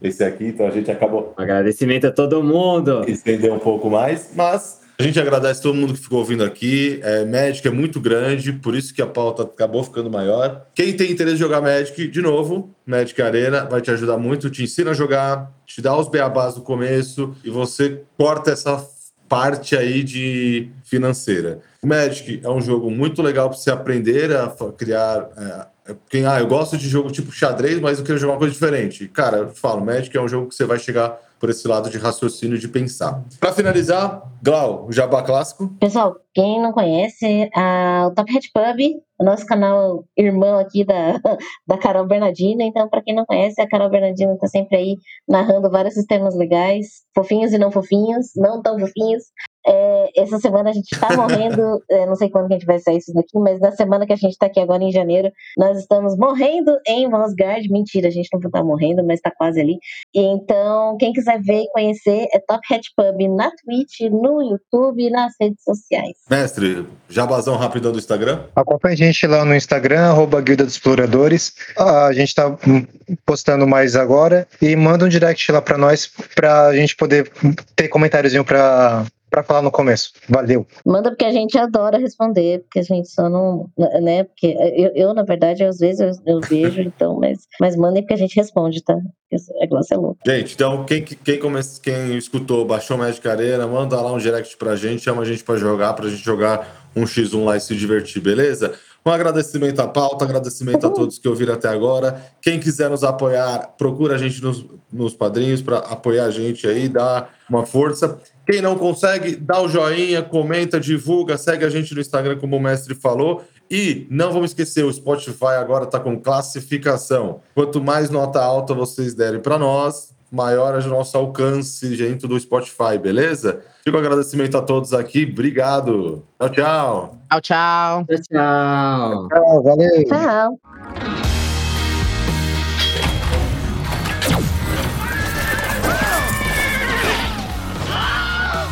[0.01, 3.03] esse aqui, então a gente acabou agradecimento a todo mundo.
[3.07, 6.99] estender um pouco mais, mas a gente agradece todo mundo que ficou ouvindo aqui.
[7.01, 10.65] É, Magic é muito grande, por isso que a pauta acabou ficando maior.
[10.75, 14.61] Quem tem interesse em jogar Magic, de novo, Magic Arena vai te ajudar muito, te
[14.61, 18.85] ensina a jogar, te dá os beabás no começo e você corta essa
[19.29, 21.59] parte aí de financeira.
[21.81, 25.29] O Magic é um jogo muito legal para você aprender a criar.
[25.37, 25.78] é,
[26.09, 29.07] quem, ah, eu gosto de jogo tipo xadrez, mas eu quero jogar uma coisa diferente.
[29.07, 31.97] Cara, eu falo, Magic é um jogo que você vai chegar por esse lado de
[31.97, 33.23] raciocínio de pensar.
[33.39, 35.69] Para finalizar, Glau, o Jabá Clássico.
[35.79, 38.79] Pessoal, quem não conhece, a, o Top Hat Pub,
[39.19, 41.19] o nosso canal irmão aqui da,
[41.65, 42.61] da Carol Bernardino.
[42.61, 44.97] Então, para quem não conhece, a Carol Bernardino tá sempre aí
[45.27, 49.23] narrando vários sistemas legais, fofinhos e não fofinhos, não tão fofinhos.
[49.65, 52.79] É, essa semana a gente tá morrendo, é, não sei quando que a gente vai
[52.79, 55.77] sair isso daqui, mas na semana que a gente tá aqui agora em janeiro, nós
[55.77, 57.69] estamos morrendo em Mosgard.
[57.69, 59.77] Mentira, a gente não tá morrendo, mas tá quase ali.
[60.13, 65.03] E Então, quem quiser ver e conhecer é Top Hat Pub na Twitch, no YouTube
[65.03, 66.17] e nas redes sociais.
[66.29, 68.45] Mestre, jabazão rapidão do Instagram.
[68.55, 71.53] Acompanhe a gente lá no Instagram, arroba Guilda dos Exploradores.
[71.77, 72.85] Ah, A gente tá hum,
[73.25, 74.47] postando mais agora.
[74.61, 77.31] E manda um direct lá pra nós, pra gente poder
[77.75, 80.11] ter comentáriozinho pra, pra falar no começo.
[80.27, 80.65] Valeu.
[80.85, 83.69] Manda porque a gente adora responder, porque a gente só não,
[84.01, 84.23] né?
[84.23, 88.13] Porque eu, eu, na verdade, às vezes eu, eu vejo, então, mas, mas mandem porque
[88.15, 88.93] a gente responde, tá?
[88.95, 90.17] A negócio é louco.
[90.25, 94.75] Gente, então quem, quem, come- quem escutou, baixou Magic Arena, manda lá um direct pra
[94.75, 98.21] gente, chama a gente pra jogar, pra gente jogar um X1 lá e se divertir,
[98.21, 98.73] beleza?
[99.05, 102.21] Um agradecimento à pauta, agradecimento a todos que ouviram até agora.
[102.41, 106.89] Quem quiser nos apoiar, procura a gente nos, nos padrinhos para apoiar a gente aí,
[106.89, 108.19] dar uma força.
[108.49, 112.59] Quem não consegue, dá o joinha, comenta, divulga, segue a gente no Instagram, como o
[112.59, 113.43] mestre falou.
[113.69, 117.41] E não vamos esquecer, o Spotify agora está com classificação.
[117.53, 122.39] Quanto mais nota alta vocês derem para nós, maior é o nosso alcance dentro do
[122.39, 123.61] Spotify, beleza?
[123.83, 125.29] Fico um agradecimento a todos aqui.
[125.31, 126.23] Obrigado.
[126.39, 127.17] Tchau, tchau.
[127.29, 128.05] Tchau, tchau.
[128.05, 129.27] Tchau, tchau.
[129.27, 130.05] Tchau, valeu.
[130.05, 131.28] Tchau.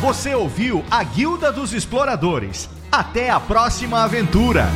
[0.00, 2.70] Você ouviu a Guilda dos Exploradores.
[2.90, 4.68] Até a próxima aventura!